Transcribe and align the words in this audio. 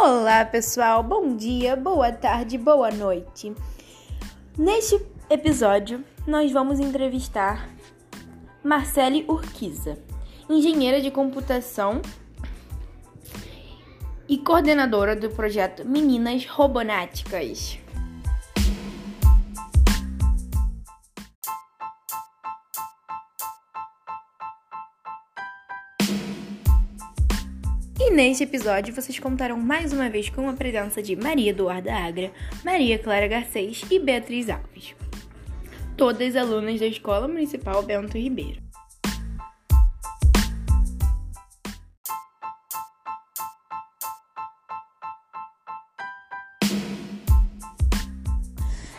Olá, 0.00 0.44
pessoal. 0.44 1.02
Bom 1.02 1.34
dia, 1.34 1.74
boa 1.74 2.12
tarde, 2.12 2.56
boa 2.56 2.88
noite. 2.88 3.52
Neste 4.56 5.04
episódio, 5.28 6.04
nós 6.24 6.52
vamos 6.52 6.78
entrevistar 6.78 7.68
Marcele 8.62 9.24
Urquiza, 9.26 9.98
engenheira 10.48 11.00
de 11.00 11.10
computação 11.10 12.00
e 14.28 14.38
coordenadora 14.38 15.16
do 15.16 15.30
projeto 15.30 15.84
Meninas 15.84 16.46
Robonáticas. 16.46 17.80
Neste 28.18 28.42
episódio 28.42 28.92
vocês 28.92 29.16
contarão 29.20 29.56
mais 29.56 29.92
uma 29.92 30.10
vez 30.10 30.28
com 30.28 30.48
a 30.48 30.52
presença 30.52 31.00
de 31.00 31.14
Maria 31.14 31.50
Eduarda 31.50 31.94
Agra, 31.94 32.32
Maria 32.64 32.98
Clara 32.98 33.28
Garcês 33.28 33.82
e 33.88 34.00
Beatriz 34.00 34.50
Alves, 34.50 34.92
todas 35.96 36.34
alunas 36.34 36.80
da 36.80 36.86
Escola 36.86 37.28
Municipal 37.28 37.80
Bento 37.80 38.18
Ribeiro. 38.18 38.60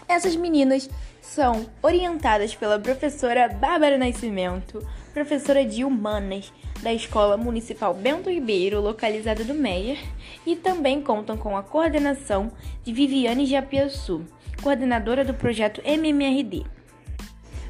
Essas 0.08 0.38
meninas 0.38 0.90
são 1.22 1.70
orientadas 1.82 2.56
pela 2.56 2.80
professora 2.80 3.50
Bárbara 3.50 3.98
Nascimento, 3.98 4.82
professora 5.14 5.66
de 5.66 5.84
Humanas 5.84 6.54
da 6.82 6.94
Escola 6.94 7.38
Municipal 7.38 7.94
Bento 7.94 8.30
Ribeiro, 8.30 8.80
localizada 8.80 9.44
no 9.44 9.54
Meier, 9.54 9.98
e 10.46 10.56
também 10.56 11.02
contam 11.02 11.38
com 11.38 11.56
a 11.58 11.64
coordenação 11.64 12.52
de 12.84 12.94
Viviane 12.94 13.46
Japiaçu, 13.46 14.26
coordenadora 14.62 15.24
do 15.24 15.34
projeto 15.34 15.82
MMRD. 15.84 16.66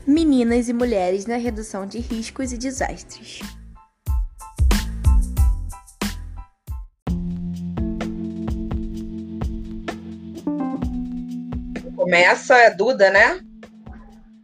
Meninas 0.05 0.69
e 0.69 0.73
Mulheres 0.73 1.25
na 1.25 1.37
Redução 1.37 1.85
de 1.85 1.99
Riscos 1.99 2.51
e 2.51 2.57
Desastres. 2.57 3.41
Começa 11.95 12.55
a 12.55 12.69
Duda, 12.69 13.11
né? 13.11 13.39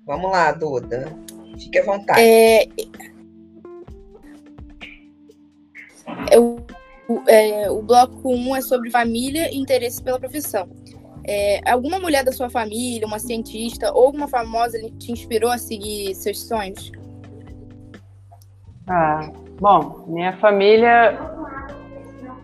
Vamos 0.06 0.30
lá, 0.30 0.52
Duda. 0.52 1.12
Fique 1.58 1.80
à 1.80 1.84
vontade. 1.84 2.22
É, 2.22 2.68
o, 7.08 7.22
é, 7.28 7.70
o 7.70 7.82
bloco 7.82 8.30
1 8.30 8.50
um 8.50 8.56
é 8.56 8.62
sobre 8.62 8.90
família 8.90 9.52
e 9.52 9.58
interesse 9.58 10.02
pela 10.02 10.20
profissão. 10.20 10.68
É, 11.28 11.60
alguma 11.70 12.00
mulher 12.00 12.24
da 12.24 12.32
sua 12.32 12.50
família, 12.50 13.08
uma 13.08 13.20
cientista 13.20 13.92
ou 13.92 14.06
alguma 14.06 14.28
famosa 14.28 14.78
te 15.00 15.12
inspirou 15.12 15.50
a 15.50 15.58
seguir 15.58 16.14
seus 16.14 16.48
sonhos? 16.48 16.92
Ah, 18.88 19.32
bom, 19.60 20.06
minha 20.08 20.34
família. 20.38 21.18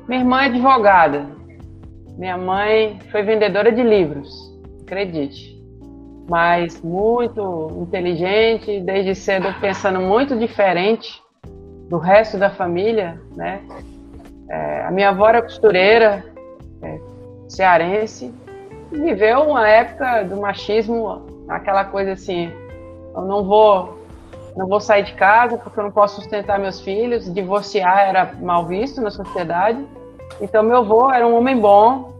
Minha 0.07 0.21
irmã 0.21 0.41
é 0.41 0.45
advogada. 0.45 1.27
Minha 2.17 2.37
mãe 2.37 2.99
foi 3.11 3.23
vendedora 3.23 3.71
de 3.71 3.83
livros, 3.83 4.51
acredite. 4.81 5.59
Mas 6.27 6.81
muito 6.81 7.67
inteligente, 7.81 8.79
desde 8.81 9.15
cedo 9.15 9.53
pensando 9.59 9.99
muito 9.99 10.37
diferente 10.37 11.21
do 11.89 11.97
resto 11.97 12.37
da 12.37 12.49
família, 12.49 13.21
né? 13.35 13.61
É, 14.51 14.81
a 14.81 14.91
minha 14.91 15.09
avó 15.09 15.29
era 15.29 15.41
costureira, 15.41 16.25
é, 16.81 16.99
cearense, 17.47 18.33
viveu 18.91 19.43
uma 19.43 19.65
época 19.65 20.23
do 20.25 20.35
machismo, 20.35 21.25
aquela 21.47 21.85
coisa 21.85 22.11
assim, 22.11 22.51
eu 23.15 23.21
não 23.21 23.45
vou, 23.45 24.05
não 24.57 24.67
vou 24.67 24.81
sair 24.81 25.03
de 25.03 25.13
casa 25.13 25.57
porque 25.57 25.79
eu 25.79 25.85
não 25.85 25.91
posso 25.91 26.15
sustentar 26.15 26.59
meus 26.59 26.81
filhos, 26.81 27.33
divorciar 27.33 28.09
era 28.09 28.33
mal 28.41 28.65
visto 28.65 28.99
na 28.99 29.09
sociedade. 29.09 29.85
Então 30.41 30.61
meu 30.61 30.79
avô 30.79 31.09
era 31.09 31.25
um 31.25 31.37
homem 31.37 31.57
bom, 31.57 32.13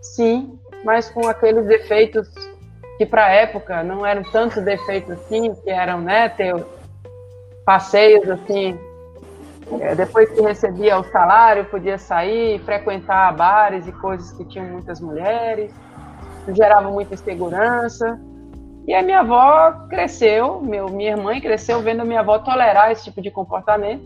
sim, 0.00 0.58
mas 0.82 1.10
com 1.10 1.28
aqueles 1.28 1.66
defeitos 1.66 2.26
que 2.96 3.04
para 3.04 3.26
a 3.26 3.30
época 3.30 3.82
não 3.82 4.06
eram 4.06 4.22
tantos 4.22 4.64
defeitos 4.64 5.10
assim, 5.10 5.54
que 5.56 5.68
eram, 5.68 6.00
né, 6.00 6.30
ter 6.30 6.56
passeios 7.66 8.30
assim 8.30 8.78
depois 9.96 10.30
que 10.30 10.40
recebia 10.40 10.98
o 10.98 11.04
salário, 11.04 11.64
podia 11.64 11.98
sair, 11.98 12.60
frequentar 12.60 13.34
bares 13.34 13.86
e 13.86 13.92
coisas 13.92 14.30
que 14.32 14.44
tinham 14.44 14.66
muitas 14.66 15.00
mulheres, 15.00 15.72
gerava 16.48 16.90
muita 16.90 17.14
insegurança. 17.14 18.20
E 18.86 18.94
a 18.94 19.02
minha 19.02 19.20
avó 19.20 19.72
cresceu, 19.88 20.60
meu, 20.60 20.88
minha 20.88 21.16
mãe 21.16 21.40
cresceu 21.40 21.80
vendo 21.80 22.02
a 22.02 22.04
minha 22.04 22.20
avó 22.20 22.38
tolerar 22.38 22.92
esse 22.92 23.04
tipo 23.04 23.20
de 23.20 23.32
comportamento, 23.32 24.04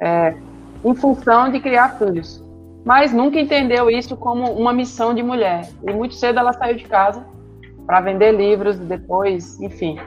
é, 0.00 0.36
em 0.84 0.94
função 0.94 1.50
de 1.50 1.58
criar 1.58 1.98
filhos. 1.98 2.44
Mas 2.84 3.12
nunca 3.12 3.40
entendeu 3.40 3.90
isso 3.90 4.16
como 4.16 4.52
uma 4.52 4.72
missão 4.72 5.12
de 5.12 5.22
mulher. 5.22 5.68
E 5.82 5.92
muito 5.92 6.14
cedo 6.14 6.38
ela 6.38 6.52
saiu 6.52 6.76
de 6.76 6.84
casa 6.84 7.26
para 7.84 8.00
vender 8.00 8.30
livros, 8.30 8.78
depois, 8.78 9.60
enfim, 9.60 9.98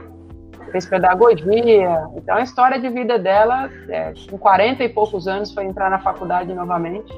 fez 0.72 0.86
pedagogia. 0.86 2.08
Então, 2.16 2.36
a 2.36 2.42
história 2.42 2.80
de 2.80 2.88
vida 2.88 3.18
dela, 3.18 3.70
é, 3.88 4.12
com 4.28 4.38
40 4.38 4.82
e 4.82 4.88
poucos 4.88 5.28
anos, 5.28 5.52
foi 5.52 5.64
entrar 5.64 5.90
na 5.90 5.98
faculdade 5.98 6.52
novamente. 6.52 7.12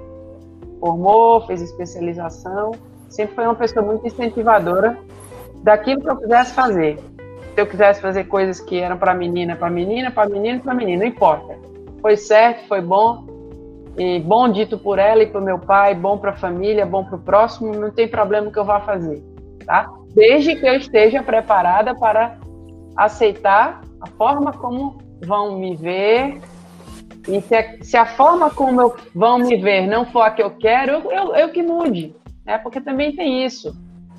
Formou, 0.81 1.41
fez 1.47 1.63
especialização. 1.63 2.73
Sempre 3.09 3.37
foi 3.37 3.45
uma 3.45 3.55
pessoa 3.55 3.85
muito 3.87 4.07
incentivadora 4.07 4.99
daquilo 5.63 6.03
que 6.03 6.11
eu 6.11 6.17
quisesse 6.17 6.53
fazer. 6.53 6.99
Se 7.55 7.61
eu 7.61 7.67
quisesse 7.67 8.01
fazer 8.03 8.25
coisas 8.25 8.61
que 8.61 8.81
eram 8.81 8.99
para 8.99 9.15
menina, 9.15 9.55
para 9.55 9.71
menina, 9.71 10.11
para 10.11 10.29
menino, 10.29 10.61
para 10.61 10.75
menino, 10.75 11.03
não 11.03 11.09
importa. 11.09 11.57
Foi 12.03 12.17
certo, 12.17 12.67
foi 12.67 12.81
bom. 12.81 13.25
E 13.97 14.19
bom 14.19 14.49
dito 14.49 14.77
por 14.77 14.99
ela 14.99 15.23
e 15.23 15.27
para 15.27 15.41
meu 15.41 15.59
pai, 15.59 15.95
bom 15.95 16.19
para 16.19 16.31
a 16.33 16.37
família, 16.37 16.85
bom 16.85 17.05
para 17.05 17.15
o 17.15 17.19
próximo, 17.21 17.73
não 17.73 17.93
tem 17.93 18.09
problema 18.09 18.51
que 18.51 18.59
eu 18.59 18.65
vá 18.65 18.81
fazer, 18.81 19.23
tá? 19.65 19.89
Desde 20.13 20.57
que 20.57 20.67
eu 20.67 20.75
esteja 20.75 21.23
preparada 21.23 21.95
para 21.95 22.37
aceitar 22.97 23.81
a 24.01 24.07
forma 24.07 24.53
como 24.53 24.99
vão 25.25 25.59
me 25.59 25.77
ver. 25.77 26.41
E 27.29 27.41
se 27.41 27.55
a, 27.55 27.83
se 27.83 27.97
a 27.97 28.07
forma 28.07 28.51
como 28.51 28.81
eu, 28.81 28.97
vão 29.15 29.39
me 29.39 29.57
ver 29.57 29.87
não 29.87 30.05
for 30.05 30.23
a 30.23 30.31
que 30.31 30.43
eu 30.43 30.51
quero, 30.51 30.93
eu, 30.93 31.13
eu, 31.13 31.35
eu 31.37 31.49
que 31.51 31.63
mude. 31.63 32.15
Né? 32.45 32.59
Porque 32.59 32.81
também 32.81 33.15
tem 33.15 33.45
isso. 33.45 33.75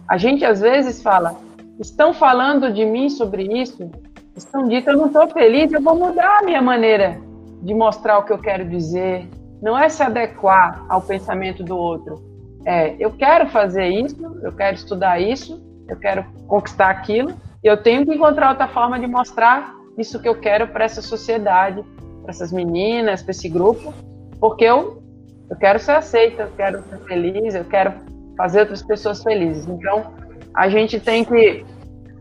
A 0.07 0.17
gente 0.17 0.43
às 0.43 0.61
vezes 0.61 1.01
fala, 1.01 1.35
estão 1.79 2.13
falando 2.13 2.71
de 2.71 2.85
mim 2.85 3.09
sobre 3.09 3.43
isso, 3.43 3.89
estão 4.35 4.67
dito, 4.67 4.89
eu 4.89 4.97
não 4.97 5.07
estou 5.07 5.27
feliz, 5.27 5.71
eu 5.71 5.81
vou 5.81 5.95
mudar 5.95 6.39
a 6.39 6.43
minha 6.43 6.61
maneira 6.61 7.19
de 7.61 7.73
mostrar 7.73 8.19
o 8.19 8.23
que 8.23 8.33
eu 8.33 8.37
quero 8.37 8.67
dizer. 8.67 9.27
Não 9.61 9.77
é 9.77 9.89
se 9.89 10.03
adequar 10.03 10.85
ao 10.89 11.01
pensamento 11.01 11.63
do 11.63 11.77
outro. 11.77 12.23
É, 12.65 12.95
eu 12.99 13.11
quero 13.11 13.47
fazer 13.49 13.87
isso, 13.87 14.17
eu 14.41 14.51
quero 14.51 14.75
estudar 14.75 15.19
isso, 15.19 15.63
eu 15.87 15.95
quero 15.97 16.25
conquistar 16.47 16.89
aquilo, 16.89 17.33
eu 17.67 17.77
tenho 17.77 18.05
que 18.05 18.13
encontrar 18.13 18.49
outra 18.49 18.67
forma 18.67 18.99
de 18.99 19.07
mostrar 19.07 19.75
isso 19.97 20.21
que 20.21 20.27
eu 20.27 20.35
quero 20.35 20.67
para 20.67 20.85
essa 20.85 21.01
sociedade, 21.01 21.83
para 22.21 22.29
essas 22.29 22.51
meninas, 22.51 23.23
para 23.23 23.31
esse 23.31 23.49
grupo, 23.49 23.93
porque 24.39 24.65
eu, 24.65 25.01
eu 25.49 25.55
quero 25.55 25.79
ser 25.79 25.93
aceita, 25.93 26.43
eu 26.43 26.51
quero 26.55 26.83
ser 26.83 26.99
feliz, 26.99 27.55
eu 27.55 27.65
quero 27.65 27.93
fazer 28.37 28.59
outras 28.59 28.83
pessoas 28.83 29.23
felizes. 29.23 29.67
Então, 29.67 30.13
a 30.53 30.69
gente 30.69 30.99
tem 30.99 31.23
que, 31.23 31.65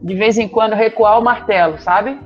de 0.02 0.14
vez 0.14 0.38
em 0.38 0.48
quando, 0.48 0.74
recuar 0.74 1.18
o 1.18 1.22
martelo, 1.22 1.78
sabe? 1.78 2.18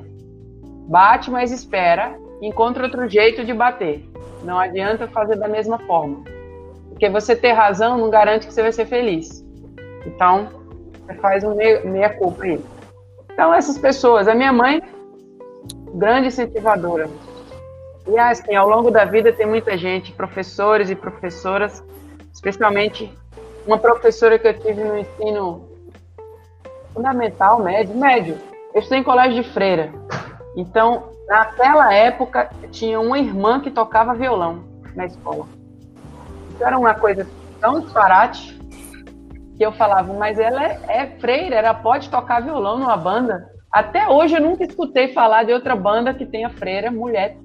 Bate, 0.89 1.31
mas 1.31 1.51
espera, 1.51 2.17
encontra 2.41 2.85
outro 2.85 3.09
jeito 3.09 3.45
de 3.45 3.53
bater. 3.53 4.05
Não 4.45 4.59
adianta 4.59 5.09
fazer 5.09 5.37
da 5.37 5.49
mesma 5.49 5.79
forma. 5.81 6.23
Porque 6.89 7.09
você 7.09 7.35
ter 7.35 7.53
razão 7.53 7.99
não 7.99 8.11
garante 8.11 8.47
que 8.47 8.55
você 8.55 8.63
vai 8.63 8.73
ser 8.73 8.87
feliz. 8.87 9.45
Então, 10.07 10.49
você 11.05 11.15
faz 11.15 11.45
um 11.45 11.55
meia-culpa 11.55 12.45
aí. 12.45 12.61
Então, 13.39 13.55
essas 13.55 13.79
pessoas, 13.79 14.27
a 14.27 14.35
minha 14.35 14.53
mãe, 14.53 14.83
grande 15.95 16.27
incentivadora. 16.27 17.09
E 18.09 18.19
assim, 18.19 18.57
ao 18.57 18.69
longo 18.69 18.91
da 18.91 19.05
vida 19.05 19.33
tem 19.33 19.47
muita 19.47 19.79
gente, 19.79 20.11
professores 20.11 20.91
e 20.91 20.97
professoras, 20.97 21.85
especialmente 22.35 23.17
uma 23.65 23.79
professora 23.79 24.41
que 24.41 24.49
eu 24.49 24.59
tive 24.59 24.83
no 24.83 24.99
ensino 24.99 25.69
fundamental, 26.93 27.63
médio, 27.63 27.95
médio. 27.95 28.37
Eu 28.75 28.81
estudei 28.81 28.99
em 28.99 29.05
colégio 29.05 29.41
de 29.41 29.49
freira. 29.51 29.93
Então, 30.57 31.11
naquela 31.29 31.95
época, 31.95 32.51
tinha 32.73 32.99
uma 32.99 33.21
irmã 33.21 33.61
que 33.61 33.71
tocava 33.71 34.15
violão 34.15 34.65
na 34.97 35.07
escola. 35.07 35.47
Isso 36.51 36.65
era 36.65 36.77
uma 36.77 36.95
coisa 36.97 37.25
tão 37.61 37.83
disparate 37.83 38.58
que 39.59 39.67
eu 39.67 39.73
falava, 39.73 40.15
mas 40.15 40.39
ela 40.39 40.65
é, 40.65 40.81
é 40.89 41.07
freira, 41.19 41.57
ela 41.57 41.75
pode 41.75 42.09
tocar 42.09 42.41
violão 42.41 42.79
numa 42.79 42.97
banda. 42.97 43.45
Até 43.73 44.09
hoje 44.09 44.37
eu 44.37 44.41
nunca 44.41 44.65
escutei 44.65 45.09
falar 45.09 45.43
de 45.43 45.53
outra 45.53 45.75
banda 45.75 46.15
que 46.15 46.25
tenha 46.25 46.49
freira 46.49 46.93
mulher, 46.93 47.37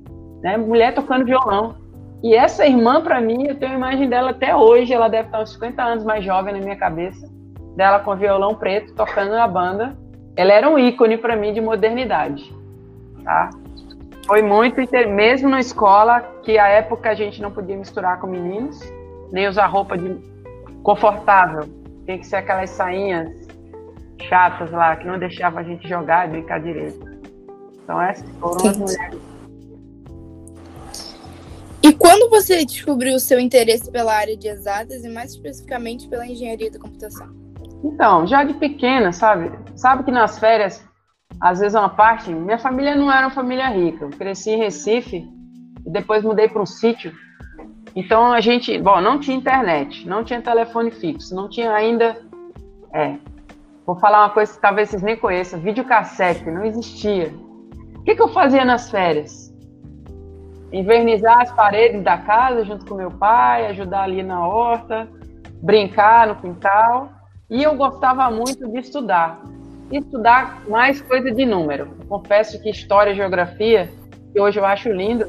né? 0.41 0.55
Mulher 0.55 0.93
tocando 0.93 1.25
violão. 1.25 1.75
E 2.23 2.35
essa 2.35 2.65
irmã, 2.65 3.01
para 3.01 3.19
mim, 3.19 3.47
eu 3.47 3.55
tenho 3.55 3.73
a 3.73 3.75
imagem 3.75 4.07
dela 4.07 4.29
até 4.29 4.55
hoje. 4.55 4.93
Ela 4.93 5.09
deve 5.09 5.27
estar 5.27 5.41
uns 5.41 5.53
50 5.53 5.83
anos 5.83 6.05
mais 6.05 6.23
jovem 6.23 6.53
na 6.53 6.61
minha 6.61 6.77
cabeça. 6.77 7.27
Dela 7.75 7.99
com 7.99 8.15
violão 8.15 8.55
preto, 8.55 8.93
tocando 8.93 9.31
na 9.31 9.47
banda. 9.47 9.97
Ela 10.37 10.53
era 10.53 10.69
um 10.69 10.79
ícone 10.79 11.17
para 11.17 11.35
mim 11.35 11.51
de 11.51 11.59
modernidade. 11.59 12.53
Tá? 13.25 13.49
Foi 14.25 14.41
muito, 14.41 14.79
mesmo 15.09 15.49
na 15.49 15.59
escola, 15.59 16.21
que 16.43 16.57
a 16.57 16.67
época 16.67 17.09
a 17.09 17.13
gente 17.13 17.41
não 17.41 17.51
podia 17.51 17.75
misturar 17.75 18.21
com 18.21 18.27
meninos, 18.27 18.79
nem 19.31 19.47
usar 19.47 19.65
roupa 19.65 19.97
de 19.97 20.15
confortável. 20.81 21.82
Tem 22.05 22.19
que 22.19 22.25
ser 22.25 22.37
aquelas 22.37 22.69
sainhas 22.69 23.29
chatas 24.21 24.71
lá, 24.71 24.95
que 24.95 25.05
não 25.05 25.19
deixavam 25.19 25.59
a 25.59 25.63
gente 25.63 25.87
jogar 25.87 26.27
e 26.27 26.31
brincar 26.31 26.61
direito. 26.61 27.05
Então 27.83 28.01
essas 28.01 28.29
foram 28.37 28.69
as 28.69 28.77
mulheres 28.77 29.33
e 31.83 31.91
quando 31.91 32.29
você 32.29 32.63
descobriu 32.63 33.13
o 33.13 33.19
seu 33.19 33.37
interesse 33.37 33.91
pela 33.91 34.13
área 34.13 34.37
de 34.37 34.47
exatas 34.47 35.03
e 35.03 35.09
mais 35.09 35.31
especificamente 35.31 36.07
pela 36.07 36.25
engenharia 36.25 36.71
da 36.71 36.79
computação? 36.79 37.27
Então, 37.83 38.25
já 38.25 38.41
de 38.45 38.53
pequena, 38.53 39.11
sabe? 39.11 39.51
Sabe 39.75 40.05
que 40.05 40.11
nas 40.11 40.39
férias, 40.39 40.81
às 41.41 41.59
vezes 41.59 41.75
uma 41.77 41.89
parte, 41.89 42.31
minha 42.31 42.57
família 42.57 42.95
não 42.95 43.11
era 43.11 43.27
uma 43.27 43.35
família 43.35 43.67
rica. 43.67 44.05
Eu 44.05 44.09
cresci 44.11 44.51
em 44.51 44.59
Recife 44.59 45.27
e 45.85 45.91
depois 45.91 46.23
mudei 46.23 46.47
para 46.47 46.61
um 46.61 46.65
sítio. 46.65 47.11
Então 47.95 48.31
a 48.31 48.41
gente, 48.41 48.77
bom, 48.77 48.99
não 49.01 49.19
tinha 49.19 49.37
internet, 49.37 50.07
não 50.07 50.23
tinha 50.23 50.41
telefone 50.41 50.91
fixo, 50.91 51.35
não 51.35 51.47
tinha 51.47 51.71
ainda, 51.71 52.17
é, 52.93 53.15
vou 53.85 53.95
falar 53.95 54.23
uma 54.23 54.29
coisa 54.29 54.53
que 54.53 54.61
talvez 54.61 54.89
vocês 54.89 55.03
nem 55.03 55.15
conheçam, 55.15 55.59
videocassete, 55.59 56.49
não 56.49 56.65
existia. 56.65 57.31
O 57.97 58.03
que, 58.03 58.15
que 58.15 58.21
eu 58.21 58.29
fazia 58.29 58.65
nas 58.65 58.89
férias? 58.89 59.53
invernizar 60.73 61.39
as 61.39 61.51
paredes 61.51 62.03
da 62.03 62.17
casa 62.17 62.65
junto 62.65 62.85
com 62.85 62.95
meu 62.95 63.11
pai, 63.11 63.67
ajudar 63.67 64.03
ali 64.03 64.23
na 64.23 64.45
horta, 64.45 65.07
brincar 65.61 66.27
no 66.27 66.35
quintal. 66.35 67.11
E 67.49 67.61
eu 67.61 67.75
gostava 67.75 68.29
muito 68.31 68.67
de 68.67 68.79
estudar. 68.79 69.39
Estudar 69.91 70.63
mais 70.67 70.99
coisa 70.99 71.31
de 71.31 71.45
número. 71.45 71.95
Confesso 72.09 72.59
que 72.61 72.71
história 72.71 73.11
e 73.11 73.15
geografia, 73.15 73.89
que 74.33 74.41
hoje 74.41 74.59
eu 74.59 74.65
acho 74.65 74.89
lindo, 74.89 75.27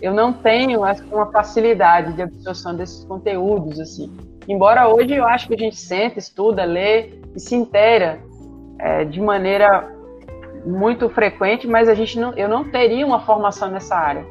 eu 0.00 0.14
não 0.14 0.32
tenho 0.32 0.80
uma 0.80 1.26
facilidade 1.26 2.12
de 2.14 2.22
absorção 2.22 2.74
desses 2.74 3.04
conteúdos 3.04 3.78
assim. 3.78 4.10
Embora 4.48 4.88
hoje 4.88 5.14
eu 5.14 5.26
acho 5.26 5.46
que 5.46 5.54
a 5.54 5.58
gente 5.58 5.76
senta, 5.76 6.18
estuda, 6.18 6.64
lê 6.64 7.10
e 7.34 7.40
se 7.40 7.54
inteira 7.54 8.20
é, 8.78 9.04
de 9.04 9.20
maneira 9.20 9.88
muito 10.64 11.08
frequente, 11.08 11.66
mas 11.66 11.88
a 11.88 11.94
gente 11.94 12.18
não, 12.18 12.32
eu 12.34 12.48
não 12.48 12.64
teria 12.64 13.06
uma 13.06 13.20
formação 13.20 13.70
nessa 13.70 13.96
área. 13.96 14.24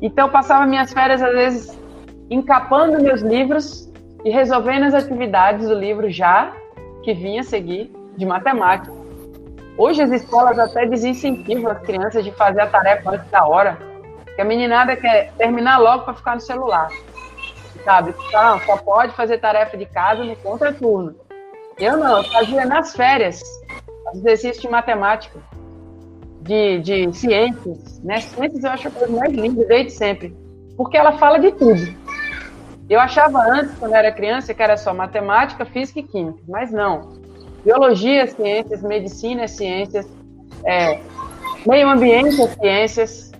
Então, 0.00 0.26
eu 0.26 0.32
passava 0.32 0.66
minhas 0.66 0.92
férias, 0.92 1.22
às 1.22 1.32
vezes, 1.32 1.80
encapando 2.30 3.02
meus 3.02 3.20
livros 3.20 3.90
e 4.24 4.30
resolvendo 4.30 4.84
as 4.84 4.94
atividades 4.94 5.68
do 5.68 5.74
livro 5.74 6.10
já 6.10 6.52
que 7.02 7.12
vinha 7.12 7.42
seguir 7.42 7.92
de 8.16 8.24
matemática. 8.24 8.92
Hoje 9.76 10.02
as 10.02 10.10
escolas 10.10 10.58
até 10.58 10.86
desincentivam 10.86 11.70
as 11.70 11.80
crianças 11.80 12.24
de 12.24 12.30
fazer 12.32 12.60
a 12.60 12.66
tarefa 12.66 13.10
antes 13.10 13.30
da 13.30 13.46
hora, 13.46 13.76
que 14.34 14.40
a 14.40 14.44
meninada 14.44 14.96
quer 14.96 15.32
terminar 15.38 15.78
logo 15.78 16.04
para 16.04 16.14
ficar 16.14 16.34
no 16.34 16.40
celular. 16.40 16.88
Sabe? 17.84 18.14
Então, 18.28 18.60
só 18.60 18.76
pode 18.78 19.14
fazer 19.14 19.38
tarefa 19.38 19.76
de 19.76 19.86
casa 19.86 20.24
no 20.24 20.34
contraturno. 20.36 21.14
Eu 21.78 21.96
não, 21.96 22.18
eu 22.18 22.24
fazia 22.24 22.64
nas 22.64 22.94
férias 22.94 23.42
exercícios 24.14 24.62
de 24.62 24.68
matemática 24.68 25.38
de, 26.44 26.78
de 26.80 27.12
ciências, 27.14 28.00
né? 28.02 28.20
Ciências 28.20 28.62
eu 28.62 28.70
acho 28.70 28.88
a 28.88 28.90
coisa 28.90 29.12
mais 29.12 29.32
linda 29.32 29.64
desde 29.64 29.90
sempre, 29.92 30.36
porque 30.76 30.96
ela 30.96 31.12
fala 31.18 31.38
de 31.38 31.50
tudo. 31.52 31.80
Eu 32.88 33.00
achava 33.00 33.38
antes, 33.38 33.74
quando 33.78 33.92
eu 33.92 33.98
era 33.98 34.12
criança, 34.12 34.52
que 34.52 34.62
era 34.62 34.76
só 34.76 34.92
matemática, 34.92 35.64
física 35.64 36.00
e 36.00 36.02
química, 36.02 36.40
mas 36.46 36.70
não. 36.70 37.14
Biologia, 37.64 38.26
ciências, 38.26 38.82
medicina, 38.82 39.48
ciências, 39.48 40.06
é, 40.66 41.00
meio 41.66 41.88
ambiente, 41.88 42.36
ciências, 42.60 43.32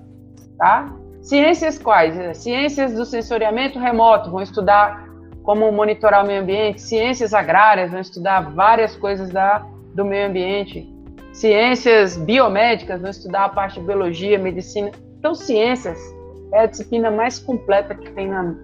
tá? 0.59 0.93
Ciências 1.23 1.79
quais? 1.79 2.37
Ciências 2.37 2.93
do 2.93 3.05
sensoriamento 3.05 3.79
remoto, 3.79 4.31
vão 4.31 4.43
estudar 4.43 5.09
como 5.43 5.71
monitorar 5.73 6.25
o 6.25 6.27
meio 6.27 6.43
ambiente. 6.43 6.83
Ciências 6.83 7.33
agrárias, 7.33 7.91
vão 7.91 8.01
estudar 8.01 8.41
várias 8.53 8.97
coisas 8.97 9.31
da, 9.31 9.65
do 9.95 10.05
meio 10.05 10.29
ambiente. 10.29 10.87
Ciências 11.33 12.17
biomédicas, 12.17 13.01
vão 13.01 13.11
estudar 13.11 13.45
a 13.47 13.49
parte 13.49 13.81
de 13.81 13.87
biologia, 13.87 14.39
medicina. 14.39 14.91
Então, 15.19 15.35
ciências 15.35 15.99
é 16.53 16.61
a 16.61 16.67
disciplina 16.67 17.11
mais 17.11 17.39
completa 17.39 17.95
que 17.95 18.11
tem 18.12 18.29
na, 18.29 18.55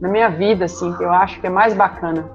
na 0.00 0.08
minha 0.08 0.28
vida, 0.28 0.66
assim, 0.66 0.92
que 0.96 1.02
eu 1.02 1.10
acho 1.10 1.40
que 1.40 1.46
é 1.46 1.50
mais 1.50 1.74
bacana. 1.74 2.30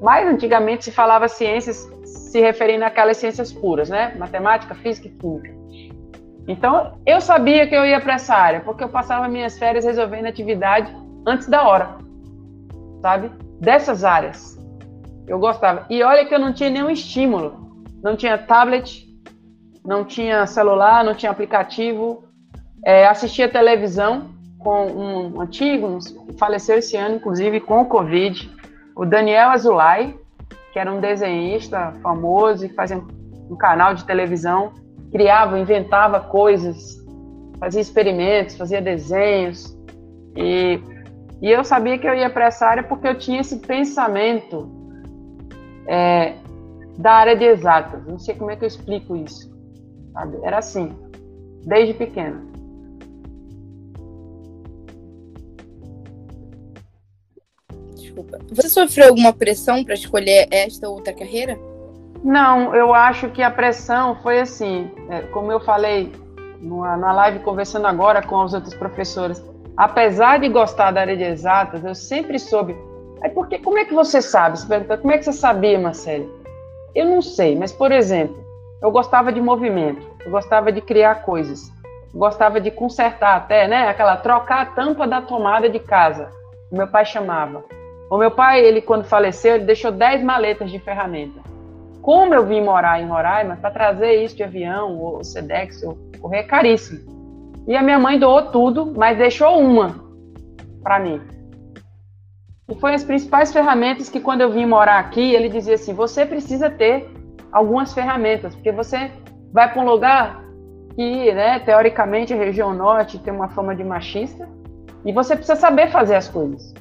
Mais 0.00 0.26
antigamente 0.26 0.84
se 0.84 0.92
falava 0.92 1.28
ciências 1.28 1.88
se 2.04 2.40
referindo 2.40 2.84
àquelas 2.84 3.16
ciências 3.16 3.52
puras, 3.52 3.88
né? 3.88 4.14
Matemática, 4.18 4.74
física 4.74 5.08
e 5.08 5.10
química. 5.10 5.61
Então, 6.46 6.98
eu 7.06 7.20
sabia 7.20 7.66
que 7.66 7.74
eu 7.74 7.86
ia 7.86 8.00
para 8.00 8.14
essa 8.14 8.34
área, 8.34 8.60
porque 8.60 8.82
eu 8.82 8.88
passava 8.88 9.28
minhas 9.28 9.58
férias 9.58 9.84
resolvendo 9.84 10.26
atividade 10.26 10.94
antes 11.26 11.48
da 11.48 11.66
hora, 11.66 11.96
sabe? 13.00 13.30
Dessas 13.60 14.04
áreas. 14.04 14.58
Eu 15.26 15.38
gostava. 15.38 15.86
E 15.88 16.02
olha 16.02 16.26
que 16.26 16.34
eu 16.34 16.38
não 16.38 16.52
tinha 16.52 16.68
nenhum 16.68 16.90
estímulo. 16.90 17.70
Não 18.02 18.16
tinha 18.16 18.36
tablet, 18.36 19.06
não 19.84 20.04
tinha 20.04 20.46
celular, 20.46 21.04
não 21.04 21.14
tinha 21.14 21.30
aplicativo, 21.30 22.24
é, 22.84 23.06
assistia 23.06 23.48
televisão 23.48 24.30
com 24.58 24.86
um 24.86 25.40
antigo, 25.40 25.98
faleceu 26.38 26.78
esse 26.78 26.96
ano, 26.96 27.16
inclusive, 27.16 27.60
com 27.60 27.82
o 27.82 27.86
Covid, 27.86 28.50
o 28.96 29.04
Daniel 29.04 29.50
Azulay, 29.50 30.18
que 30.72 30.78
era 30.78 30.92
um 30.92 31.00
desenhista 31.00 31.92
famoso 32.02 32.64
e 32.64 32.68
fazia 32.68 32.96
um 32.96 33.56
canal 33.56 33.94
de 33.94 34.04
televisão, 34.04 34.72
criava, 35.12 35.58
inventava 35.58 36.18
coisas, 36.20 36.96
fazia 37.60 37.80
experimentos, 37.80 38.56
fazia 38.56 38.80
desenhos, 38.80 39.76
e, 40.34 40.80
e 41.40 41.50
eu 41.50 41.62
sabia 41.62 41.98
que 41.98 42.06
eu 42.08 42.14
ia 42.14 42.30
para 42.30 42.46
essa 42.46 42.66
área 42.66 42.82
porque 42.82 43.06
eu 43.06 43.18
tinha 43.18 43.40
esse 43.40 43.58
pensamento 43.58 44.68
é, 45.86 46.34
da 46.96 47.12
área 47.12 47.36
de 47.36 47.44
exatas, 47.44 48.04
não 48.06 48.18
sei 48.18 48.34
como 48.34 48.50
é 48.50 48.56
que 48.56 48.64
eu 48.64 48.68
explico 48.68 49.14
isso. 49.16 49.52
Sabe? 50.12 50.38
Era 50.42 50.58
assim, 50.58 50.94
desde 51.64 51.94
pequena. 51.94 52.42
Desculpa. 57.94 58.38
Você 58.50 58.68
sofreu 58.68 59.08
alguma 59.08 59.32
pressão 59.32 59.84
para 59.84 59.94
escolher 59.94 60.48
esta 60.50 60.88
ou 60.88 60.96
outra 60.96 61.12
carreira? 61.12 61.58
Não, 62.22 62.74
eu 62.74 62.94
acho 62.94 63.28
que 63.30 63.42
a 63.42 63.50
pressão 63.50 64.14
foi 64.22 64.38
assim, 64.40 64.90
é, 65.10 65.22
como 65.22 65.50
eu 65.50 65.58
falei 65.58 66.12
na 66.60 67.12
live 67.12 67.40
conversando 67.40 67.86
agora 67.86 68.22
com 68.22 68.40
as 68.40 68.54
outras 68.54 68.74
professoras. 68.74 69.44
Apesar 69.76 70.38
de 70.38 70.48
gostar 70.48 70.92
da 70.92 71.00
área 71.00 71.16
de 71.16 71.24
exatas, 71.24 71.84
eu 71.84 71.94
sempre 71.94 72.38
soube. 72.38 72.76
Aí 73.22 73.30
porque 73.30 73.58
como 73.58 73.78
é 73.78 73.84
que 73.84 73.94
você 73.94 74.22
sabe? 74.22 74.58
Você 74.58 74.66
pergunta, 74.66 74.98
como 74.98 75.12
é 75.12 75.18
que 75.18 75.24
você 75.24 75.32
sabia, 75.32 75.78
Marcelo? 75.78 76.30
Eu 76.94 77.06
não 77.06 77.22
sei, 77.22 77.56
mas 77.56 77.72
por 77.72 77.90
exemplo, 77.90 78.36
eu 78.80 78.90
gostava 78.90 79.32
de 79.32 79.40
movimento, 79.40 80.06
eu 80.24 80.30
gostava 80.30 80.70
de 80.70 80.80
criar 80.80 81.22
coisas, 81.22 81.72
gostava 82.14 82.60
de 82.60 82.70
consertar 82.70 83.36
até, 83.36 83.66
né? 83.66 83.88
Aquela 83.88 84.16
trocar 84.16 84.60
a 84.60 84.66
tampa 84.66 85.06
da 85.06 85.22
tomada 85.22 85.68
de 85.68 85.78
casa. 85.80 86.28
Meu 86.70 86.86
pai 86.86 87.04
chamava. 87.04 87.64
O 88.10 88.18
meu 88.18 88.30
pai, 88.30 88.60
ele 88.60 88.82
quando 88.82 89.04
faleceu, 89.04 89.54
ele 89.54 89.64
deixou 89.64 89.90
10 89.90 90.22
maletas 90.22 90.70
de 90.70 90.78
ferramenta. 90.78 91.51
Como 92.02 92.34
eu 92.34 92.44
vim 92.44 92.60
morar 92.60 93.00
em 93.00 93.06
Roraima, 93.06 93.56
para 93.56 93.70
trazer 93.70 94.24
isso 94.24 94.34
de 94.34 94.42
avião, 94.42 94.98
ou 94.98 95.22
Sedex, 95.22 95.84
ou 95.84 95.96
correr 96.20 96.38
é 96.38 96.42
caríssimo. 96.42 97.00
E 97.66 97.76
a 97.76 97.82
minha 97.82 97.98
mãe 97.98 98.18
doou 98.18 98.50
tudo, 98.50 98.92
mas 98.96 99.16
deixou 99.16 99.56
uma 99.60 100.04
para 100.82 100.98
mim. 100.98 101.20
E 102.68 102.74
foi 102.74 102.94
as 102.94 103.04
principais 103.04 103.52
ferramentas 103.52 104.08
que 104.08 104.18
quando 104.18 104.40
eu 104.40 104.50
vim 104.50 104.66
morar 104.66 104.98
aqui, 104.98 105.32
ele 105.32 105.48
dizia 105.48 105.74
assim: 105.74 105.94
"Você 105.94 106.26
precisa 106.26 106.68
ter 106.68 107.08
algumas 107.52 107.94
ferramentas, 107.94 108.52
porque 108.52 108.72
você 108.72 109.12
vai 109.52 109.72
para 109.72 109.80
um 109.80 109.86
lugar 109.86 110.42
que, 110.96 111.32
né, 111.32 111.60
teoricamente, 111.60 112.34
a 112.34 112.36
região 112.36 112.74
norte 112.74 113.18
tem 113.20 113.32
uma 113.32 113.48
fama 113.50 113.76
de 113.76 113.84
machista, 113.84 114.48
e 115.04 115.12
você 115.12 115.36
precisa 115.36 115.54
saber 115.54 115.88
fazer 115.90 116.16
as 116.16 116.28
coisas. 116.28 116.74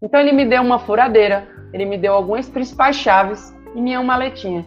Então 0.00 0.20
ele 0.20 0.32
me 0.32 0.44
deu 0.44 0.62
uma 0.62 0.78
furadeira, 0.78 1.48
ele 1.72 1.84
me 1.84 1.98
deu 1.98 2.14
algumas 2.14 2.48
principais 2.48 2.94
chaves 2.96 3.52
e 3.74 3.80
minha 3.80 4.02
maletinha. 4.02 4.64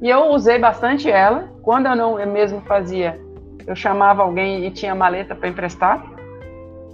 E 0.00 0.08
eu 0.08 0.30
usei 0.30 0.58
bastante 0.58 1.10
ela. 1.10 1.48
Quando 1.62 1.86
eu 1.86 1.96
não 1.96 2.18
eu 2.18 2.26
mesmo 2.26 2.60
fazia, 2.62 3.18
eu 3.66 3.74
chamava 3.74 4.22
alguém 4.22 4.64
e 4.64 4.70
tinha 4.70 4.94
maleta 4.94 5.34
para 5.34 5.48
emprestar. 5.48 6.04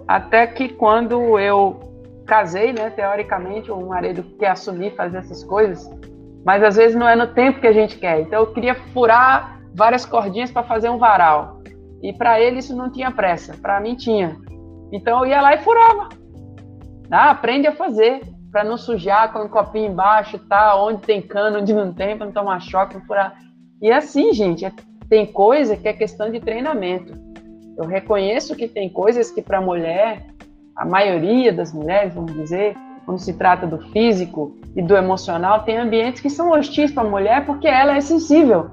Até 0.08 0.46
que 0.46 0.68
quando 0.68 1.38
eu 1.38 1.80
casei, 2.26 2.73
né, 2.73 2.90
teoricamente, 2.90 3.70
o 3.70 3.87
marido 3.87 4.23
quer 4.38 4.50
assumir 4.50 4.94
fazer 4.94 5.18
essas 5.18 5.44
coisas, 5.44 5.90
mas 6.44 6.62
às 6.62 6.76
vezes 6.76 6.96
não 6.96 7.08
é 7.08 7.14
no 7.14 7.28
tempo 7.28 7.61
que 7.61 7.66
a 7.66 7.73
gente 7.73 7.99
quer. 7.99 8.20
Então 8.20 8.40
eu 8.40 8.52
queria 8.52 8.75
furar 8.75 9.61
várias 9.75 10.04
cordinhas 10.04 10.50
para 10.50 10.62
fazer 10.62 10.88
um 10.88 10.99
varal. 10.99 11.61
E 12.02 12.12
para 12.12 12.40
ele 12.40 12.58
isso 12.58 12.76
não 12.76 12.90
tinha 12.90 13.11
pressa, 13.11 13.56
para 13.61 13.80
mim 13.80 13.94
tinha. 13.94 14.37
Então 14.92 15.20
eu 15.20 15.30
ia 15.30 15.40
lá 15.40 15.54
e 15.54 15.58
furava. 15.58 16.08
Ah, 17.11 17.30
aprende 17.30 17.66
a 17.66 17.73
fazer, 17.73 18.20
para 18.54 18.62
não 18.62 18.76
sujar 18.76 19.32
com 19.32 19.40
um 19.40 19.49
copinho 19.49 19.90
embaixo, 19.90 20.38
tá? 20.38 20.80
Onde 20.80 21.00
tem 21.00 21.20
cano, 21.20 21.58
onde 21.58 21.73
não 21.73 21.92
tem, 21.92 22.16
para 22.16 22.26
não 22.26 22.32
tomar 22.32 22.61
choque, 22.61 22.94
não 22.94 23.04
furar. 23.04 23.37
E 23.82 23.90
assim, 23.90 24.32
gente, 24.32 24.64
é, 24.64 24.73
tem 25.08 25.26
coisa 25.26 25.76
que 25.76 25.88
é 25.88 25.92
questão 25.92 26.30
de 26.30 26.38
treinamento. 26.38 27.12
Eu 27.76 27.84
reconheço 27.84 28.54
que 28.54 28.68
tem 28.68 28.88
coisas 28.88 29.28
que 29.28 29.42
para 29.42 29.61
mulher, 29.61 30.25
a 30.76 30.87
maioria 30.87 31.52
das 31.52 31.73
mulheres, 31.73 32.14
vamos 32.14 32.32
dizer, 32.32 32.76
quando 33.04 33.18
se 33.18 33.32
trata 33.32 33.66
do 33.66 33.80
físico 33.90 34.56
e 34.76 34.80
do 34.80 34.96
emocional, 34.96 35.64
tem 35.64 35.76
ambientes 35.76 36.23
que 36.23 36.30
são 36.30 36.52
hostis 36.52 36.92
para 36.92 37.02
a 37.02 37.11
mulher 37.11 37.44
porque 37.44 37.66
ela 37.66 37.96
é 37.96 38.00
sensível. 38.00 38.70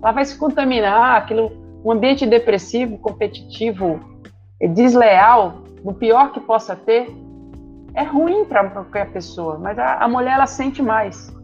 Ela 0.00 0.12
vai 0.12 0.24
se 0.24 0.38
contaminar, 0.38 1.16
aquilo, 1.16 1.50
um 1.84 1.90
ambiente 1.90 2.24
depressivo, 2.24 2.96
competitivo, 2.98 3.98
desleal, 4.72 5.64
no 5.84 5.94
pior 5.94 6.30
que 6.30 6.38
possa 6.38 6.76
ter, 6.76 7.08
é 7.96 8.02
ruim 8.02 8.44
para 8.44 8.68
qualquer 8.68 9.10
pessoa, 9.10 9.58
mas 9.58 9.78
a, 9.78 9.94
a, 9.94 10.08
mulher 10.08 10.34
ela 10.34 10.46
sente 10.46 10.82
mais, 10.82 11.34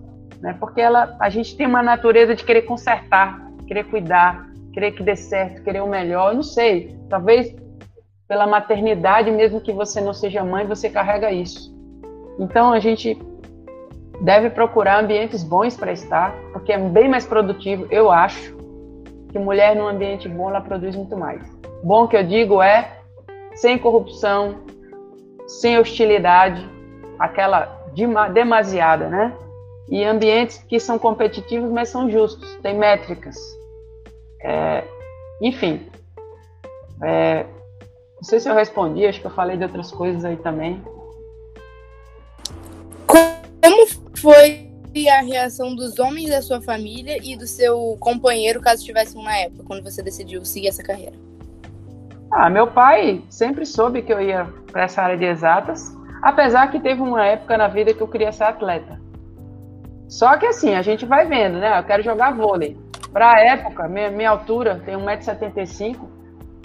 né? 0.40 0.54
Porque 0.60 0.82
ela, 0.82 1.16
a 1.18 1.30
gente 1.30 1.56
tem 1.56 1.66
uma 1.66 1.82
natureza 1.82 2.34
de 2.34 2.44
querer 2.44 2.62
consertar, 2.62 3.40
querer 3.66 3.84
cuidar, 3.84 4.46
querer 4.74 4.92
que 4.92 5.02
dê 5.02 5.16
certo, 5.16 5.62
querer 5.64 5.82
o 5.82 5.88
melhor. 5.88 6.30
Eu 6.30 6.36
não 6.36 6.42
sei, 6.42 6.94
talvez 7.08 7.56
pela 8.28 8.46
maternidade, 8.46 9.30
mesmo 9.30 9.62
que 9.62 9.72
você 9.72 10.00
não 10.00 10.12
seja 10.12 10.44
mãe, 10.44 10.66
você 10.66 10.90
carrega 10.90 11.32
isso. 11.32 11.74
Então 12.38 12.72
a 12.72 12.78
gente 12.78 13.18
deve 14.20 14.50
procurar 14.50 15.02
ambientes 15.02 15.42
bons 15.42 15.74
para 15.74 15.92
estar, 15.92 16.34
porque 16.52 16.72
é 16.72 16.78
bem 16.78 17.08
mais 17.08 17.26
produtivo, 17.26 17.86
eu 17.90 18.10
acho, 18.10 18.54
que 19.30 19.38
mulher 19.38 19.74
num 19.74 19.88
ambiente 19.88 20.28
bom 20.28 20.50
ela 20.50 20.60
produz 20.60 20.94
muito 20.94 21.16
mais. 21.16 21.42
Bom 21.82 22.06
que 22.06 22.16
eu 22.16 22.22
digo 22.22 22.60
é 22.62 22.98
sem 23.54 23.78
corrupção, 23.78 24.60
sem 25.46 25.78
hostilidade, 25.78 26.68
aquela 27.18 27.82
demasiada, 28.32 29.08
né? 29.08 29.36
E 29.88 30.04
ambientes 30.04 30.58
que 30.68 30.80
são 30.80 30.98
competitivos, 30.98 31.70
mas 31.70 31.88
são 31.88 32.10
justos, 32.10 32.56
tem 32.62 32.76
métricas. 32.76 33.36
É, 34.40 34.84
enfim, 35.40 35.86
é, 37.02 37.44
não 38.16 38.22
sei 38.22 38.40
se 38.40 38.48
eu 38.48 38.54
respondi, 38.54 39.04
acho 39.06 39.20
que 39.20 39.26
eu 39.26 39.30
falei 39.32 39.56
de 39.56 39.64
outras 39.64 39.90
coisas 39.90 40.24
aí 40.24 40.36
também. 40.36 40.80
Como 43.06 43.86
foi 44.14 44.70
a 45.10 45.20
reação 45.22 45.74
dos 45.74 45.98
homens 45.98 46.30
da 46.30 46.42
sua 46.42 46.60
família 46.60 47.18
e 47.22 47.36
do 47.36 47.46
seu 47.46 47.96
companheiro, 47.98 48.60
caso 48.60 48.84
tivessem 48.84 49.22
na 49.22 49.36
época, 49.36 49.64
quando 49.64 49.82
você 49.82 50.02
decidiu 50.02 50.44
seguir 50.44 50.68
essa 50.68 50.82
carreira? 50.82 51.16
Ah, 52.32 52.48
meu 52.48 52.66
pai 52.66 53.22
sempre 53.28 53.66
soube 53.66 54.00
que 54.00 54.10
eu 54.10 54.18
ia 54.18 54.46
para 54.72 54.84
essa 54.84 55.02
área 55.02 55.18
de 55.18 55.24
exatas, 55.26 55.94
apesar 56.22 56.70
que 56.70 56.80
teve 56.80 57.02
uma 57.02 57.26
época 57.26 57.58
na 57.58 57.68
vida 57.68 57.92
que 57.92 58.00
eu 58.00 58.08
queria 58.08 58.32
ser 58.32 58.44
atleta. 58.44 58.98
Só 60.08 60.38
que 60.38 60.46
assim, 60.46 60.74
a 60.74 60.80
gente 60.80 61.04
vai 61.04 61.26
vendo, 61.26 61.58
né? 61.58 61.78
Eu 61.78 61.84
quero 61.84 62.02
jogar 62.02 62.34
vôlei. 62.34 62.78
Para 63.12 63.32
a 63.32 63.40
época, 63.40 63.86
minha, 63.86 64.10
minha 64.10 64.30
altura 64.30 64.80
tem 64.82 64.96
1,75m, 64.96 65.98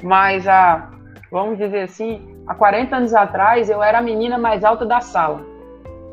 mas 0.01 0.47
a, 0.47 0.89
vamos 1.29 1.57
dizer 1.57 1.83
assim, 1.83 2.25
há 2.47 2.55
40 2.55 2.95
anos 2.95 3.13
atrás 3.13 3.69
eu 3.69 3.83
era 3.83 3.97
a 3.97 4.01
menina 4.01 4.37
mais 4.37 4.63
alta 4.63 4.85
da 4.85 5.01
sala. 5.01 5.45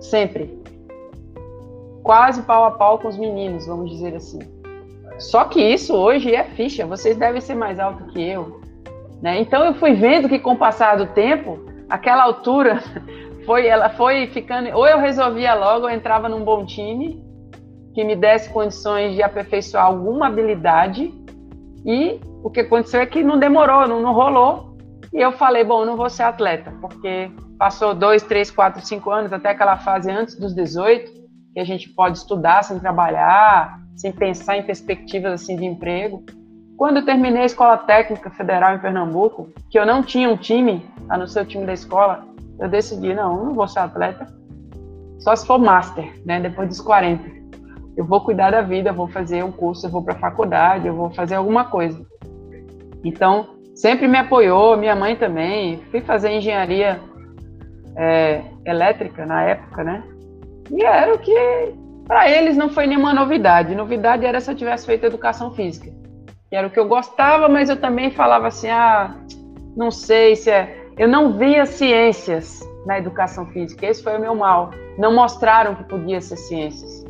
Sempre. 0.01 0.61
Quase 2.03 2.43
pau 2.43 2.65
a 2.65 2.73
pau 2.73 2.99
com 2.99 3.07
os 3.07 3.17
meninos, 3.17 3.69
vamos 3.69 3.89
dizer 3.89 4.17
assim. 4.17 4.41
Só 5.19 5.45
que 5.45 5.61
isso 5.63 5.95
hoje 5.95 6.35
é 6.35 6.43
ficha. 6.43 6.85
Vocês 6.85 7.17
devem 7.17 7.41
ser 7.41 7.55
mais 7.55 7.79
alto 7.79 8.05
que 8.07 8.21
eu. 8.21 8.64
Né? 9.25 9.41
Então 9.41 9.65
eu 9.65 9.73
fui 9.77 9.95
vendo 9.95 10.29
que 10.29 10.39
com 10.39 10.53
o 10.53 10.59
passar 10.59 10.99
do 10.99 11.07
tempo, 11.07 11.59
aquela 11.89 12.25
altura 12.25 12.83
foi, 13.47 13.67
ela 13.67 13.89
foi 13.89 14.27
ficando. 14.27 14.69
Ou 14.77 14.87
eu 14.87 14.99
resolvia 14.99 15.55
logo, 15.55 15.89
eu 15.89 15.95
entrava 15.95 16.29
num 16.29 16.45
bom 16.45 16.67
time 16.67 17.25
que 17.95 18.05
me 18.05 18.15
desse 18.15 18.51
condições 18.51 19.15
de 19.15 19.23
aperfeiçoar 19.23 19.87
alguma 19.87 20.27
habilidade. 20.27 21.11
E 21.87 22.21
o 22.43 22.51
que 22.51 22.61
aconteceu 22.61 23.01
é 23.01 23.07
que 23.07 23.25
não 23.25 23.39
demorou, 23.39 23.89
não, 23.89 24.03
não 24.03 24.13
rolou. 24.13 24.77
E 25.11 25.23
eu 25.23 25.33
falei, 25.33 25.65
bom, 25.65 25.87
não 25.87 25.97
vou 25.97 26.11
ser 26.11 26.25
atleta, 26.25 26.75
porque 26.83 27.31
passou 27.59 27.95
dois, 27.95 28.23
três, 28.25 28.51
quatro, 28.51 28.85
cinco 28.85 29.11
anos, 29.11 29.33
até 29.33 29.51
aquela 29.51 29.79
fase 29.79 30.11
antes 30.11 30.39
dos 30.39 30.55
18, 30.55 31.11
que 31.55 31.61
a 31.61 31.65
gente 31.65 31.89
pode 31.89 32.19
estudar 32.19 32.63
sem 32.63 32.79
trabalhar, 32.79 33.79
sem 33.97 34.13
pensar 34.13 34.59
em 34.59 34.65
perspectivas 34.65 35.33
assim 35.33 35.57
de 35.57 35.65
emprego. 35.65 36.23
Quando 36.77 36.97
eu 36.97 37.05
terminei 37.05 37.43
a 37.43 37.47
Escola 37.47 37.79
Técnica 37.79 38.31
Federal 38.31 38.75
em 38.75 38.81
Pernambuco, 38.81 39.49
que 39.71 39.79
eu 39.79 39.87
não 39.87 40.03
tinha 40.03 40.29
um 40.29 40.37
time, 40.37 40.85
a 41.09 41.17
não 41.17 41.27
ser 41.27 41.43
o 41.43 41.47
time 41.47 41.65
da 41.65 41.73
escola, 41.73 42.27
eu 42.59 42.69
decidi, 42.69 43.15
não, 43.15 43.39
eu 43.39 43.45
não 43.45 43.55
vou 43.55 43.69
ser 43.69 43.79
atleta, 43.79 44.27
só 45.21 45.35
se 45.37 45.47
for 45.47 45.59
master, 45.59 46.13
né, 46.25 46.41
depois 46.41 46.69
dos 46.69 46.81
40. 46.81 47.31
Eu 47.97 48.05
vou 48.05 48.21
cuidar 48.21 48.51
da 48.51 48.61
vida, 48.61 48.93
vou 48.93 49.07
fazer 49.07 49.45
um 49.45 49.53
curso, 49.53 49.87
eu 49.87 49.91
vou 49.91 50.03
para 50.03 50.15
a 50.15 50.19
faculdade, 50.19 50.89
eu 50.89 50.95
vou 50.95 51.11
fazer 51.11 51.37
alguma 51.37 51.65
coisa. 51.65 52.05
Então, 53.05 53.51
sempre 53.75 54.09
me 54.09 54.19
apoiou, 54.19 54.77
minha 54.77 54.97
mãe 54.97 55.15
também. 55.15 55.81
Fui 55.93 56.01
fazer 56.01 56.33
engenharia 56.33 57.01
é, 57.97 58.43
elétrica 58.67 59.25
na 59.25 59.43
época, 59.45 59.85
né? 59.85 60.03
E 60.73 60.85
era 60.85 61.15
o 61.15 61.19
que, 61.19 61.75
para 62.05 62.29
eles, 62.29 62.57
não 62.57 62.69
foi 62.69 62.89
nenhuma 62.89 63.15
novidade. 63.15 63.77
Novidade 63.77 64.27
era 64.27 64.41
se 64.41 64.51
eu 64.51 64.57
tivesse 64.57 64.87
feito 64.87 65.07
educação 65.07 65.53
física 65.53 65.93
que 66.55 66.59
era 66.59 66.69
o 66.69 66.71
que 66.71 66.79
eu 66.79 66.87
gostava, 66.87 67.49
mas 67.49 67.69
eu 67.69 67.75
também 67.81 68.13
falava 68.13 68.47
assim, 68.47 68.69
ah, 68.69 69.17
não 69.77 69.91
sei 69.91 70.37
se 70.37 70.53
é. 70.53 70.87
Eu 70.97 71.09
não 71.09 71.37
via 71.37 71.67
ciências 71.67 72.61
na 72.87 72.97
educação 72.97 73.45
física, 73.47 73.85
esse 73.85 74.01
foi 74.05 74.17
o 74.17 74.21
meu 74.21 74.37
mal. 74.37 74.71
Não 74.97 75.13
mostraram 75.13 75.75
que 75.75 75.83
podia 75.83 76.21
ser 76.21 76.37
ciências. 76.37 77.05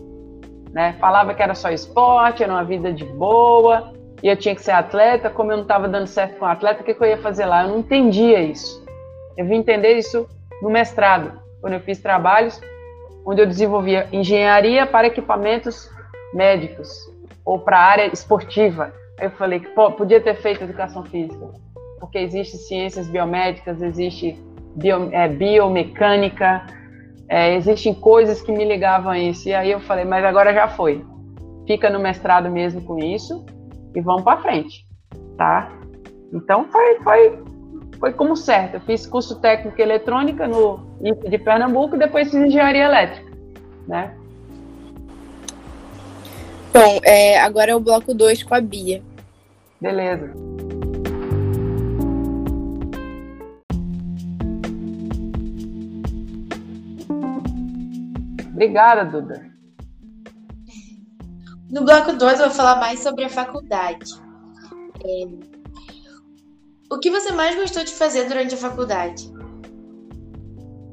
Né? 0.72 0.96
Falava 0.98 1.34
que 1.34 1.42
era 1.42 1.54
só 1.54 1.68
esporte, 1.68 2.42
era 2.42 2.50
uma 2.50 2.64
vida 2.64 2.90
de 2.90 3.04
boa, 3.04 3.92
e 4.22 4.28
eu 4.28 4.36
tinha 4.38 4.54
que 4.54 4.62
ser 4.62 4.70
atleta. 4.70 5.28
Como 5.28 5.52
eu 5.52 5.56
não 5.58 5.64
estava 5.64 5.88
dando 5.88 6.06
certo 6.06 6.38
com 6.38 6.46
atleta, 6.46 6.80
o 6.80 6.84
que, 6.84 6.94
que 6.94 7.02
eu 7.02 7.08
ia 7.08 7.18
fazer 7.18 7.44
lá? 7.44 7.64
Eu 7.64 7.68
não 7.68 7.80
entendia 7.80 8.40
isso. 8.40 8.82
Eu 9.36 9.44
vim 9.44 9.56
entender 9.56 9.92
isso 9.92 10.26
no 10.62 10.70
mestrado, 10.70 11.38
quando 11.60 11.74
eu 11.74 11.80
fiz 11.80 12.00
trabalhos 12.00 12.58
onde 13.26 13.42
eu 13.42 13.46
desenvolvia 13.46 14.08
engenharia 14.10 14.86
para 14.86 15.06
equipamentos 15.06 15.90
médicos 16.32 16.88
ou 17.44 17.58
para 17.58 17.76
a 17.76 17.82
área 17.82 18.06
esportiva. 18.06 19.03
Eu 19.20 19.30
falei 19.32 19.60
que 19.60 19.68
pô, 19.70 19.92
podia 19.92 20.20
ter 20.20 20.34
feito 20.36 20.64
educação 20.64 21.04
física, 21.04 21.46
porque 22.00 22.18
existe 22.18 22.56
ciências 22.56 23.08
biomédicas, 23.08 23.80
existe 23.80 24.38
bio, 24.76 25.08
é, 25.12 25.28
biomecânica, 25.28 26.66
é, 27.28 27.54
existem 27.54 27.94
coisas 27.94 28.42
que 28.42 28.52
me 28.52 28.64
ligavam 28.64 29.12
a 29.12 29.18
isso. 29.18 29.48
E 29.48 29.54
aí 29.54 29.70
eu 29.70 29.80
falei, 29.80 30.04
mas 30.04 30.24
agora 30.24 30.52
já 30.52 30.68
foi. 30.68 31.04
Fica 31.66 31.88
no 31.88 31.98
mestrado 31.98 32.50
mesmo 32.50 32.82
com 32.82 32.98
isso 32.98 33.44
e 33.94 34.00
vamos 34.00 34.22
para 34.22 34.42
frente, 34.42 34.86
tá? 35.38 35.72
Então 36.32 36.66
foi, 36.66 37.00
foi, 37.00 37.42
foi 37.98 38.12
como 38.12 38.36
certo. 38.36 38.74
Eu 38.74 38.80
fiz 38.80 39.06
curso 39.06 39.40
técnico 39.40 39.80
eletrônica 39.80 40.46
no 40.46 40.80
IFE 41.00 41.30
de 41.30 41.38
Pernambuco 41.38 41.94
e 41.94 41.98
depois 41.98 42.30
fiz 42.30 42.40
engenharia 42.40 42.84
elétrica, 42.84 43.30
né? 43.86 44.14
Bom, 46.74 47.00
é, 47.04 47.38
agora 47.38 47.70
é 47.70 47.76
o 47.76 47.78
bloco 47.78 48.12
2 48.12 48.42
com 48.42 48.52
a 48.52 48.60
Bia. 48.60 49.00
Beleza. 49.80 50.34
Obrigada, 58.52 59.04
Duda. 59.04 59.54
No 61.70 61.84
bloco 61.84 62.12
2 62.12 62.40
eu 62.40 62.46
vou 62.46 62.56
falar 62.56 62.80
mais 62.80 62.98
sobre 62.98 63.24
a 63.24 63.28
faculdade. 63.28 64.10
É... 65.04 65.28
O 66.90 66.98
que 66.98 67.08
você 67.08 67.30
mais 67.30 67.54
gostou 67.54 67.84
de 67.84 67.92
fazer 67.92 68.24
durante 68.26 68.54
a 68.54 68.58
faculdade? 68.58 69.32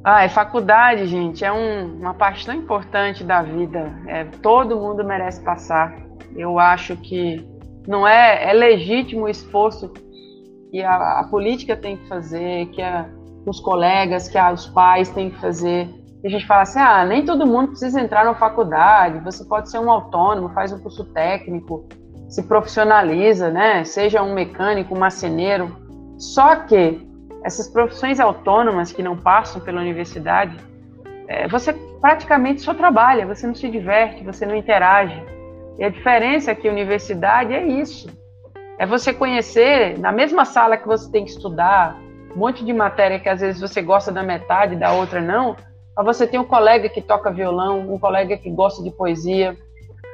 Ah, 0.03 0.24
é 0.24 0.29
faculdade, 0.29 1.05
gente, 1.05 1.46
é 1.46 1.51
um, 1.51 2.00
uma 2.00 2.13
parte 2.13 2.46
tão 2.46 2.55
importante 2.55 3.24
da 3.24 3.43
vida. 3.43 3.93
É, 4.08 4.24
todo 4.41 4.75
mundo 4.75 5.03
merece 5.03 5.41
passar. 5.41 5.96
Eu 6.36 6.58
acho 6.58 6.98
que 6.98 7.48
não 7.88 8.08
é, 8.08 8.50
é 8.50 8.53
legítimo 8.53 9.25
o 9.25 9.29
esforço 9.29 9.91
que 10.72 10.81
a, 10.81 11.20
a 11.20 11.27
política 11.29 11.75
tem 11.75 11.98
que 11.98 12.08
fazer, 12.08 12.67
que 12.67 12.81
a, 12.81 13.08
os 13.46 13.60
colegas, 13.60 14.27
que 14.27 14.39
a, 14.39 14.51
os 14.51 14.65
pais 14.67 15.10
têm 15.10 15.29
que 15.29 15.39
fazer. 15.39 15.88
E 16.24 16.27
a 16.27 16.29
gente 16.31 16.48
fala 16.48 16.63
assim, 16.63 16.79
ah, 16.79 17.05
nem 17.05 17.24
todo 17.24 17.46
mundo 17.46 17.70
precisa 17.70 18.01
entrar 18.01 18.25
na 18.25 18.34
faculdade, 18.34 19.20
você 19.20 19.43
pode 19.43 19.70
ser 19.70 19.79
um 19.79 19.91
autônomo, 19.91 20.50
faz 20.50 20.72
um 20.72 20.79
curso 20.79 21.03
técnico, 21.13 21.88
se 22.27 22.43
profissionaliza, 22.43 23.51
né? 23.51 23.84
Seja 23.84 24.24
um 24.24 24.34
mecânico, 24.34 24.96
um 24.96 25.00
marceneiro. 25.00 25.75
Só 26.17 26.55
que 26.55 27.11
essas 27.43 27.67
profissões 27.67 28.19
autônomas 28.19 28.91
que 28.91 29.01
não 29.01 29.17
passam 29.17 29.62
pela 29.62 29.81
universidade, 29.81 30.57
é, 31.27 31.48
você 31.48 31.74
praticamente 32.00 32.62
só 32.62 32.74
trabalha, 32.74 33.25
você 33.25 33.48
não 33.48 33.55
se 33.55 33.69
diverte, 33.69 34.24
você 34.24 34.45
não 34.45 34.55
interage. 34.55 35.24
E 35.77 35.83
a 35.83 35.89
diferença 35.89 36.51
é 36.51 36.55
que 36.55 36.67
a 36.67 36.71
universidade 36.71 37.53
é 37.53 37.65
isso. 37.65 38.10
É 38.77 38.86
você 38.86 39.13
conhecer, 39.13 39.98
na 40.00 40.12
mesma 40.12 40.45
sala 40.45 40.77
que 40.77 40.88
você 40.88 41.10
tem 41.12 41.24
que 41.24 41.31
estudar, 41.31 41.98
um 42.36 42.39
monte 42.39 42.63
de 42.63 42.74
matéria 42.74 43.19
que 43.19 43.29
às 43.29 43.41
vezes 43.41 43.62
você 43.62 43.81
gosta 43.81 44.12
da 44.12 44.24
metade, 44.24 44.75
da 44.75 44.91
outra 44.91 45.21
não, 45.21 45.55
mas 45.95 46.05
você 46.05 46.25
tem 46.25 46.39
um 46.39 46.45
colega 46.45 46.89
que 46.89 47.01
toca 47.01 47.31
violão, 47.31 47.93
um 47.93 48.00
colega 48.00 48.38
que 48.38 48.50
gosta 48.50 48.83
de 48.83 48.91
poesia, 48.91 49.55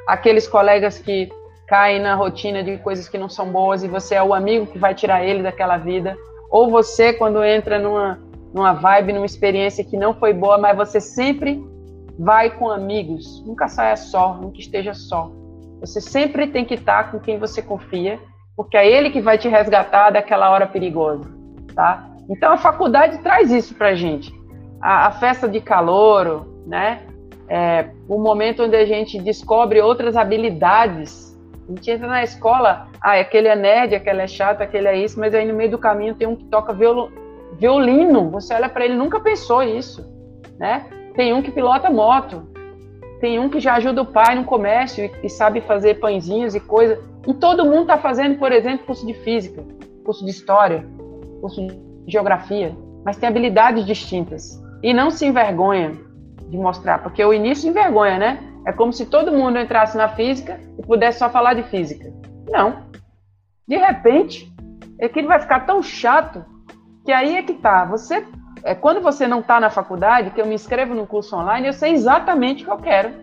aqueles 0.07 0.48
colegas 0.48 1.00
que 1.00 1.29
caem 1.67 2.01
na 2.01 2.15
rotina 2.15 2.63
de 2.63 2.77
coisas 2.77 3.10
que 3.10 3.17
não 3.17 3.29
são 3.29 3.51
boas 3.51 3.84
e 3.84 3.88
você 3.88 4.15
é 4.15 4.24
o 4.24 4.34
amigo 4.34 4.67
que 4.67 4.79
vai 4.79 4.96
tirar 4.96 5.24
ele 5.24 5.43
daquela 5.43 5.77
vida, 5.77 6.17
ou 6.50 6.70
você 6.70 7.13
quando 7.13 7.44
entra 7.44 7.80
numa 7.80 8.20
numa 8.54 8.74
vibe, 8.74 9.13
numa 9.13 9.25
experiência 9.25 9.84
que 9.84 9.98
não 9.98 10.13
foi 10.13 10.34
boa, 10.34 10.58
mas 10.58 10.75
você 10.75 11.00
sempre 11.00 11.63
vai 12.18 12.50
com 12.50 12.70
amigos, 12.70 13.44
nunca 13.46 13.68
saia 13.68 13.96
só, 13.96 14.34
nunca 14.34 14.60
esteja 14.60 14.94
só. 14.94 15.32
Você 15.80 16.01
sempre 16.01 16.48
tem 16.48 16.66
que 16.66 16.74
estar 16.74 17.12
com 17.12 17.20
quem 17.20 17.38
você 17.38 17.62
confia, 17.62 18.20
porque 18.56 18.75
é 18.75 18.89
ele 18.89 19.12
que 19.12 19.22
vai 19.22 19.38
te 19.38 19.48
resgatar 19.48 20.10
daquela 20.10 20.50
hora 20.50 20.66
perigosa, 20.66 21.30
tá? 21.75 22.10
Então 22.27 22.51
a 22.51 22.58
faculdade 22.58 23.20
traz 23.20 23.51
isso 23.51 23.75
pra 23.75 23.94
gente. 23.94 24.34
A, 24.82 25.08
a 25.08 25.12
festa 25.12 25.48
de 25.48 25.62
calor, 25.62 26.48
né? 26.66 27.04
É, 27.48 27.89
o 28.10 28.18
momento 28.18 28.63
onde 28.63 28.75
a 28.75 28.86
gente 28.86 29.20
descobre 29.20 29.80
outras 29.80 30.18
habilidades. 30.18 31.26
A 31.67 31.71
gente 31.71 31.91
entra 31.91 32.07
na 32.07 32.24
escola, 32.24 32.88
ah, 33.01 33.19
aquele 33.19 33.50
é 33.50 33.55
nerd, 33.55 33.93
aquele 33.93 34.21
é 34.21 34.27
chato, 34.27 34.62
aquele 34.62 34.88
é 34.88 34.97
isso, 34.97 35.19
mas 35.19 35.33
aí 35.33 35.45
no 35.45 35.53
meio 35.53 35.71
do 35.71 35.77
caminho 35.77 36.15
tem 36.15 36.25
um 36.25 36.36
que 36.36 36.45
toca 36.45 36.74
violino. 36.74 38.29
Você 38.31 38.53
olha 38.53 38.69
para 38.69 38.86
ele, 38.86 38.95
nunca 38.95 39.19
pensou 39.19 39.62
isso, 39.62 40.09
né? 40.57 40.86
Tem 41.13 41.33
um 41.33 41.41
que 41.41 41.51
pilota 41.51 41.89
moto, 41.89 42.47
tem 43.19 43.38
um 43.38 43.50
que 43.50 43.59
já 43.59 43.75
ajuda 43.75 44.01
o 44.01 44.05
pai 44.05 44.36
no 44.36 44.45
comércio 44.45 45.05
e, 45.05 45.25
e 45.25 45.29
sabe 45.29 45.59
fazer 45.59 46.00
pãezinhos 46.00 46.55
e 46.55 46.59
coisa. 46.59 47.01
E 47.27 47.33
todo 47.33 47.65
mundo 47.65 47.81
está 47.81 47.97
fazendo, 47.97 48.38
por 48.38 48.53
exemplo, 48.53 48.86
curso 48.86 49.05
de 49.05 49.13
física, 49.13 49.62
curso 50.05 50.24
de 50.24 50.31
história, 50.31 50.88
curso 51.41 51.67
de 51.67 51.77
geografia, 52.07 52.74
mas 53.03 53.17
tem 53.17 53.27
habilidades 53.27 53.86
distintas. 53.86 54.63
E 54.81 54.93
não 54.93 55.09
se 55.09 55.25
envergonha 55.25 55.91
de 56.47 56.57
mostrar, 56.57 57.03
porque 57.03 57.24
o 57.24 57.33
início 57.33 57.69
envergonha, 57.69 58.17
né? 58.17 58.39
É 58.67 58.74
como 58.74 58.91
se 58.91 59.05
todo 59.05 59.31
mundo 59.31 59.57
entrasse 59.57 59.95
na 59.95 60.09
física 60.09 60.59
e 60.77 60.86
pudesse 60.86 61.19
só 61.19 61.29
falar 61.29 61.53
de 61.53 61.63
física. 61.63 62.12
Não. 62.50 62.83
De 63.65 63.77
repente, 63.77 64.53
aquilo 65.01 65.29
vai 65.29 65.39
ficar 65.39 65.62
tão 65.62 65.81
chato 65.81 66.43
que 67.05 67.13
aí 67.13 67.38
é 67.38 67.43
que 67.43 67.53
tá. 67.53 67.86
Você 67.86 68.27
é, 68.65 68.75
quando 68.75 69.00
você 69.00 69.25
não 69.25 69.39
está 69.39 69.57
na 69.62 69.69
faculdade, 69.69 70.31
que 70.31 70.41
eu 70.41 70.45
me 70.45 70.53
inscrevo 70.53 70.93
no 70.93 71.07
curso 71.07 71.38
online, 71.38 71.67
eu 71.67 71.71
sei 71.71 71.93
exatamente 71.93 72.63
o 72.63 72.65
que 72.65 72.71
eu 72.74 72.77
quero. 72.77 73.13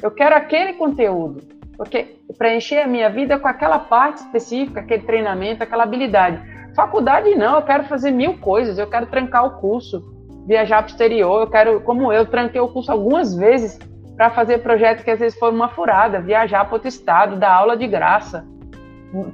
Eu 0.00 0.12
quero 0.12 0.36
aquele 0.36 0.74
conteúdo, 0.74 1.42
porque 1.76 2.20
preencher 2.38 2.82
a 2.82 2.86
minha 2.86 3.10
vida 3.10 3.40
com 3.40 3.48
aquela 3.48 3.80
parte 3.80 4.18
específica, 4.18 4.78
aquele 4.78 5.02
treinamento, 5.02 5.64
aquela 5.64 5.82
habilidade. 5.82 6.40
Faculdade 6.76 7.34
não, 7.34 7.56
eu 7.56 7.62
quero 7.62 7.82
fazer 7.84 8.12
mil 8.12 8.38
coisas, 8.38 8.78
eu 8.78 8.86
quero 8.86 9.06
trancar 9.06 9.44
o 9.44 9.58
curso, 9.58 10.04
viajar 10.46 10.82
para 10.82 10.90
o 10.90 10.92
exterior, 10.92 11.40
eu 11.40 11.50
quero, 11.50 11.80
como 11.80 12.12
eu, 12.12 12.24
tranquei 12.26 12.60
o 12.60 12.68
curso 12.68 12.92
algumas 12.92 13.34
vezes 13.34 13.76
para 14.16 14.30
fazer 14.30 14.58
projetos 14.58 15.04
que 15.04 15.10
às 15.10 15.18
vezes 15.18 15.38
foram 15.38 15.54
uma 15.54 15.68
furada, 15.68 16.20
viajar 16.20 16.64
para 16.64 16.74
outro 16.74 16.88
estado, 16.88 17.36
dar 17.36 17.52
aula 17.52 17.76
de 17.76 17.86
graça. 17.86 18.46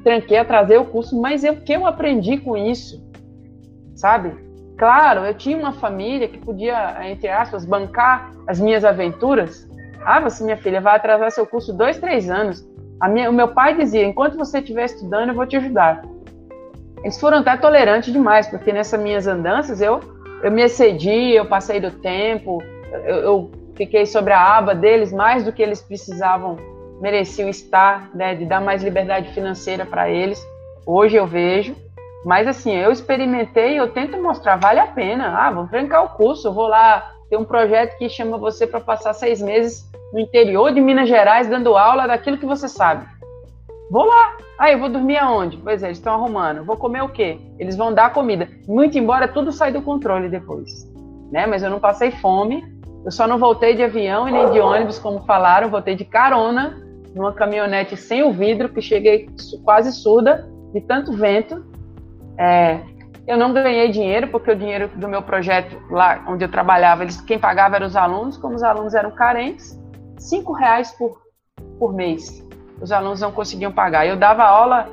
Tranquei 0.02 0.38
a 0.38 0.44
trazer 0.44 0.78
o 0.78 0.84
curso, 0.84 1.18
mas 1.20 1.44
o 1.44 1.56
que 1.56 1.72
eu 1.72 1.86
aprendi 1.86 2.38
com 2.38 2.56
isso? 2.56 3.02
Sabe? 3.94 4.34
Claro, 4.76 5.20
eu 5.20 5.34
tinha 5.34 5.56
uma 5.56 5.72
família 5.72 6.26
que 6.28 6.38
podia, 6.38 7.08
entre 7.08 7.28
aspas, 7.28 7.64
bancar 7.64 8.32
as 8.48 8.58
minhas 8.58 8.84
aventuras. 8.84 9.68
Ah, 10.04 10.20
você, 10.20 10.42
minha 10.42 10.56
filha, 10.56 10.80
vai 10.80 10.96
atrasar 10.96 11.30
seu 11.30 11.46
curso 11.46 11.72
dois, 11.72 11.98
três 11.98 12.28
anos. 12.28 12.66
Minha, 13.08 13.30
o 13.30 13.32
meu 13.32 13.48
pai 13.48 13.76
dizia: 13.76 14.04
enquanto 14.04 14.36
você 14.36 14.58
estiver 14.58 14.86
estudando, 14.86 15.28
eu 15.28 15.34
vou 15.34 15.46
te 15.46 15.56
ajudar. 15.56 16.02
Eles 17.02 17.18
foram 17.20 17.38
até 17.38 17.56
tolerantes 17.56 18.12
demais, 18.12 18.48
porque 18.48 18.72
nessas 18.72 19.00
minhas 19.00 19.26
andanças 19.26 19.80
eu, 19.80 20.00
eu 20.42 20.50
me 20.50 20.62
excedi, 20.62 21.32
eu 21.32 21.46
passei 21.46 21.80
do 21.80 21.90
tempo, 21.90 22.62
eu, 23.04 23.16
eu 23.16 23.50
fiquei 23.74 24.06
sobre 24.06 24.32
a 24.32 24.56
aba 24.58 24.74
deles 24.74 25.12
mais 25.12 25.44
do 25.44 25.52
que 25.52 25.62
eles 25.62 25.80
precisavam, 25.80 26.56
mereciam 27.00 27.48
estar, 27.48 28.10
né, 28.14 28.34
de 28.34 28.44
dar 28.44 28.60
mais 28.60 28.82
liberdade 28.82 29.32
financeira 29.32 29.84
para 29.84 30.08
eles. 30.08 30.44
Hoje 30.86 31.16
eu 31.16 31.26
vejo. 31.26 31.74
Mas 32.24 32.46
assim, 32.46 32.72
eu 32.76 32.92
experimentei, 32.92 33.78
eu 33.78 33.92
tento 33.92 34.20
mostrar, 34.22 34.56
vale 34.56 34.78
a 34.78 34.86
pena. 34.86 35.36
Ah, 35.36 35.50
vou 35.50 35.66
trancar 35.66 36.04
o 36.04 36.10
curso, 36.10 36.52
vou 36.52 36.68
lá 36.68 37.10
ter 37.28 37.36
um 37.36 37.44
projeto 37.44 37.96
que 37.98 38.08
chama 38.08 38.38
você 38.38 38.66
para 38.66 38.78
passar 38.78 39.12
seis 39.12 39.42
meses 39.42 39.90
no 40.12 40.20
interior 40.20 40.72
de 40.72 40.80
Minas 40.80 41.08
Gerais 41.08 41.48
dando 41.48 41.76
aula 41.76 42.06
daquilo 42.06 42.38
que 42.38 42.46
você 42.46 42.68
sabe. 42.68 43.06
Vou 43.90 44.04
lá. 44.04 44.36
Ah, 44.58 44.70
eu 44.70 44.78
vou 44.78 44.88
dormir 44.88 45.18
aonde? 45.18 45.56
Pois 45.56 45.82
é, 45.82 45.86
eles 45.86 45.98
estão 45.98 46.14
arrumando. 46.14 46.64
Vou 46.64 46.76
comer 46.76 47.02
o 47.02 47.08
quê? 47.08 47.38
Eles 47.58 47.76
vão 47.76 47.92
dar 47.92 48.12
comida. 48.12 48.48
Muito 48.68 48.96
embora 48.96 49.26
tudo 49.26 49.50
saia 49.50 49.72
do 49.72 49.82
controle 49.82 50.28
depois. 50.28 50.90
Né? 51.30 51.46
Mas 51.46 51.62
eu 51.62 51.70
não 51.70 51.80
passei 51.80 52.10
fome. 52.10 52.64
Eu 53.04 53.10
só 53.10 53.26
não 53.26 53.38
voltei 53.38 53.74
de 53.74 53.82
avião 53.82 54.28
e 54.28 54.32
nem 54.32 54.50
de 54.50 54.60
ônibus, 54.60 54.98
como 54.98 55.24
falaram. 55.24 55.68
Voltei 55.68 55.94
de 55.94 56.04
carona 56.04 56.80
numa 57.14 57.32
caminhonete 57.32 57.96
sem 57.96 58.22
o 58.22 58.32
vidro, 58.32 58.68
que 58.68 58.80
cheguei 58.80 59.28
quase 59.64 59.92
surda 59.92 60.48
de 60.72 60.80
tanto 60.80 61.12
vento 61.12 61.72
é, 62.38 62.80
eu 63.26 63.36
não 63.36 63.52
ganhei 63.52 63.90
dinheiro, 63.90 64.28
porque 64.28 64.50
o 64.50 64.56
dinheiro 64.56 64.88
do 64.96 65.08
meu 65.08 65.22
projeto 65.22 65.80
lá 65.90 66.24
onde 66.26 66.44
eu 66.44 66.50
trabalhava, 66.50 67.02
eles, 67.02 67.20
quem 67.20 67.38
pagava 67.38 67.76
eram 67.76 67.86
os 67.86 67.96
alunos, 67.96 68.36
como 68.36 68.54
os 68.54 68.62
alunos 68.62 68.94
eram 68.94 69.10
carentes, 69.12 69.78
cinco 70.18 70.52
reais 70.52 70.90
por, 70.92 71.20
por 71.78 71.92
mês. 71.92 72.44
Os 72.80 72.90
alunos 72.90 73.20
não 73.20 73.30
conseguiam 73.30 73.70
pagar. 73.70 74.06
Eu 74.06 74.16
dava 74.16 74.42
aula, 74.42 74.88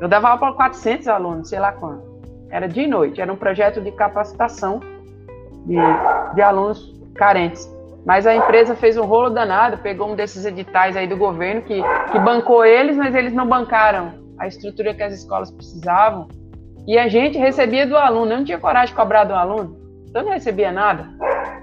eu 0.00 0.08
dava 0.08 0.28
aula 0.28 0.40
para 0.40 0.52
400 0.54 1.06
alunos, 1.06 1.48
sei 1.48 1.60
lá 1.60 1.72
quanto. 1.72 2.02
Era 2.50 2.66
de 2.66 2.86
noite, 2.86 3.20
era 3.20 3.32
um 3.32 3.36
projeto 3.36 3.80
de 3.80 3.92
capacitação 3.92 4.80
de, 5.64 5.76
de 6.34 6.42
alunos 6.42 6.97
carentes. 7.18 7.68
Mas 8.06 8.26
a 8.26 8.34
empresa 8.34 8.74
fez 8.74 8.96
um 8.96 9.04
rolo 9.04 9.28
danado, 9.28 9.76
pegou 9.78 10.10
um 10.10 10.16
desses 10.16 10.46
editais 10.46 10.96
aí 10.96 11.06
do 11.06 11.16
governo 11.16 11.60
que, 11.62 11.82
que 12.10 12.18
bancou 12.20 12.64
eles, 12.64 12.96
mas 12.96 13.14
eles 13.14 13.34
não 13.34 13.46
bancaram 13.46 14.14
a 14.38 14.46
estrutura 14.46 14.94
que 14.94 15.02
as 15.02 15.12
escolas 15.12 15.50
precisavam 15.50 16.28
e 16.86 16.96
a 16.96 17.06
gente 17.08 17.36
recebia 17.36 17.86
do 17.86 17.96
aluno. 17.96 18.32
Eu 18.32 18.38
não 18.38 18.44
tinha 18.44 18.58
coragem 18.58 18.94
de 18.94 18.94
cobrar 18.94 19.24
do 19.24 19.34
aluno. 19.34 19.76
Então 20.08 20.22
não 20.22 20.32
recebia 20.32 20.72
nada. 20.72 21.06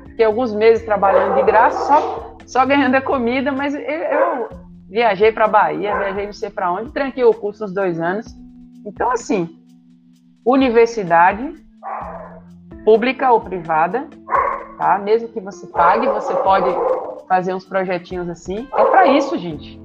Fiquei 0.09 0.25
alguns 0.25 0.53
meses 0.53 0.85
trabalhando 0.85 1.35
de 1.35 1.43
graça, 1.43 1.79
só, 1.87 2.37
só 2.45 2.65
ganhando 2.65 2.93
a 2.93 3.01
comida, 3.01 3.51
mas 3.51 3.73
eu, 3.73 3.81
eu 3.81 4.49
viajei 4.87 5.31
para 5.31 5.47
Bahia, 5.47 5.97
viajei 5.97 6.25
não 6.27 6.33
sei 6.33 6.51
para 6.51 6.71
onde, 6.71 6.91
tranquei 6.91 7.23
o 7.23 7.33
curso 7.33 7.65
uns 7.65 7.73
dois 7.73 7.99
anos. 7.99 8.27
Então, 8.85 9.11
assim, 9.11 9.49
universidade, 10.45 11.55
pública 12.85 13.31
ou 13.31 13.41
privada, 13.41 14.07
tá? 14.77 14.97
Mesmo 14.97 15.29
que 15.29 15.39
você 15.39 15.67
pague, 15.67 16.07
você 16.07 16.33
pode 16.35 16.69
fazer 17.27 17.53
uns 17.53 17.65
projetinhos 17.65 18.29
assim. 18.29 18.67
É 18.75 18.85
para 18.85 19.07
isso, 19.07 19.37
gente. 19.37 19.79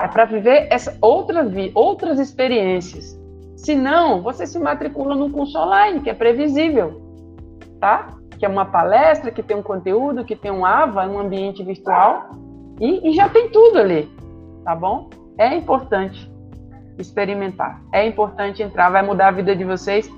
É 0.00 0.08
para 0.08 0.24
viver 0.26 0.68
essa 0.70 0.96
outra 1.00 1.46
outras 1.74 2.18
experiências. 2.18 3.18
Se 3.56 3.74
não, 3.74 4.22
você 4.22 4.46
se 4.46 4.58
matricula 4.58 5.14
num 5.14 5.30
curso 5.30 5.56
online, 5.56 6.00
que 6.00 6.10
é 6.10 6.14
previsível, 6.14 7.00
tá? 7.80 8.08
Que 8.38 8.44
é 8.44 8.48
uma 8.48 8.66
palestra, 8.66 9.30
que 9.30 9.42
tem 9.42 9.56
um 9.56 9.62
conteúdo, 9.62 10.24
que 10.24 10.34
tem 10.34 10.50
um 10.50 10.66
AVA, 10.66 11.06
um 11.06 11.18
ambiente 11.18 11.62
virtual, 11.62 12.30
e, 12.80 13.08
e 13.08 13.12
já 13.14 13.28
tem 13.28 13.50
tudo 13.50 13.78
ali, 13.78 14.10
tá 14.64 14.74
bom? 14.74 15.08
É 15.38 15.54
importante 15.54 16.30
experimentar, 16.98 17.80
é 17.92 18.06
importante 18.06 18.62
entrar, 18.62 18.90
vai 18.90 19.02
mudar 19.02 19.28
a 19.28 19.30
vida 19.30 19.54
de 19.54 19.64
vocês, 19.64 20.10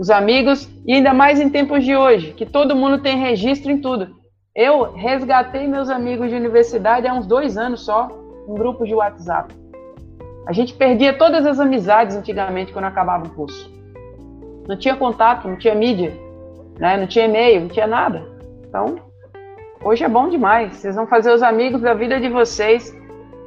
os 0.00 0.08
amigos, 0.08 0.66
e 0.86 0.94
ainda 0.94 1.12
mais 1.12 1.38
em 1.38 1.50
tempos 1.50 1.84
de 1.84 1.94
hoje, 1.94 2.32
que 2.32 2.46
todo 2.46 2.74
mundo 2.74 3.02
tem 3.02 3.18
registro 3.18 3.70
em 3.70 3.82
tudo. 3.82 4.16
Eu 4.56 4.94
resgatei 4.94 5.68
meus 5.68 5.90
amigos 5.90 6.30
de 6.30 6.34
universidade 6.34 7.06
há 7.06 7.12
uns 7.12 7.26
dois 7.26 7.58
anos 7.58 7.84
só, 7.84 8.08
em 8.48 8.54
grupos 8.54 8.88
de 8.88 8.94
WhatsApp. 8.94 9.54
A 10.46 10.54
gente 10.54 10.72
perdia 10.72 11.12
todas 11.12 11.44
as 11.44 11.60
amizades 11.60 12.16
antigamente 12.16 12.72
quando 12.72 12.86
acabava 12.86 13.26
o 13.26 13.34
curso. 13.34 13.70
Não 14.66 14.74
tinha 14.74 14.96
contato, 14.96 15.46
não 15.46 15.58
tinha 15.58 15.74
mídia, 15.74 16.14
né? 16.78 16.96
não 16.96 17.06
tinha 17.06 17.26
e-mail, 17.26 17.60
não 17.60 17.68
tinha 17.68 17.86
nada. 17.86 18.26
Então, 18.66 18.96
hoje 19.84 20.02
é 20.02 20.08
bom 20.08 20.30
demais. 20.30 20.76
Vocês 20.76 20.96
vão 20.96 21.06
fazer 21.06 21.30
os 21.30 21.42
amigos 21.42 21.82
da 21.82 21.92
vida 21.92 22.18
de 22.18 22.30
vocês 22.30 22.90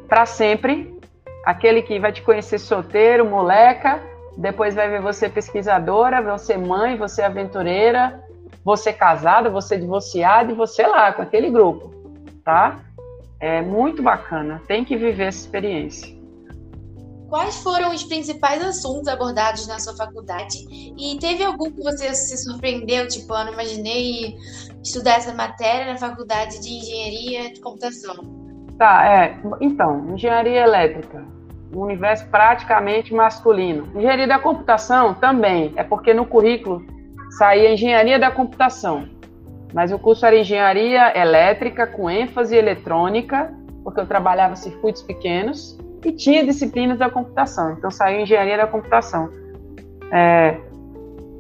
para 0.08 0.28
sempre. 0.28 0.96
Aquele 1.44 1.82
que 1.82 2.00
vai 2.00 2.12
te 2.12 2.22
conhecer 2.22 2.60
solteiro, 2.60 3.26
moleca, 3.26 4.00
depois 4.38 4.76
vai 4.76 4.90
ver 4.90 5.02
você 5.02 5.30
pesquisadora, 5.30 6.22
você 6.22 6.58
mãe, 6.58 6.98
você 6.98 7.22
aventureira, 7.22 8.24
você 8.64 8.92
casada, 8.92 9.50
você 9.50 9.78
divorciada 9.78 10.52
e 10.52 10.56
você 10.56 10.86
lá 10.88 11.14
com 11.14 11.22
aquele 11.22 11.50
grupo, 11.50 11.92
tá? 12.44 12.80
É 13.40 13.62
muito 13.62 14.02
bacana. 14.02 14.62
Tem 14.68 14.86
que 14.86 14.96
viver 14.96 15.26
essa 15.26 15.40
experiência 15.40 16.24
quais 17.34 17.64
foram 17.64 17.90
os 17.90 18.04
principais 18.04 18.64
assuntos 18.64 19.08
abordados 19.08 19.66
na 19.66 19.80
sua 19.80 19.96
faculdade? 19.96 20.68
E 20.70 21.18
teve 21.18 21.44
algum 21.44 21.72
que 21.72 21.82
você 21.82 22.14
se 22.14 22.38
surpreendeu, 22.38 23.08
tipo, 23.08 23.34
eu 23.34 23.46
não 23.46 23.54
imaginei 23.54 24.38
estudar 24.84 25.16
essa 25.16 25.34
matéria 25.34 25.94
na 25.94 25.98
faculdade 25.98 26.62
de 26.62 26.70
engenharia 26.70 27.52
de 27.52 27.60
computação? 27.60 28.14
Tá, 28.78 29.08
é. 29.08 29.42
Então, 29.62 30.14
engenharia 30.14 30.62
elétrica, 30.62 31.26
um 31.76 31.82
universo 31.82 32.28
praticamente 32.30 33.14
masculino. 33.14 33.88
Engenharia 33.96 34.28
da 34.28 34.40
computação 34.40 35.14
também, 35.14 35.74
é 35.76 35.84
porque 35.84 36.14
no 36.14 36.26
currículo 36.26 36.86
saía 37.38 37.74
engenharia 37.74 38.20
da 38.20 38.32
computação. 38.32 39.08
Mas 39.74 39.92
o 39.92 39.98
curso 39.98 40.26
era 40.26 40.38
engenharia 40.38 41.18
elétrica 41.18 41.88
com 41.88 42.10
ênfase 42.10 42.56
eletrônica, 42.56 43.52
porque 43.84 44.00
eu 44.00 44.06
trabalhava 44.06 44.56
circuitos 44.56 45.02
pequenos 45.02 45.78
e 46.06 46.12
tinha 46.12 46.46
disciplinas 46.46 47.00
da 47.00 47.10
computação. 47.10 47.74
Então 47.74 47.90
saiu 47.90 48.22
engenharia 48.22 48.58
da 48.58 48.68
computação. 48.68 49.30
É, 50.12 50.58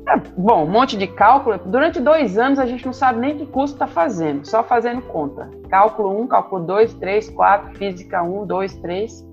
é, 0.08 0.18
bom, 0.36 0.64
um 0.64 0.70
monte 0.70 0.98
de 0.98 1.08
cálculo. 1.08 1.60
Durante 1.66 2.00
dois 2.00 2.38
anos 2.38 2.60
a 2.60 2.66
gente 2.66 2.86
não 2.86 2.94
sabe 2.94 3.20
nem 3.20 3.38
que 3.38 3.46
curso 3.46 3.74
está 3.74 3.88
fazendo, 3.88 4.46
só 4.46 4.64
fazendo 4.64 5.02
conta. 5.04 5.50
Cálculo 5.70 6.20
1, 6.22 6.28
cálculo 6.28 6.66
2, 6.66 6.96
3, 6.96 7.30
4, 7.30 7.78
física 7.78 8.24
1, 8.24 8.46
2, 8.46 8.76
3. 8.78 9.33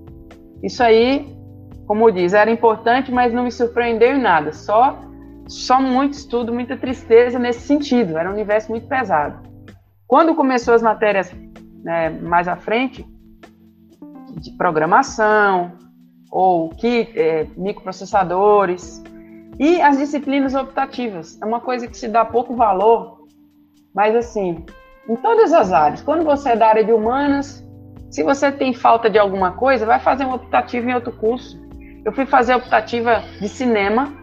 Isso 0.63 0.83
aí, 0.83 1.35
como 1.87 2.11
diz, 2.11 2.33
era 2.33 2.49
importante, 2.51 3.11
mas 3.11 3.33
não 3.33 3.43
me 3.43 3.51
surpreendeu 3.51 4.15
em 4.15 4.21
nada. 4.21 4.53
Só, 4.53 4.99
só 5.47 5.81
muito 5.81 6.13
estudo, 6.13 6.53
muita 6.53 6.77
tristeza 6.77 7.39
nesse 7.39 7.61
sentido. 7.61 8.17
Era 8.17 8.29
um 8.29 8.33
universo 8.33 8.69
muito 8.69 8.87
pesado. 8.87 9.49
Quando 10.07 10.35
começou 10.35 10.73
as 10.73 10.81
matérias 10.81 11.33
né, 11.83 12.09
mais 12.09 12.47
à 12.47 12.55
frente, 12.55 13.05
de 14.39 14.51
programação, 14.51 15.73
ou 16.31 16.69
que, 16.69 17.09
é, 17.15 17.45
microprocessadores, 17.57 19.03
e 19.59 19.81
as 19.81 19.97
disciplinas 19.97 20.55
optativas. 20.55 21.39
É 21.41 21.45
uma 21.45 21.59
coisa 21.59 21.87
que 21.87 21.97
se 21.97 22.07
dá 22.07 22.23
pouco 22.23 22.55
valor, 22.55 23.25
mas 23.93 24.15
assim, 24.15 24.65
em 25.07 25.15
todas 25.17 25.51
as 25.51 25.71
áreas. 25.71 26.01
Quando 26.01 26.23
você 26.23 26.49
é 26.49 26.55
da 26.55 26.67
área 26.67 26.83
de 26.83 26.91
humanas, 26.91 27.63
se 28.11 28.23
você 28.23 28.51
tem 28.51 28.73
falta 28.73 29.09
de 29.09 29.17
alguma 29.17 29.53
coisa, 29.53 29.85
vai 29.85 29.99
fazer 29.99 30.25
uma 30.25 30.35
optativa 30.35 30.89
em 30.89 30.93
outro 30.93 31.11
curso. 31.13 31.59
Eu 32.05 32.11
fui 32.11 32.25
fazer 32.25 32.53
optativa 32.53 33.23
de 33.39 33.47
cinema 33.47 34.13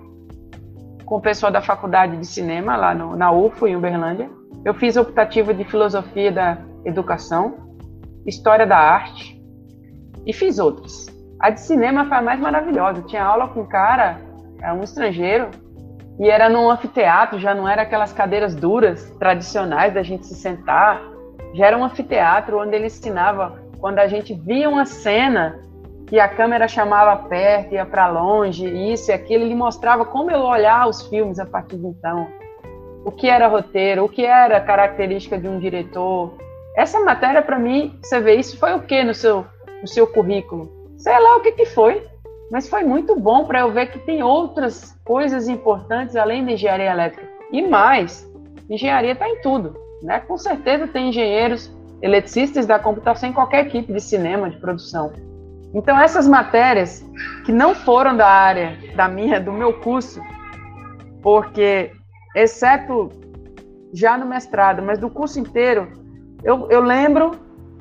com 1.04 1.16
o 1.16 1.20
pessoal 1.20 1.50
da 1.50 1.60
faculdade 1.60 2.16
de 2.16 2.26
cinema 2.26 2.76
lá 2.76 2.94
no, 2.94 3.16
na 3.16 3.32
UFO, 3.32 3.66
em 3.66 3.74
Uberlândia. 3.74 4.30
Eu 4.64 4.74
fiz 4.74 4.96
optativa 4.96 5.54
de 5.54 5.64
filosofia 5.64 6.30
da 6.30 6.58
educação, 6.84 7.76
história 8.26 8.66
da 8.66 8.76
arte 8.76 9.40
e 10.26 10.32
fiz 10.32 10.58
outras. 10.58 11.06
A 11.40 11.50
de 11.50 11.60
cinema 11.60 12.04
foi 12.04 12.18
a 12.18 12.22
mais 12.22 12.38
maravilhosa. 12.38 12.98
Eu 12.98 13.06
tinha 13.06 13.24
aula 13.24 13.48
com 13.48 13.62
um 13.62 13.66
cara 13.66 14.28
é 14.60 14.72
um 14.72 14.82
estrangeiro, 14.82 15.50
e 16.18 16.28
era 16.28 16.48
num 16.48 16.68
anfiteatro, 16.68 17.38
já 17.38 17.54
não 17.54 17.68
era 17.68 17.82
aquelas 17.82 18.12
cadeiras 18.12 18.54
duras, 18.54 19.10
tradicionais 19.18 19.94
da 19.94 20.02
gente 20.02 20.26
se 20.26 20.34
sentar, 20.34 21.00
já 21.54 21.66
era 21.66 21.78
um 21.78 21.84
anfiteatro 21.84 22.60
onde 22.60 22.74
ele 22.74 22.86
ensinava, 22.86 23.62
quando 23.80 23.98
a 23.98 24.06
gente 24.06 24.34
via 24.34 24.68
uma 24.68 24.84
cena 24.84 25.60
que 26.06 26.18
a 26.18 26.28
câmera 26.28 26.66
chamava 26.66 27.28
perto, 27.28 27.74
ia 27.74 27.84
para 27.84 28.08
longe, 28.08 28.66
isso 28.66 29.10
e 29.10 29.14
aquilo, 29.14 29.44
ele 29.44 29.54
mostrava 29.54 30.04
como 30.04 30.30
eu 30.30 30.40
olhar 30.40 30.88
os 30.88 31.02
filmes 31.06 31.38
a 31.38 31.44
partir 31.44 31.76
de 31.76 31.86
então. 31.86 32.26
O 33.04 33.12
que 33.12 33.28
era 33.28 33.46
roteiro, 33.46 34.04
o 34.04 34.08
que 34.08 34.24
era 34.24 34.60
característica 34.60 35.38
de 35.38 35.46
um 35.46 35.58
diretor. 35.58 36.34
Essa 36.76 37.00
matéria, 37.00 37.42
para 37.42 37.58
mim, 37.58 37.98
você 38.02 38.20
vê, 38.20 38.36
isso 38.36 38.58
foi 38.58 38.74
o 38.74 38.82
que 38.82 39.04
no 39.04 39.14
seu, 39.14 39.46
no 39.80 39.86
seu 39.86 40.06
currículo? 40.06 40.70
Sei 40.96 41.18
lá 41.18 41.36
o 41.36 41.40
que, 41.40 41.52
que 41.52 41.66
foi. 41.66 42.06
Mas 42.50 42.68
foi 42.68 42.82
muito 42.82 43.14
bom 43.14 43.44
para 43.44 43.60
eu 43.60 43.70
ver 43.70 43.90
que 43.90 43.98
tem 43.98 44.22
outras 44.22 44.98
coisas 45.04 45.48
importantes 45.48 46.16
além 46.16 46.44
da 46.44 46.52
engenharia 46.52 46.90
elétrica. 46.90 47.28
E 47.52 47.60
mais, 47.60 48.26
engenharia 48.70 49.12
está 49.12 49.28
em 49.28 49.40
tudo. 49.42 49.76
Né? 50.02 50.20
Com 50.20 50.38
certeza 50.38 50.88
tem 50.88 51.10
engenheiros 51.10 51.70
eletricistas 52.00 52.66
da 52.66 52.78
computação 52.78 53.28
em 53.28 53.32
qualquer 53.32 53.66
equipe 53.66 53.92
de 53.92 54.00
cinema, 54.00 54.50
de 54.50 54.56
produção. 54.56 55.12
Então 55.74 55.98
essas 55.98 56.26
matérias 56.26 57.04
que 57.44 57.52
não 57.52 57.74
foram 57.74 58.16
da 58.16 58.26
área 58.26 58.76
da 58.96 59.08
minha, 59.08 59.40
do 59.40 59.52
meu 59.52 59.74
curso, 59.80 60.20
porque 61.22 61.92
exceto 62.34 63.10
já 63.92 64.16
no 64.16 64.26
mestrado, 64.26 64.82
mas 64.82 64.98
do 64.98 65.10
curso 65.10 65.38
inteiro, 65.38 65.88
eu, 66.42 66.70
eu 66.70 66.80
lembro 66.80 67.32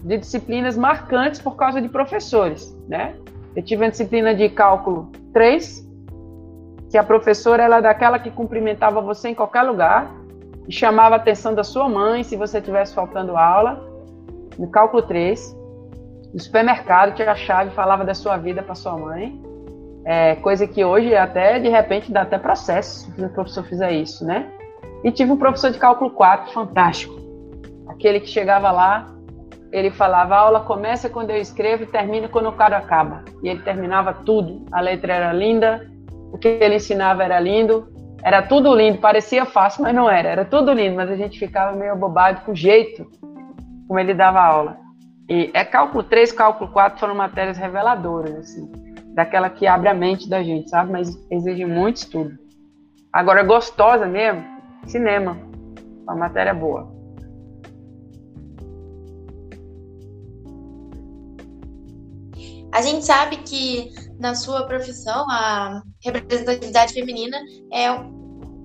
de 0.03 0.17
disciplinas 0.17 0.77
marcantes 0.77 1.39
por 1.39 1.56
causa 1.56 1.82
de 1.82 1.89
professores, 1.89 2.75
né? 2.88 3.15
Eu 3.56 3.63
tive 3.63 3.86
a 3.86 3.89
disciplina 3.89 4.36
de 4.36 4.49
cálculo 4.49 5.12
3, 5.34 5.88
que 6.89 6.97
a 6.97 7.03
professora 7.03 7.63
era 7.63 7.77
é 7.77 7.82
daquela 7.82 8.19
que 8.19 8.32
cumprimentava 8.32 9.01
você 9.01 9.30
em 9.30 9.36
qualquer 9.36 9.63
lugar 9.63 10.13
e 10.67 10.71
chamava 10.71 11.15
a 11.15 11.17
atenção 11.17 11.53
da 11.53 11.63
sua 11.63 11.89
mãe 11.89 12.23
se 12.23 12.36
você 12.36 12.60
estivesse 12.60 12.93
faltando 12.93 13.36
aula. 13.36 13.87
No 14.58 14.67
cálculo 14.70 15.04
3, 15.04 15.56
no 16.34 16.39
supermercado 16.39 17.15
tinha 17.15 17.32
a 17.32 17.36
chave 17.36 17.72
falava 17.72 18.04
da 18.04 18.13
sua 18.13 18.38
vida 18.38 18.62
para 18.62 18.76
sua 18.76 18.98
mãe. 18.98 19.39
É, 20.06 20.36
coisa 20.36 20.67
que 20.67 20.84
hoje 20.84 21.15
até 21.15 21.60
de 21.60 21.67
repente 21.67 22.12
dá 22.12 22.22
até 22.22 22.38
processo 22.38 23.12
se 23.12 23.26
o 23.26 23.30
professor 23.30 23.63
fizer 23.65 23.91
isso, 23.91 24.26
né? 24.26 24.50
E 25.04 25.12
tive 25.12 25.32
um 25.32 25.38
professor 25.38 25.72
de 25.72 25.78
cálculo 25.78 26.10
4 26.12 26.54
fantástico. 26.54 27.15
Aquele 27.88 28.20
que 28.20 28.28
chegava 28.28 28.72
lá, 28.72 29.13
ele 29.72 29.91
falava: 29.91 30.36
a 30.36 30.39
aula 30.39 30.60
começa 30.62 31.10
quando 31.10 31.32
eu 31.32 31.38
escrevo 31.38 31.84
e 31.84 31.88
termina 31.88 32.28
quando 32.28 32.50
o 32.50 32.54
cara 32.54 32.78
acaba. 32.78 33.24
E 33.43 33.50
ele 33.50 33.62
terminava 33.62 34.13
tudo. 34.13 34.65
A 34.72 34.80
letra 34.80 35.13
era 35.13 35.34
linda, 35.34 35.88
o 36.32 36.38
que 36.38 36.48
ele 36.48 36.76
ensinava 36.76 37.24
era 37.24 37.39
lindo, 37.39 37.88
era 38.24 38.41
tudo 38.41 38.74
lindo. 38.74 38.98
Parecia 39.00 39.46
fácil, 39.46 39.84
mas 39.84 39.93
não 39.93 40.10
era. 40.10 40.30
Era 40.30 40.46
tudo 40.46 40.72
lindo, 40.72 40.96
mas 40.96 41.12
a 41.12 41.15
gente 41.15 41.38
ficava 41.38 41.76
meio 41.76 41.96
bobado 41.96 42.41
com 42.41 42.52
o 42.52 42.56
jeito 42.56 43.06
como 43.88 44.00
ele 44.00 44.13
dava 44.13 44.41
aula. 44.41 44.78
E 45.30 45.52
é 45.54 45.63
cálculo 45.63 46.04
3, 46.04 46.32
cálculo 46.32 46.71
4 46.71 47.00
foram 47.00 47.15
matérias 47.15 47.58
reveladoras, 47.58 48.36
assim, 48.36 48.69
daquela 49.13 49.50
que 49.50 49.65
abre 49.67 49.89
a 49.89 49.93
mente 49.93 50.30
da 50.30 50.43
gente, 50.43 50.69
sabe? 50.69 50.91
Mas 50.91 51.17
exige 51.30 51.65
muito 51.65 51.97
estudo. 51.97 52.38
Agora, 53.12 53.43
gostosa 53.43 54.06
mesmo, 54.06 54.43
cinema. 54.86 55.38
Uma 56.04 56.15
matéria 56.15 56.54
boa. 56.54 56.95
A 62.71 62.82
gente 62.82 63.06
sabe 63.06 63.38
que 63.38 63.91
na 64.19 64.36
sua 64.36 64.65
profissão 64.67 65.26
a 65.30 65.82
representatividade 66.04 66.93
feminina 66.93 67.38
é 67.73 67.88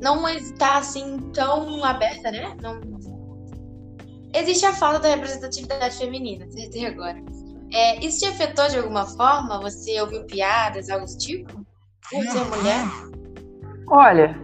não 0.00 0.28
está 0.28 0.78
assim 0.78 1.18
tão 1.32 1.84
aberta, 1.84 2.30
né? 2.30 2.56
Não 2.60 2.91
existe 4.34 4.66
a 4.66 4.72
falta 4.72 5.00
da 5.00 5.08
representatividade 5.08 5.96
feminina, 5.96 6.44
até 6.44 6.86
agora. 6.86 7.22
É, 7.72 8.04
isso 8.04 8.20
te 8.20 8.26
afetou 8.26 8.68
de 8.68 8.78
alguma 8.78 9.06
forma? 9.06 9.60
Você 9.60 10.00
ouviu 10.00 10.24
piadas, 10.24 10.90
algo 10.90 11.06
do 11.06 11.18
tipo? 11.18 11.64
Por 12.10 12.22
ser 12.24 12.44
mulher? 12.44 12.84
Olha, 13.88 14.36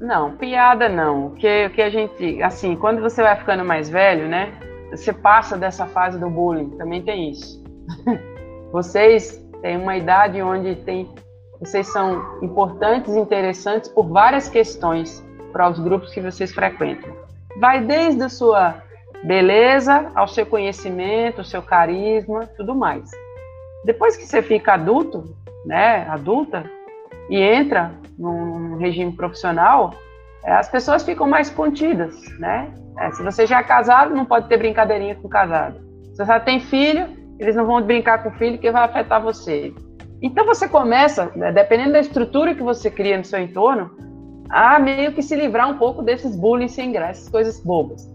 não, 0.00 0.36
piada 0.36 0.88
não. 0.88 1.26
O 1.26 1.30
que, 1.32 1.66
o 1.66 1.70
que 1.70 1.82
a 1.82 1.90
gente, 1.90 2.42
assim, 2.42 2.74
quando 2.76 3.02
você 3.02 3.22
vai 3.22 3.36
ficando 3.36 3.64
mais 3.64 3.90
velho, 3.90 4.26
né? 4.26 4.52
Você 4.90 5.12
passa 5.12 5.56
dessa 5.56 5.86
fase 5.86 6.18
do 6.18 6.30
bullying, 6.30 6.70
também 6.70 7.02
tem 7.02 7.30
isso. 7.30 7.62
Vocês 8.72 9.44
têm 9.60 9.76
uma 9.76 9.96
idade 9.96 10.40
onde 10.40 10.76
tem, 10.76 11.12
vocês 11.60 11.88
são 11.88 12.40
importantes 12.40 13.14
interessantes 13.14 13.88
por 13.90 14.08
várias 14.08 14.48
questões 14.48 15.24
para 15.52 15.68
os 15.68 15.78
grupos 15.80 16.12
que 16.14 16.20
vocês 16.20 16.52
frequentam. 16.52 17.12
Vai 17.58 17.84
desde 17.84 18.22
a 18.22 18.28
sua 18.28 18.80
beleza 19.22 20.10
ao 20.14 20.26
seu 20.26 20.46
conhecimento, 20.46 21.40
o 21.40 21.44
seu 21.44 21.62
carisma, 21.62 22.46
tudo 22.56 22.74
mais. 22.74 23.10
Depois 23.84 24.16
que 24.16 24.26
você 24.26 24.42
fica 24.42 24.74
adulto, 24.74 25.34
né, 25.64 26.06
adulta, 26.08 26.64
e 27.28 27.40
entra 27.40 27.92
num 28.18 28.76
regime 28.76 29.12
profissional, 29.12 29.94
é, 30.44 30.52
as 30.52 30.68
pessoas 30.68 31.02
ficam 31.02 31.28
mais 31.28 31.50
contidas, 31.50 32.16
né? 32.38 32.72
É, 32.98 33.10
se 33.12 33.22
você 33.22 33.46
já 33.46 33.60
é 33.60 33.62
casado, 33.62 34.14
não 34.14 34.24
pode 34.24 34.48
ter 34.48 34.56
brincadeirinha 34.56 35.14
com 35.14 35.28
casado. 35.28 35.78
Se 36.10 36.16
você 36.16 36.24
já 36.24 36.40
tem 36.40 36.60
filho, 36.60 37.08
eles 37.38 37.56
não 37.56 37.66
vão 37.66 37.80
brincar 37.80 38.22
com 38.22 38.30
o 38.30 38.32
filho 38.32 38.58
que 38.58 38.70
vai 38.70 38.84
afetar 38.84 39.22
você. 39.22 39.72
Então 40.20 40.44
você 40.44 40.68
começa, 40.68 41.30
né, 41.34 41.52
dependendo 41.52 41.92
da 41.92 42.00
estrutura 42.00 42.54
que 42.54 42.62
você 42.62 42.90
cria 42.90 43.16
no 43.16 43.24
seu 43.24 43.40
entorno, 43.40 43.90
a 44.50 44.78
meio 44.78 45.12
que 45.12 45.22
se 45.22 45.36
livrar 45.36 45.70
um 45.70 45.78
pouco 45.78 46.02
desses 46.02 46.36
bullying 46.36 46.68
sem 46.68 46.92
graça, 46.92 47.20
essas 47.20 47.28
coisas 47.28 47.62
bobas. 47.62 48.06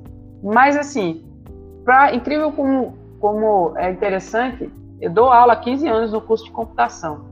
Mas 0.46 0.78
assim, 0.78 1.26
pra, 1.84 2.14
incrível 2.14 2.52
como, 2.52 2.96
como 3.20 3.74
é 3.78 3.90
interessante, 3.90 4.72
eu 5.02 5.10
dou 5.10 5.32
aula 5.32 5.54
há 5.54 5.56
15 5.56 5.88
anos 5.88 6.12
no 6.12 6.22
curso 6.22 6.46
de 6.46 6.52
computação. 6.52 7.26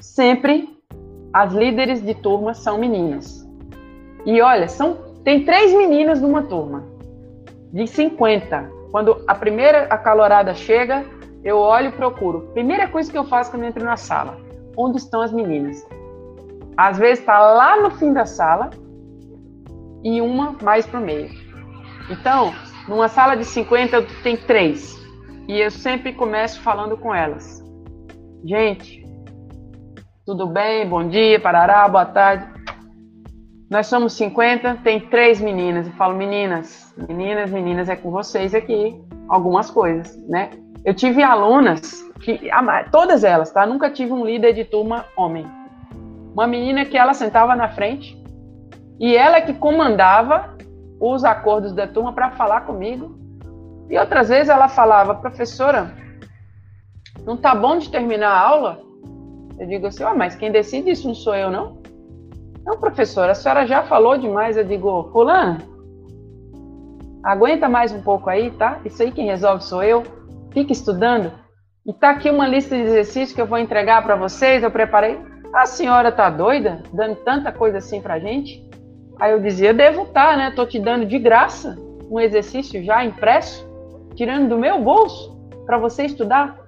Sempre 0.00 0.74
as 1.34 1.52
líderes 1.52 2.02
de 2.02 2.14
turma 2.14 2.54
são 2.54 2.78
meninas. 2.78 3.46
E 4.24 4.40
olha, 4.40 4.68
são, 4.68 4.96
tem 5.22 5.44
três 5.44 5.70
meninas 5.74 6.18
numa 6.22 6.42
turma, 6.44 6.82
de 7.74 7.86
50. 7.86 8.70
Quando 8.90 9.22
a 9.28 9.34
primeira 9.34 9.84
acalorada 9.84 10.54
chega, 10.54 11.04
eu 11.44 11.58
olho 11.58 11.88
e 11.88 11.92
procuro. 11.92 12.48
Primeira 12.54 12.88
coisa 12.88 13.12
que 13.12 13.18
eu 13.18 13.24
faço 13.24 13.50
quando 13.50 13.64
eu 13.64 13.68
entro 13.68 13.84
na 13.84 13.98
sala: 13.98 14.38
onde 14.74 14.96
estão 14.96 15.20
as 15.20 15.30
meninas? 15.30 15.86
Às 16.74 16.96
vezes 16.96 17.20
está 17.20 17.38
lá 17.38 17.82
no 17.82 17.90
fim 17.90 18.14
da 18.14 18.24
sala 18.24 18.70
e 20.02 20.22
uma 20.22 20.56
mais 20.62 20.86
para 20.86 21.00
o 21.00 21.02
meio. 21.02 21.39
Então, 22.10 22.52
numa 22.88 23.08
sala 23.08 23.36
de 23.36 23.44
50 23.44 24.02
tem 24.24 24.36
três. 24.36 24.98
E 25.46 25.60
eu 25.60 25.70
sempre 25.70 26.12
começo 26.12 26.60
falando 26.60 26.96
com 26.96 27.14
elas. 27.14 27.64
Gente, 28.44 29.04
tudo 30.26 30.46
bem? 30.46 30.88
Bom 30.88 31.08
dia, 31.08 31.38
parará, 31.38 31.86
boa 31.88 32.04
tarde. 32.04 32.46
nós 33.70 33.86
somos 33.86 34.14
50, 34.14 34.78
tem 34.82 35.00
três 35.00 35.40
meninas. 35.40 35.86
Eu 35.86 35.92
falo, 35.92 36.16
meninas, 36.16 36.92
meninas, 37.08 37.50
meninas, 37.50 37.88
é 37.88 37.94
com 37.94 38.10
vocês 38.10 38.54
aqui 38.54 39.00
algumas 39.28 39.70
coisas, 39.70 40.16
né? 40.28 40.50
Eu 40.84 40.94
tive 40.94 41.22
alunas 41.22 42.02
que, 42.20 42.50
todas 42.90 43.22
elas, 43.22 43.52
tá? 43.52 43.64
Nunca 43.64 43.88
tive 43.88 44.12
um 44.12 44.24
líder 44.24 44.52
de 44.52 44.64
turma 44.64 45.04
homem. 45.16 45.46
Uma 46.32 46.48
menina 46.48 46.84
que 46.84 46.96
ela 46.96 47.14
sentava 47.14 47.54
na 47.54 47.68
frente 47.68 48.20
e 48.98 49.16
ela 49.16 49.40
que 49.40 49.54
comandava 49.54 50.56
os 51.00 51.24
acordos 51.24 51.72
da 51.72 51.86
turma 51.86 52.12
para 52.12 52.32
falar 52.32 52.60
comigo. 52.60 53.18
E 53.88 53.98
outras 53.98 54.28
vezes 54.28 54.50
ela 54.50 54.68
falava, 54.68 55.14
professora, 55.14 55.92
não 57.24 57.36
tá 57.36 57.54
bom 57.54 57.78
de 57.78 57.90
terminar 57.90 58.30
a 58.30 58.40
aula? 58.40 58.82
Eu 59.58 59.66
digo 59.66 59.86
assim, 59.86 60.04
oh, 60.04 60.14
mas 60.14 60.36
quem 60.36 60.52
decide 60.52 60.90
isso 60.90 61.08
não 61.08 61.14
sou 61.14 61.34
eu, 61.34 61.50
não? 61.50 61.80
Não, 62.64 62.78
professora, 62.78 63.32
a 63.32 63.34
senhora 63.34 63.66
já 63.66 63.82
falou 63.82 64.16
demais. 64.16 64.56
Eu 64.56 64.64
digo, 64.64 65.08
fulano, 65.12 65.58
aguenta 67.24 67.68
mais 67.68 67.92
um 67.92 68.02
pouco 68.02 68.28
aí, 68.28 68.50
tá? 68.50 68.78
Isso 68.84 69.02
aí 69.02 69.10
quem 69.10 69.26
resolve 69.26 69.64
sou 69.64 69.82
eu. 69.82 70.02
Fica 70.52 70.72
estudando. 70.72 71.32
E 71.86 71.92
tá 71.92 72.10
aqui 72.10 72.30
uma 72.30 72.46
lista 72.46 72.76
de 72.76 72.82
exercícios 72.82 73.32
que 73.32 73.40
eu 73.40 73.46
vou 73.46 73.58
entregar 73.58 74.02
para 74.04 74.16
vocês. 74.16 74.62
Eu 74.62 74.70
preparei. 74.70 75.18
A 75.52 75.66
senhora 75.66 76.12
tá 76.12 76.30
doida, 76.30 76.82
dando 76.92 77.16
tanta 77.16 77.50
coisa 77.50 77.78
assim 77.78 78.00
pra 78.00 78.20
gente? 78.20 78.69
Aí 79.20 79.32
eu 79.32 79.40
dizia, 79.40 79.74
devo 79.74 80.02
estar, 80.02 80.30
tá, 80.30 80.36
né? 80.36 80.50
Tô 80.50 80.64
te 80.66 80.78
dando 80.78 81.04
de 81.06 81.18
graça 81.18 81.78
um 82.10 82.18
exercício 82.18 82.82
já 82.82 83.04
impresso, 83.04 83.68
tirando 84.16 84.48
do 84.48 84.58
meu 84.58 84.80
bolso 84.80 85.36
para 85.64 85.78
você 85.78 86.04
estudar. 86.04 86.58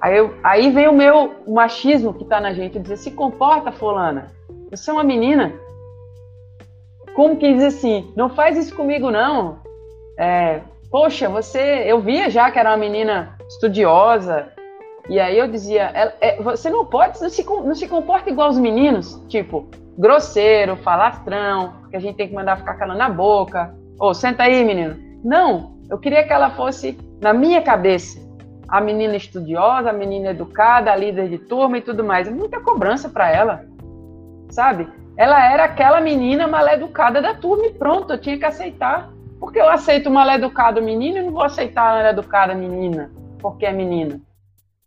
Aí, 0.00 0.16
eu, 0.16 0.34
aí 0.42 0.70
vem 0.70 0.88
o 0.88 0.92
meu 0.92 1.34
machismo 1.46 2.14
que 2.14 2.24
tá 2.24 2.40
na 2.40 2.52
gente, 2.52 2.76
eu 2.76 2.82
dizia, 2.82 2.96
se 2.96 3.10
comporta, 3.12 3.70
fulana. 3.70 4.32
Você 4.70 4.90
é 4.90 4.92
uma 4.92 5.04
menina. 5.04 5.52
Como 7.14 7.36
que 7.36 7.52
diz 7.52 7.62
assim? 7.62 8.12
Não 8.16 8.28
faz 8.28 8.56
isso 8.56 8.74
comigo, 8.74 9.10
não. 9.10 9.58
É, 10.16 10.60
Poxa, 10.90 11.28
você. 11.28 11.84
Eu 11.86 12.00
via 12.00 12.30
já 12.30 12.50
que 12.50 12.58
era 12.58 12.70
uma 12.70 12.76
menina 12.76 13.36
estudiosa. 13.48 14.48
E 15.08 15.20
aí 15.20 15.38
eu 15.38 15.48
dizia: 15.48 15.90
é, 15.94 16.14
é, 16.20 16.42
Você 16.42 16.70
não 16.70 16.84
pode, 16.84 17.20
não 17.20 17.28
se, 17.28 17.44
não 17.44 17.74
se 17.74 17.86
comporta 17.86 18.30
igual 18.30 18.48
os 18.48 18.58
meninos. 18.58 19.22
Tipo, 19.28 19.68
grosseiro, 19.98 20.76
falastrão, 20.76 21.74
que 21.90 21.96
a 21.96 22.00
gente 22.00 22.16
tem 22.16 22.28
que 22.28 22.34
mandar 22.34 22.56
ficar 22.56 22.74
calando 22.74 23.02
a 23.02 23.08
boca. 23.08 23.74
Ô, 24.00 24.08
oh, 24.08 24.14
senta 24.14 24.44
aí, 24.44 24.64
menino. 24.64 24.96
Não, 25.24 25.76
eu 25.90 25.98
queria 25.98 26.24
que 26.24 26.32
ela 26.32 26.50
fosse, 26.50 26.96
na 27.20 27.32
minha 27.32 27.60
cabeça, 27.60 28.20
a 28.68 28.80
menina 28.80 29.16
estudiosa, 29.16 29.90
a 29.90 29.92
menina 29.92 30.30
educada, 30.30 30.92
a 30.92 30.96
líder 30.96 31.28
de 31.28 31.38
turma 31.38 31.78
e 31.78 31.82
tudo 31.82 32.04
mais. 32.04 32.30
Muita 32.30 32.60
cobrança 32.60 33.08
para 33.08 33.30
ela 33.30 33.64
sabe? 34.50 34.88
Ela 35.16 35.52
era 35.52 35.64
aquela 35.64 36.00
menina 36.00 36.46
maleducada 36.46 37.20
da 37.20 37.34
turma 37.34 37.66
e 37.66 37.74
pronto, 37.74 38.12
eu 38.12 38.20
tinha 38.20 38.38
que 38.38 38.44
aceitar. 38.44 39.10
Porque 39.40 39.60
eu 39.60 39.68
aceito 39.68 40.10
maleducado 40.10 40.82
menino 40.82 41.18
e 41.18 41.22
não 41.22 41.30
vou 41.30 41.44
aceitar 41.44 41.94
maleducada 41.94 42.54
menina, 42.54 43.10
porque 43.38 43.64
é 43.64 43.72
menina. 43.72 44.20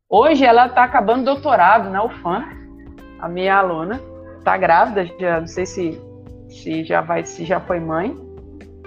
Hoje 0.09 0.43
ela 0.43 0.65
está 0.65 0.83
acabando 0.83 1.23
doutorado 1.23 1.89
na 1.89 2.03
UFAM, 2.03 2.43
a 3.17 3.29
minha 3.29 3.55
aluna, 3.55 4.01
está 4.41 4.57
grávida, 4.57 5.05
já 5.19 5.39
não 5.39 5.47
sei 5.47 5.65
se, 5.65 6.01
se 6.49 6.83
já 6.83 7.01
vai, 7.01 7.23
se 7.23 7.45
já 7.45 7.59
foi 7.59 7.79
mãe. 7.79 8.17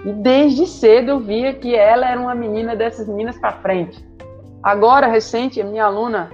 E 0.05 0.13
desde 0.13 0.67
cedo 0.67 1.11
eu 1.11 1.19
via 1.19 1.53
que 1.53 1.73
ela 1.73 2.07
era 2.07 2.19
uma 2.19 2.35
menina 2.35 2.75
dessas 2.75 3.07
meninas 3.07 3.37
para 3.39 3.53
frente. 3.53 4.05
Agora, 4.61 5.07
recente, 5.07 5.59
a 5.59 5.65
minha 5.65 5.85
aluna 5.85 6.29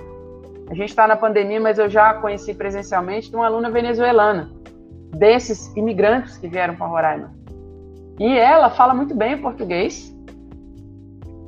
a 0.70 0.74
gente 0.74 0.90
está 0.90 1.06
na 1.06 1.16
pandemia, 1.16 1.60
mas 1.60 1.78
eu 1.78 1.90
já 1.90 2.14
conheci 2.14 2.54
presencialmente 2.54 3.34
uma 3.36 3.46
aluna 3.46 3.70
venezuelana, 3.70 4.50
desses 5.10 5.76
imigrantes 5.76 6.38
que 6.38 6.48
vieram 6.48 6.76
para 6.76 6.88
Roraima. 6.88 7.34
E 8.20 8.38
ela 8.38 8.70
fala 8.70 8.94
muito 8.94 9.14
bem 9.14 9.38
português, 9.38 10.16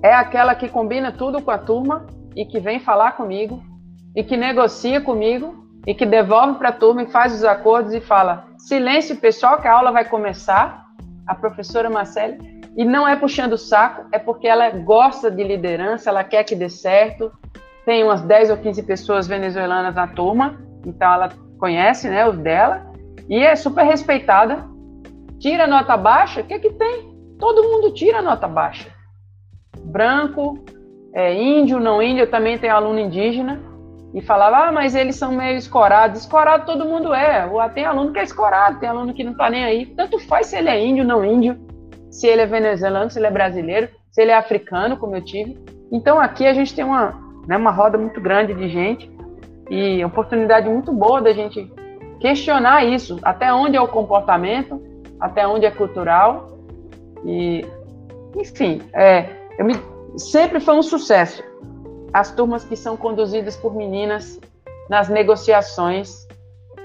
é 0.01 0.13
aquela 0.13 0.53
que 0.53 0.67
combina 0.67 1.11
tudo 1.11 1.41
com 1.41 1.51
a 1.51 1.57
turma 1.57 2.05
e 2.35 2.45
que 2.45 2.59
vem 2.59 2.79
falar 2.81 3.13
comigo 3.13 3.63
e 4.13 4.23
que 4.23 4.35
negocia 4.35 4.99
comigo 4.99 5.62
e 5.85 5.93
que 5.93 6.05
devolve 6.05 6.57
para 6.57 6.69
a 6.69 6.73
turma 6.73 7.03
e 7.03 7.11
faz 7.11 7.33
os 7.33 7.43
acordos 7.43 7.93
e 7.93 8.01
fala: 8.01 8.45
silêncio, 8.57 9.15
pessoal, 9.17 9.61
que 9.61 9.67
a 9.67 9.73
aula 9.73 9.91
vai 9.91 10.05
começar. 10.05 10.83
A 11.25 11.33
professora 11.33 11.89
Marcele. 11.89 12.37
E 12.75 12.83
não 12.83 13.07
é 13.07 13.15
puxando 13.15 13.53
o 13.53 13.57
saco, 13.57 14.05
é 14.11 14.19
porque 14.19 14.47
ela 14.47 14.69
gosta 14.71 15.31
de 15.31 15.43
liderança, 15.43 16.09
ela 16.09 16.23
quer 16.23 16.43
que 16.43 16.55
dê 16.55 16.67
certo, 16.67 17.31
tem 17.85 18.03
umas 18.03 18.21
10 18.21 18.49
ou 18.49 18.57
15 18.57 18.83
pessoas 18.83 19.27
venezuelanas 19.27 19.95
na 19.95 20.07
turma, 20.07 20.59
então 20.85 21.13
ela 21.13 21.29
conhece 21.59 22.09
né, 22.09 22.27
os 22.27 22.37
dela, 22.37 22.91
e 23.29 23.37
é 23.37 23.55
super 23.55 23.85
respeitada. 23.85 24.67
Tira 25.39 25.67
nota 25.67 25.95
baixa, 25.95 26.41
o 26.41 26.43
que, 26.43 26.57
que 26.59 26.71
tem? 26.71 27.13
Todo 27.39 27.63
mundo 27.63 27.93
tira 27.93 28.21
nota 28.21 28.47
baixa. 28.47 28.89
Branco, 29.83 30.63
é, 31.13 31.33
índio, 31.33 31.79
não 31.79 32.01
índio, 32.01 32.29
também 32.29 32.57
tem 32.57 32.69
aluno 32.69 32.99
indígena, 32.99 33.61
e 34.13 34.21
falava, 34.21 34.67
ah, 34.67 34.71
mas 34.71 34.93
eles 34.93 35.15
são 35.15 35.31
meio 35.31 35.57
escorados. 35.57 36.21
Escorado 36.21 36.65
todo 36.65 36.85
mundo 36.85 37.13
é. 37.13 37.49
Tem 37.73 37.85
aluno 37.85 38.13
que 38.13 38.19
é 38.19 38.23
escorado, 38.23 38.79
tem 38.79 38.87
aluno 38.87 39.13
que 39.13 39.23
não 39.23 39.33
tá 39.33 39.49
nem 39.49 39.63
aí. 39.65 39.87
Tanto 39.87 40.19
faz 40.19 40.47
se 40.47 40.57
ele 40.57 40.69
é 40.69 40.85
índio, 40.85 41.03
não 41.03 41.25
índio, 41.25 41.57
se 42.11 42.27
ele 42.27 42.41
é 42.41 42.45
venezuelano, 42.45 43.09
se 43.09 43.17
ele 43.17 43.25
é 43.25 43.31
brasileiro, 43.31 43.89
se 44.11 44.21
ele 44.21 44.31
é 44.31 44.37
africano, 44.37 44.97
como 44.97 45.15
eu 45.15 45.25
tive. 45.25 45.57
Então 45.91 46.19
aqui 46.19 46.45
a 46.45 46.53
gente 46.53 46.75
tem 46.75 46.83
uma, 46.83 47.19
né, 47.47 47.57
uma 47.57 47.71
roda 47.71 47.97
muito 47.97 48.21
grande 48.21 48.53
de 48.53 48.69
gente 48.69 49.11
e 49.69 50.05
oportunidade 50.05 50.69
muito 50.69 50.91
boa 50.91 51.19
da 51.19 51.33
gente 51.33 51.71
questionar 52.19 52.85
isso, 52.85 53.19
até 53.23 53.51
onde 53.51 53.75
é 53.75 53.81
o 53.81 53.87
comportamento, 53.87 54.79
até 55.19 55.47
onde 55.47 55.65
é 55.65 55.71
cultural 55.71 56.57
e, 57.25 57.65
enfim, 58.37 58.81
é, 58.93 59.27
me, 59.59 59.73
sempre 60.17 60.59
foi 60.59 60.75
um 60.75 60.83
sucesso 60.83 61.43
as 62.13 62.31
turmas 62.31 62.63
que 62.63 62.75
são 62.75 62.95
conduzidas 62.95 63.57
por 63.57 63.75
meninas 63.75 64.39
nas 64.89 65.09
negociações, 65.09 66.27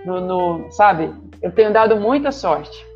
no, 0.05 0.21
no 0.21 0.71
sabe? 0.71 1.13
Eu 1.43 1.53
tenho 1.53 1.73
dado 1.73 1.97
muita 1.97 2.33
sorte 2.33 2.87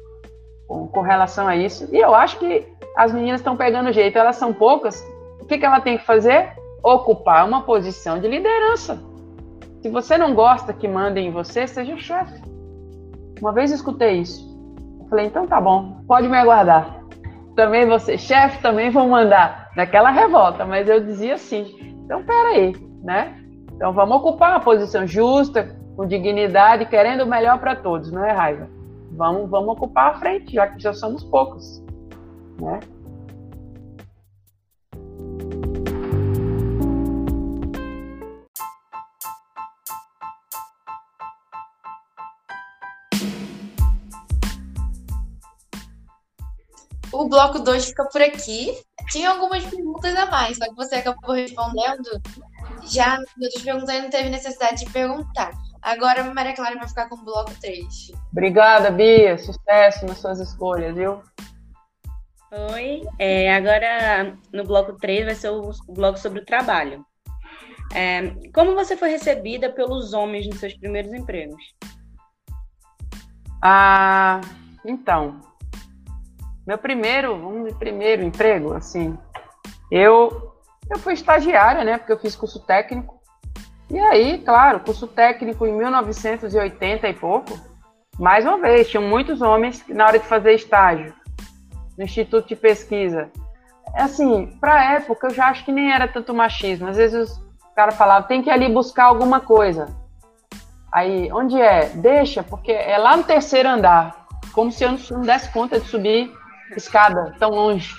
com, 0.67 0.89
com, 0.89 1.01
relação 1.01 1.47
a 1.47 1.55
isso 1.55 1.89
e 1.93 1.99
eu 1.99 2.15
acho 2.15 2.39
que 2.39 2.67
as 2.97 3.13
meninas 3.13 3.41
estão 3.41 3.57
pegando 3.57 3.93
jeito, 3.93 4.19
elas 4.19 4.37
são 4.37 4.53
poucas. 4.53 5.05
O 5.41 5.45
que, 5.45 5.59
que 5.59 5.67
ela 5.67 5.81
tem 5.81 5.99
que 5.99 6.05
fazer? 6.05 6.53
ocupar 6.83 7.47
uma 7.47 7.63
posição 7.63 8.19
de 8.19 8.27
liderança. 8.27 9.01
Se 9.81 9.89
você 9.89 10.19
não 10.19 10.35
gosta 10.35 10.73
que 10.73 10.89
mandem 10.89 11.29
em 11.29 11.31
você, 11.31 11.67
seja 11.67 11.97
chefe. 11.97 12.43
Uma 13.41 13.53
vez 13.53 13.71
escutei 13.71 14.21
isso. 14.21 14.51
Eu 15.01 15.09
falei, 15.09 15.27
então 15.27 15.47
tá 15.47 15.61
bom, 15.61 16.03
pode 16.07 16.29
me 16.29 16.37
aguardar. 16.37 17.03
Também 17.55 17.87
você, 17.87 18.17
chefe, 18.17 18.61
também 18.61 18.91
vou 18.91 19.09
mandar. 19.09 19.71
Naquela 19.77 20.11
revolta, 20.11 20.65
mas 20.65 20.89
eu 20.89 21.01
dizia 21.01 21.35
assim, 21.35 21.92
então 22.13 22.23
peraí, 22.23 22.77
né? 23.03 23.43
Então 23.75 23.91
vamos 23.93 24.19
ocupar 24.19 24.51
uma 24.51 24.61
posição 24.61 25.07
justa, 25.07 25.75
com 25.97 26.07
dignidade, 26.07 26.85
querendo 26.85 27.23
o 27.23 27.27
melhor 27.27 27.59
para 27.59 27.75
todos, 27.75 28.13
não 28.13 28.23
é 28.23 28.33
raiva. 28.33 28.69
Vamos, 29.13 29.49
vamos 29.49 29.71
ocupar 29.71 30.11
a 30.11 30.19
frente, 30.19 30.53
já 30.53 30.67
que 30.67 30.79
já 30.79 30.93
somos 30.93 31.25
poucos, 31.25 31.83
né? 32.61 32.81
O 47.23 47.29
bloco 47.29 47.61
2 47.61 47.85
fica 47.85 48.05
por 48.07 48.21
aqui. 48.21 48.77
Tinha 49.13 49.31
algumas 49.31 49.65
perguntas 49.65 50.17
a 50.17 50.27
mais, 50.27 50.59
só 50.59 50.65
que 50.65 50.75
você 50.75 50.97
acabou 50.97 51.37
respondendo. 51.37 52.21
Já 52.83 53.17
outras 53.17 53.63
perguntas 53.63 53.89
aí 53.91 54.03
não 54.03 54.11
teve 54.11 54.29
necessidade 54.29 54.85
de 54.85 54.91
perguntar. 54.91 55.53
Agora 55.81 56.23
a 56.23 56.35
Maria 56.35 56.53
Clara 56.53 56.77
vai 56.77 56.89
ficar 56.89 57.09
com 57.09 57.15
o 57.15 57.25
bloco 57.25 57.53
3. 57.61 58.11
Obrigada, 58.33 58.91
Bia. 58.91 59.39
Sucesso 59.39 60.05
nas 60.05 60.19
suas 60.19 60.41
escolhas, 60.41 60.97
viu? 60.97 61.23
Oi. 62.73 63.03
É, 63.21 63.55
agora, 63.55 64.37
no 64.53 64.65
bloco 64.65 64.95
3, 64.95 65.27
vai 65.27 65.35
ser 65.37 65.51
o, 65.51 65.71
o 65.87 65.93
bloco 65.93 66.19
sobre 66.19 66.41
o 66.41 66.45
trabalho. 66.45 67.07
É, 67.95 68.35
como 68.53 68.75
você 68.75 68.97
foi 68.97 69.11
recebida 69.11 69.71
pelos 69.71 70.13
homens 70.13 70.49
nos 70.49 70.59
seus 70.59 70.75
primeiros 70.75 71.13
empregos? 71.13 71.63
Ah, 73.63 74.41
então, 74.85 75.41
meu 76.67 76.79
primeiro, 76.79 77.35
um 77.35 77.73
primeiro 77.75 78.23
emprego, 78.23 78.75
assim, 78.75 79.19
eu, 79.91 80.55
eu 80.89 80.99
fui 80.99 81.13
estagiária, 81.13 81.85
né? 81.85 81.99
Porque 81.99 82.13
eu 82.13 82.19
fiz 82.19 82.37
curso 82.37 82.61
técnico. 82.61 83.21
E 83.91 83.99
aí, 83.99 84.39
claro, 84.39 84.81
curso 84.81 85.07
técnico 85.07 85.67
em 85.67 85.73
1980 85.73 87.09
e 87.09 87.15
pouco, 87.15 87.59
mais 88.19 88.47
uma 88.47 88.59
vez, 88.59 88.89
tinham 88.89 89.03
muitos 89.05 89.43
homens 89.43 89.85
na 89.89 90.07
hora 90.07 90.19
de 90.19 90.27
fazer 90.27 90.55
estágio 90.55 91.13
no 91.99 92.05
Instituto 92.05 92.49
de 92.49 92.57
Pesquisa. 92.57 93.31
Assim, 93.95 94.57
para 94.61 94.95
época, 94.95 95.27
eu 95.27 95.35
já 95.35 95.49
acho 95.49 95.65
que 95.65 95.73
nem 95.73 95.93
era 95.93 96.09
tanto 96.09 96.33
machismo. 96.33 96.89
Às 96.89 96.97
vezes 96.97 97.31
os 97.31 97.45
caras 97.75 97.95
falavam, 97.97 98.29
tem 98.29 98.43
que 98.43 98.49
ir 98.49 98.53
ali 98.53 98.73
buscar 98.73 99.05
alguma 99.05 99.41
coisa. 99.41 99.89
Aí, 100.91 101.31
onde 101.33 101.61
é? 101.61 101.87
Deixa, 101.87 102.43
porque 102.43 102.73
é 102.73 102.97
lá 102.97 103.17
no 103.17 103.25
terceiro 103.25 103.69
andar. 103.69 104.27
como 104.53 104.71
se 104.71 104.85
eu 104.85 104.93
não 104.93 105.23
desse 105.23 105.51
conta 105.51 105.81
de 105.81 105.87
subir 105.87 106.33
escada 106.77 107.35
tão 107.39 107.51
longe. 107.51 107.95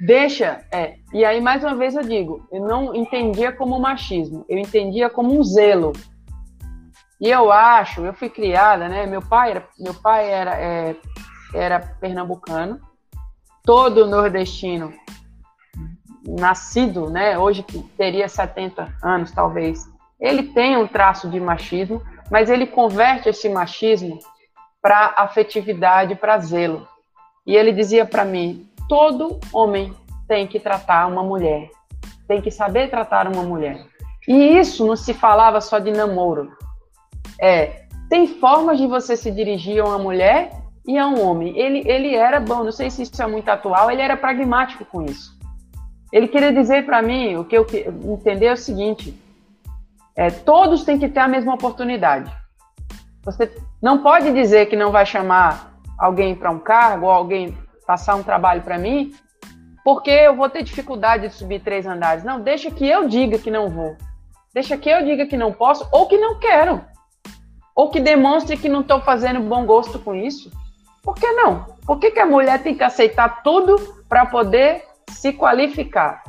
Deixa, 0.00 0.64
é. 0.72 0.94
E 1.12 1.24
aí, 1.24 1.40
mais 1.40 1.62
uma 1.62 1.74
vez, 1.74 1.94
eu 1.94 2.02
digo, 2.02 2.48
eu 2.50 2.62
não 2.62 2.94
entendia 2.94 3.52
como 3.52 3.78
machismo, 3.78 4.46
eu 4.48 4.58
entendia 4.58 5.10
como 5.10 5.38
um 5.38 5.44
zelo. 5.44 5.92
E 7.20 7.28
eu 7.28 7.52
acho, 7.52 8.00
eu 8.00 8.14
fui 8.14 8.30
criada, 8.30 8.88
né? 8.88 9.04
Meu 9.04 9.20
pai 9.20 9.50
era, 9.50 9.68
meu 9.78 9.92
pai 9.92 10.30
era, 10.30 10.58
é, 10.58 10.96
era 11.52 11.78
pernambucano, 12.00 12.80
todo 13.62 14.06
nordestino, 14.06 14.90
nascido, 16.26 17.10
né? 17.10 17.38
Hoje 17.38 17.62
teria 17.96 18.26
70 18.26 18.90
anos, 19.02 19.30
talvez. 19.32 19.86
Ele 20.18 20.44
tem 20.44 20.78
um 20.78 20.86
traço 20.86 21.28
de 21.28 21.38
machismo, 21.38 22.02
mas 22.30 22.48
ele 22.48 22.66
converte 22.66 23.28
esse 23.28 23.50
machismo 23.50 24.18
para 24.80 25.14
afetividade, 25.18 26.14
para 26.14 26.38
zelo. 26.38 26.88
E 27.46 27.56
ele 27.56 27.72
dizia 27.72 28.04
para 28.04 28.24
mim: 28.24 28.68
todo 28.88 29.38
homem 29.52 29.94
tem 30.28 30.46
que 30.46 30.60
tratar 30.60 31.06
uma 31.06 31.22
mulher, 31.22 31.70
tem 32.28 32.40
que 32.40 32.50
saber 32.50 32.90
tratar 32.90 33.26
uma 33.26 33.42
mulher. 33.42 33.84
E 34.28 34.58
isso 34.58 34.86
não 34.86 34.96
se 34.96 35.14
falava 35.14 35.60
só 35.60 35.78
de 35.78 35.90
namoro. 35.90 36.52
É, 37.40 37.84
tem 38.08 38.26
formas 38.26 38.78
de 38.78 38.86
você 38.86 39.16
se 39.16 39.30
dirigir 39.30 39.80
a 39.80 39.84
uma 39.84 39.98
mulher 39.98 40.52
e 40.86 40.98
a 40.98 41.06
um 41.06 41.24
homem. 41.24 41.58
Ele, 41.58 41.82
ele 41.86 42.14
era 42.14 42.38
bom, 42.38 42.64
não 42.64 42.72
sei 42.72 42.90
se 42.90 43.02
isso 43.02 43.22
é 43.22 43.26
muito 43.26 43.48
atual, 43.48 43.90
ele 43.90 44.02
era 44.02 44.16
pragmático 44.16 44.84
com 44.84 45.04
isso. 45.04 45.38
Ele 46.12 46.28
queria 46.28 46.52
dizer 46.52 46.84
para 46.84 47.00
mim, 47.00 47.36
o 47.36 47.44
que 47.44 47.56
eu 47.56 47.66
entender 48.12 48.46
é 48.46 48.52
o 48.52 48.56
seguinte: 48.56 49.14
é, 50.16 50.30
todos 50.30 50.84
têm 50.84 50.98
que 50.98 51.08
ter 51.08 51.20
a 51.20 51.28
mesma 51.28 51.54
oportunidade. 51.54 52.30
Você 53.22 53.50
não 53.80 54.02
pode 54.02 54.32
dizer 54.32 54.66
que 54.66 54.76
não 54.76 54.90
vai 54.90 55.06
chamar 55.06 55.69
alguém 56.00 56.34
para 56.34 56.50
um 56.50 56.58
cargo 56.58 57.06
ou 57.06 57.12
alguém 57.12 57.56
passar 57.86 58.14
um 58.14 58.22
trabalho 58.22 58.62
para 58.62 58.78
mim, 58.78 59.12
porque 59.84 60.10
eu 60.10 60.34
vou 60.34 60.48
ter 60.48 60.62
dificuldade 60.62 61.28
de 61.28 61.34
subir 61.34 61.60
três 61.60 61.86
andares. 61.86 62.24
Não, 62.24 62.40
deixa 62.40 62.70
que 62.70 62.88
eu 62.88 63.06
diga 63.06 63.38
que 63.38 63.50
não 63.50 63.68
vou. 63.68 63.96
Deixa 64.54 64.76
que 64.76 64.88
eu 64.88 65.04
diga 65.04 65.26
que 65.26 65.36
não 65.36 65.52
posso 65.52 65.86
ou 65.92 66.06
que 66.06 66.16
não 66.16 66.38
quero. 66.38 66.82
Ou 67.74 67.90
que 67.90 68.00
demonstre 68.00 68.56
que 68.56 68.68
não 68.68 68.80
estou 68.80 69.00
fazendo 69.00 69.40
bom 69.40 69.64
gosto 69.64 69.98
com 69.98 70.14
isso. 70.14 70.50
Por 71.02 71.14
que 71.14 71.30
não? 71.32 71.66
Por 71.86 71.98
que, 71.98 72.10
que 72.10 72.20
a 72.20 72.26
mulher 72.26 72.62
tem 72.62 72.74
que 72.74 72.82
aceitar 72.82 73.42
tudo 73.42 73.76
para 74.08 74.26
poder 74.26 74.84
se 75.08 75.32
qualificar? 75.32 76.22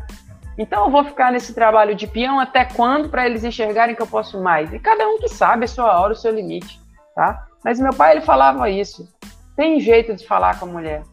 Então 0.57 0.85
eu 0.85 0.91
vou 0.91 1.03
ficar 1.03 1.31
nesse 1.31 1.53
trabalho 1.53 1.95
de 1.95 2.07
peão 2.07 2.39
até 2.39 2.65
quando 2.65 3.09
para 3.09 3.25
eles 3.25 3.43
enxergarem 3.43 3.95
que 3.95 4.01
eu 4.01 4.07
posso 4.07 4.41
mais? 4.41 4.71
E 4.71 4.79
cada 4.79 5.07
um 5.07 5.17
que 5.17 5.29
sabe 5.29 5.65
a 5.65 5.67
sua 5.67 5.99
hora, 5.99 6.13
o 6.13 6.15
seu 6.15 6.33
limite, 6.33 6.79
tá? 7.15 7.47
Mas 7.63 7.79
meu 7.79 7.93
pai 7.93 8.13
ele 8.13 8.21
falava 8.21 8.69
isso. 8.69 9.07
Tem 9.55 9.79
jeito 9.79 10.15
de 10.15 10.25
falar 10.25 10.59
com 10.59 10.65
a 10.65 10.69
mulher. 10.69 11.03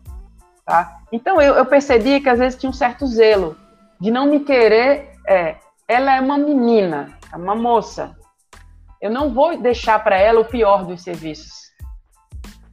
Tá? 0.65 1.01
Então 1.11 1.41
eu, 1.41 1.55
eu 1.55 1.67
percebi 1.67 2.21
que 2.21 2.29
às 2.29 2.39
vezes 2.39 2.59
tinha 2.59 2.71
um 2.71 2.75
certo 2.75 3.07
zelo 3.07 3.57
de 4.01 4.11
não 4.11 4.27
me 4.27 4.41
querer. 4.41 5.13
É, 5.27 5.57
ela 5.87 6.15
é 6.15 6.21
uma 6.21 6.37
menina, 6.37 7.17
é 7.33 7.37
uma 7.37 7.55
moça. 7.55 8.17
Eu 9.01 9.11
não 9.11 9.33
vou 9.33 9.57
deixar 9.59 10.03
para 10.03 10.17
ela 10.17 10.41
o 10.41 10.45
pior 10.45 10.85
dos 10.85 11.03
serviços. 11.03 11.69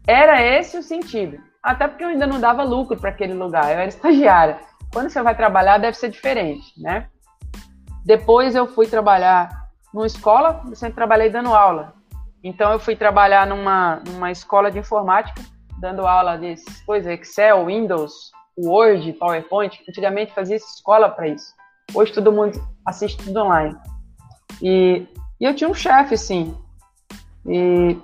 Era 0.08 0.42
esse 0.42 0.78
o 0.78 0.84
sentido. 0.84 1.38
Até 1.62 1.88
porque 1.88 2.04
eu 2.04 2.10
ainda 2.10 2.28
não 2.28 2.40
dava 2.40 2.64
lucro 2.64 2.98
para 2.98 3.10
aquele 3.10 3.34
lugar, 3.34 3.66
eu 3.66 3.80
era 3.80 3.88
estagiária. 3.88 4.60
Quando 4.94 5.10
você 5.10 5.22
vai 5.22 5.36
trabalhar, 5.36 5.78
deve 5.78 5.98
ser 5.98 6.10
diferente, 6.10 6.74
né? 6.78 7.10
Depois 8.06 8.56
eu 8.56 8.68
fui 8.68 8.86
trabalhar 8.86 9.68
numa 9.92 10.06
escola, 10.06 10.62
eu 10.70 10.76
sempre 10.76 10.96
trabalhei 10.96 11.30
dando 11.30 11.54
aula. 11.54 11.96
Então 12.44 12.72
eu 12.72 12.80
fui 12.80 12.96
trabalhar 12.96 13.48
numa, 13.48 14.02
numa 14.06 14.32
escola 14.32 14.70
de 14.70 14.78
informática 14.78 15.42
dando 15.86 16.08
aula 16.08 16.36
de 16.36 16.56
coisas, 16.84 17.14
Excel, 17.14 17.68
Windows, 17.68 18.32
Word, 18.58 19.14
PowerPoint. 19.14 19.80
Antigamente 19.88 20.34
fazia 20.34 20.56
escola 20.56 21.10
para 21.10 21.28
isso. 21.28 21.54
Hoje 21.94 22.12
todo 22.12 22.32
mundo 22.32 22.60
assiste 22.84 23.24
tudo 23.24 23.42
online. 23.42 23.78
E, 24.60 25.08
e 25.40 25.46
eu 25.46 25.56
tinha 25.56 25.70
um 25.70 25.76
chefe, 25.76 26.18
sim. 26.18 26.58
E 27.46 27.96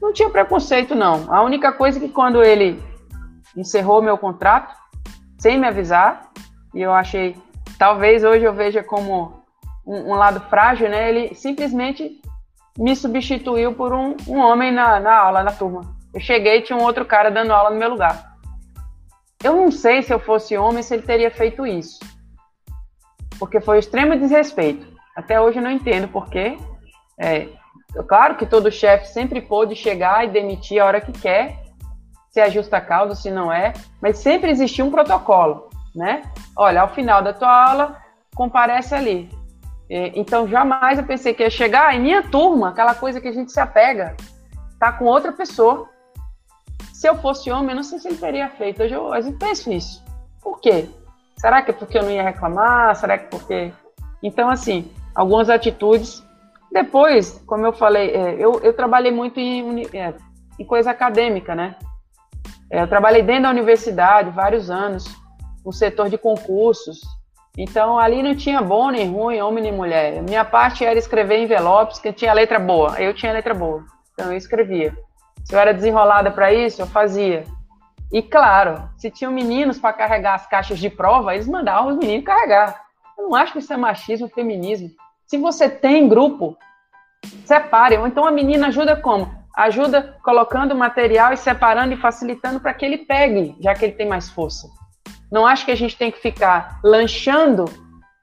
não 0.00 0.10
tinha 0.10 0.30
preconceito, 0.30 0.94
não. 0.94 1.30
A 1.30 1.42
única 1.42 1.70
coisa 1.70 1.98
é 1.98 2.00
que 2.00 2.08
quando 2.08 2.42
ele 2.42 2.82
encerrou 3.54 4.00
meu 4.00 4.16
contrato, 4.16 4.74
sem 5.38 5.58
me 5.58 5.66
avisar, 5.66 6.30
e 6.74 6.80
eu 6.80 6.94
achei, 6.94 7.36
talvez 7.78 8.24
hoje 8.24 8.44
eu 8.44 8.54
veja 8.54 8.82
como 8.82 9.42
um, 9.86 10.12
um 10.12 10.14
lado 10.14 10.40
frágil, 10.48 10.88
né? 10.88 11.10
Ele 11.10 11.34
simplesmente 11.34 12.22
me 12.78 12.96
substituiu 12.96 13.74
por 13.74 13.92
um, 13.92 14.16
um 14.26 14.38
homem 14.38 14.72
na, 14.72 14.98
na 14.98 15.14
aula, 15.14 15.42
na 15.42 15.52
turma. 15.52 15.97
Eu 16.14 16.20
cheguei 16.20 16.58
e 16.58 16.62
tinha 16.62 16.78
um 16.78 16.82
outro 16.82 17.04
cara 17.04 17.30
dando 17.30 17.52
aula 17.52 17.70
no 17.70 17.76
meu 17.76 17.90
lugar. 17.90 18.36
Eu 19.42 19.54
não 19.54 19.70
sei 19.70 20.02
se 20.02 20.12
eu 20.12 20.18
fosse 20.18 20.56
homem 20.56 20.82
se 20.82 20.94
ele 20.94 21.02
teria 21.02 21.30
feito 21.30 21.66
isso. 21.66 22.00
Porque 23.38 23.60
foi 23.60 23.78
extremo 23.78 24.18
desrespeito. 24.18 24.86
Até 25.14 25.40
hoje 25.40 25.58
eu 25.58 25.62
não 25.62 25.70
entendo 25.70 26.08
por 26.08 26.28
quê. 26.28 26.56
É, 27.18 27.48
claro 28.08 28.36
que 28.36 28.46
todo 28.46 28.70
chefe 28.70 29.06
sempre 29.08 29.40
pôde 29.40 29.74
chegar 29.74 30.24
e 30.24 30.30
demitir 30.30 30.80
a 30.80 30.86
hora 30.86 31.00
que 31.00 31.12
quer, 31.12 31.62
se 32.30 32.40
é 32.40 32.50
justa 32.50 32.80
causa, 32.80 33.14
se 33.14 33.30
não 33.30 33.52
é, 33.52 33.72
mas 34.00 34.18
sempre 34.18 34.50
existiu 34.50 34.86
um 34.86 34.90
protocolo, 34.90 35.68
né? 35.94 36.22
Olha, 36.56 36.82
ao 36.82 36.88
final 36.88 37.22
da 37.22 37.32
tua 37.32 37.70
aula, 37.70 37.96
comparece 38.34 38.94
ali. 38.94 39.28
Então, 39.90 40.46
jamais 40.46 40.98
eu 40.98 41.04
pensei 41.04 41.32
que 41.32 41.42
ia 41.42 41.50
chegar 41.50 41.94
em 41.94 42.00
minha 42.00 42.22
turma, 42.22 42.68
aquela 42.68 42.94
coisa 42.94 43.20
que 43.20 43.28
a 43.28 43.32
gente 43.32 43.50
se 43.50 43.58
apega, 43.58 44.14
tá 44.78 44.92
com 44.92 45.04
outra 45.06 45.32
pessoa. 45.32 45.88
Se 46.98 47.08
eu 47.08 47.14
fosse 47.14 47.48
homem, 47.48 47.76
não 47.76 47.84
sei 47.84 48.00
se 48.00 48.08
ele 48.08 48.16
teria 48.16 48.48
feito. 48.48 48.82
Hoje 48.82 48.92
eu, 48.92 49.12
a 49.12 49.20
gente 49.20 49.38
pensa 49.38 49.72
isso. 49.72 50.04
Por 50.42 50.60
quê? 50.60 50.88
Será 51.36 51.62
que 51.62 51.70
é 51.70 51.72
porque 51.72 51.96
eu 51.96 52.02
não 52.02 52.10
ia 52.10 52.24
reclamar? 52.24 52.96
Será 52.96 53.16
que 53.16 53.26
é 53.26 53.28
porque. 53.28 53.72
Então, 54.20 54.50
assim, 54.50 54.90
algumas 55.14 55.48
atitudes. 55.48 56.26
Depois, 56.72 57.40
como 57.46 57.64
eu 57.64 57.72
falei, 57.72 58.10
é, 58.10 58.34
eu, 58.34 58.60
eu 58.64 58.74
trabalhei 58.74 59.12
muito 59.12 59.38
em, 59.38 59.86
é, 59.96 60.12
em 60.58 60.64
coisa 60.64 60.90
acadêmica, 60.90 61.54
né? 61.54 61.76
É, 62.68 62.82
eu 62.82 62.88
trabalhei 62.88 63.22
dentro 63.22 63.44
da 63.44 63.50
universidade 63.50 64.30
vários 64.30 64.68
anos, 64.68 65.04
no 65.64 65.72
setor 65.72 66.08
de 66.08 66.18
concursos. 66.18 67.00
Então, 67.56 67.96
ali 67.96 68.24
não 68.24 68.34
tinha 68.34 68.60
bom 68.60 68.90
nem 68.90 69.08
ruim, 69.08 69.40
homem 69.40 69.62
nem 69.62 69.72
mulher. 69.72 70.20
Minha 70.20 70.44
parte 70.44 70.84
era 70.84 70.98
escrever 70.98 71.38
envelopes 71.44 72.00
que 72.00 72.12
tinha 72.12 72.32
letra 72.32 72.58
boa. 72.58 73.00
Eu 73.00 73.14
tinha 73.14 73.32
letra 73.32 73.54
boa, 73.54 73.84
então 74.14 74.32
eu 74.32 74.36
escrevia. 74.36 74.92
Se 75.48 75.54
eu 75.54 75.58
era 75.58 75.72
desenrolada 75.72 76.30
para 76.30 76.52
isso, 76.52 76.82
eu 76.82 76.86
fazia. 76.86 77.44
E 78.12 78.20
claro, 78.20 78.86
se 78.98 79.10
tinham 79.10 79.32
meninos 79.32 79.78
para 79.78 79.94
carregar 79.94 80.34
as 80.34 80.46
caixas 80.46 80.78
de 80.78 80.90
prova, 80.90 81.34
eles 81.34 81.48
mandavam 81.48 81.88
os 81.88 81.96
meninos 81.96 82.26
carregar. 82.26 82.84
Eu 83.16 83.24
não 83.24 83.34
acho 83.34 83.54
que 83.54 83.58
isso 83.58 83.72
é 83.72 83.76
machismo, 83.78 84.28
feminismo. 84.28 84.90
Se 85.26 85.38
você 85.38 85.66
tem 85.66 86.06
grupo, 86.06 86.54
separe. 87.46 87.96
Ou 87.96 88.06
então 88.06 88.26
a 88.26 88.30
menina 88.30 88.66
ajuda 88.66 88.94
como? 88.94 89.26
Ajuda 89.56 90.18
colocando 90.22 90.74
material 90.74 91.32
e 91.32 91.38
separando 91.38 91.94
e 91.94 91.96
facilitando 91.96 92.60
para 92.60 92.74
que 92.74 92.84
ele 92.84 92.98
pegue, 92.98 93.56
já 93.58 93.74
que 93.74 93.86
ele 93.86 93.94
tem 93.94 94.06
mais 94.06 94.28
força. 94.28 94.68
Não 95.32 95.46
acho 95.46 95.64
que 95.64 95.72
a 95.72 95.76
gente 95.76 95.96
tem 95.96 96.10
que 96.10 96.20
ficar 96.20 96.78
lanchando 96.84 97.64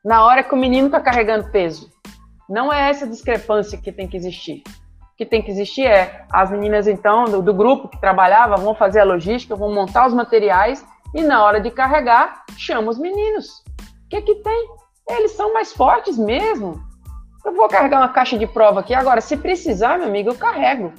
na 0.04 0.24
hora 0.24 0.44
que 0.44 0.54
o 0.54 0.58
menino 0.58 0.88
está 0.88 1.02
carregando 1.02 1.50
peso. 1.50 1.90
Não 2.48 2.72
é 2.72 2.88
essa 2.88 3.08
discrepância 3.08 3.80
que 3.80 3.92
tem 3.92 4.08
que 4.08 4.16
existir 4.16 4.62
que 5.18 5.26
tem 5.26 5.42
que 5.42 5.50
existir 5.50 5.86
é 5.86 6.26
as 6.32 6.52
meninas, 6.52 6.88
então, 6.88 7.26
do, 7.26 7.42
do, 7.42 7.54
grupo 7.54 7.88
que 7.88 8.00
trabalhava, 8.00 8.58
vão 8.58 8.76
fazer 8.76 9.00
a 9.00 9.06
logística, 9.06 9.56
vão 9.56 9.74
montar 9.74 10.08
os 10.08 10.14
materiais 10.14 10.86
e 11.14 11.24
na 11.24 11.44
hora 11.44 11.62
de 11.62 11.72
carregar, 11.72 12.44
chama 12.58 12.90
os 12.90 13.00
meninos. 13.00 13.64
O 14.06 14.10
que 14.10 14.22
que 14.22 14.36
tem? 14.36 14.70
Eles 15.10 15.32
são 15.32 15.54
mais 15.54 15.72
fortes 15.72 16.18
mesmo. 16.18 16.84
Eu 17.46 17.54
vou 17.54 17.70
carregar 17.70 18.00
uma 18.00 18.10
caixa 18.10 18.38
de 18.38 18.48
prova 18.48 18.82
aqui 18.82 18.94
agora. 18.94 19.22
Se 19.22 19.38
precisar, 19.38 19.98
meu 19.98 20.08
amigo, 20.08 20.32
eu 20.32 20.36
carrego. 20.36 20.92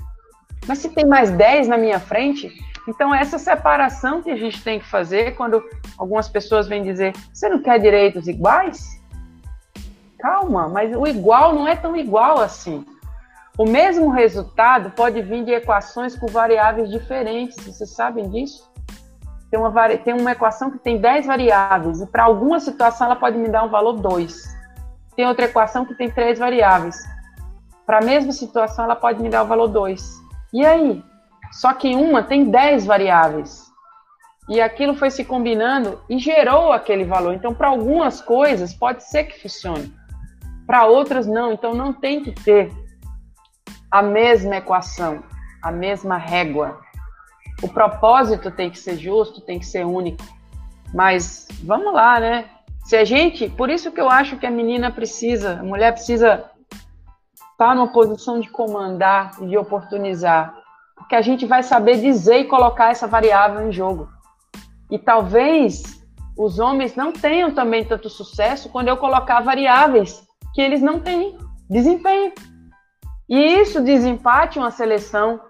Mas 0.67 0.79
se 0.79 0.89
tem 0.89 1.05
mais 1.05 1.31
10 1.31 1.69
na 1.69 1.77
minha 1.77 2.01
frente, 2.01 2.51
então 2.89 3.15
essa 3.15 3.39
separação 3.39 4.23
que 4.23 4.31
a 4.31 4.37
gente 4.37 4.63
tem 4.63 4.79
que 4.79 4.87
fazer 4.87 5.35
quando 5.35 5.63
algumas 5.99 6.29
pessoas 6.29 6.67
vêm 6.67 6.83
dizer: 6.83 7.13
você 7.33 7.49
não 7.49 7.61
quer 7.61 7.79
direitos 7.79 8.27
iguais? 8.29 9.01
Calma, 10.19 10.69
mas 10.69 10.97
o 10.97 11.07
igual 11.07 11.55
não 11.55 11.69
é 11.69 11.77
tão 11.77 11.95
igual 11.95 12.41
assim. 12.41 12.87
O 13.59 13.65
mesmo 13.65 14.11
resultado 14.11 14.91
pode 14.91 15.23
vir 15.23 15.43
de 15.45 15.53
equações 15.53 16.15
com 16.15 16.27
variáveis 16.27 16.91
diferentes, 16.91 17.57
vocês 17.65 17.91
sabem 17.91 18.29
disso? 18.29 18.71
Tem 19.51 19.59
uma, 19.59 19.89
tem 19.97 20.13
uma 20.15 20.33
equação 20.33 20.71
que 20.71 20.79
tem 20.79 20.99
10 20.99 21.27
variáveis, 21.27 22.03
e 22.03 22.07
para 22.07 22.25
alguma 22.25 22.61
situação 22.61 23.07
ela 23.07 23.17
pode 23.17 23.39
me 23.39 23.49
dar 23.49 23.65
um 23.65 23.71
valor 23.71 23.95
2. 23.95 24.57
Tem 25.17 25.27
outra 25.27 25.47
equação 25.47 25.87
que 25.87 25.95
tem 25.95 26.11
3 26.11 26.39
variáveis. 26.39 27.03
Para 27.87 27.99
a 27.99 28.05
mesma 28.05 28.33
situação 28.33 28.85
ela 28.85 28.97
pode 28.97 29.23
me 29.23 29.31
dar 29.31 29.45
o 29.45 29.47
valor 29.47 29.69
2. 29.69 30.03
E 30.53 30.67
aí? 30.67 31.03
Só 31.53 31.73
que 31.73 31.95
uma 31.95 32.23
tem 32.23 32.51
10 32.51 32.85
variáveis. 32.85 33.65
E 34.51 34.61
aquilo 34.61 34.95
foi 34.95 35.11
se 35.11 35.25
combinando 35.25 35.99
e 36.11 36.19
gerou 36.19 36.73
aquele 36.73 37.05
valor. 37.05 37.33
Então, 37.33 37.55
para 37.55 37.69
algumas 37.69 38.21
coisas, 38.21 38.75
pode 38.75 39.03
ser 39.03 39.25
que 39.25 39.41
funcione. 39.41 39.93
Para 40.67 40.87
outras, 40.87 41.27
não. 41.27 41.53
Então, 41.53 41.75
não 41.75 41.93
tem 41.93 42.23
que 42.23 42.33
ter 42.33 42.71
a 43.99 44.03
mesma 44.03 44.57
equação, 44.57 45.23
a 45.63 45.73
mesma 45.73 46.19
régua. 46.19 46.81
o 47.63 47.69
propósito 47.69 48.51
tem 48.51 48.71
que 48.71 48.79
ser 48.79 48.99
justo, 48.99 49.41
tem 49.41 49.59
que 49.59 49.65
ser 49.65 49.87
único. 49.87 50.23
Mas 50.93 51.49
vamos 51.65 51.95
lá, 51.95 52.21
né? 52.21 52.45
Se 52.85 52.95
a 52.95 53.05
gente, 53.05 53.49
por 53.49 53.71
isso 53.71 53.91
que 53.91 54.01
eu 54.01 54.11
acho 54.11 54.37
que 54.37 54.45
a 54.45 54.51
menina 54.51 54.91
precisa, 54.91 55.61
a 55.61 55.63
mulher 55.63 55.93
precisa 55.93 56.45
estar 57.53 57.75
numa 57.75 57.89
posição 57.89 58.39
de 58.39 58.51
comandar 58.51 59.31
e 59.41 59.47
de 59.47 59.57
oportunizar, 59.57 60.55
porque 60.95 61.15
a 61.15 61.23
gente 61.23 61.47
vai 61.47 61.63
saber 61.63 61.99
dizer 61.99 62.41
e 62.41 62.45
colocar 62.45 62.91
essa 62.91 63.07
variável 63.07 63.67
em 63.67 63.73
jogo. 63.73 64.11
E 64.91 64.99
talvez 64.99 66.05
os 66.37 66.59
homens 66.59 66.95
não 66.95 67.13
tenham 67.13 67.51
também 67.51 67.83
tanto 67.83 68.11
sucesso 68.11 68.69
quando 68.69 68.89
eu 68.89 68.99
colocar 68.99 69.41
variáveis 69.41 70.23
que 70.55 70.61
eles 70.61 70.83
não 70.83 71.01
têm 71.01 71.39
desempenho. 71.71 72.35
E 73.29 73.61
isso 73.61 73.83
desempate 73.83 74.59
uma 74.59 74.71
seleção. 74.71 75.41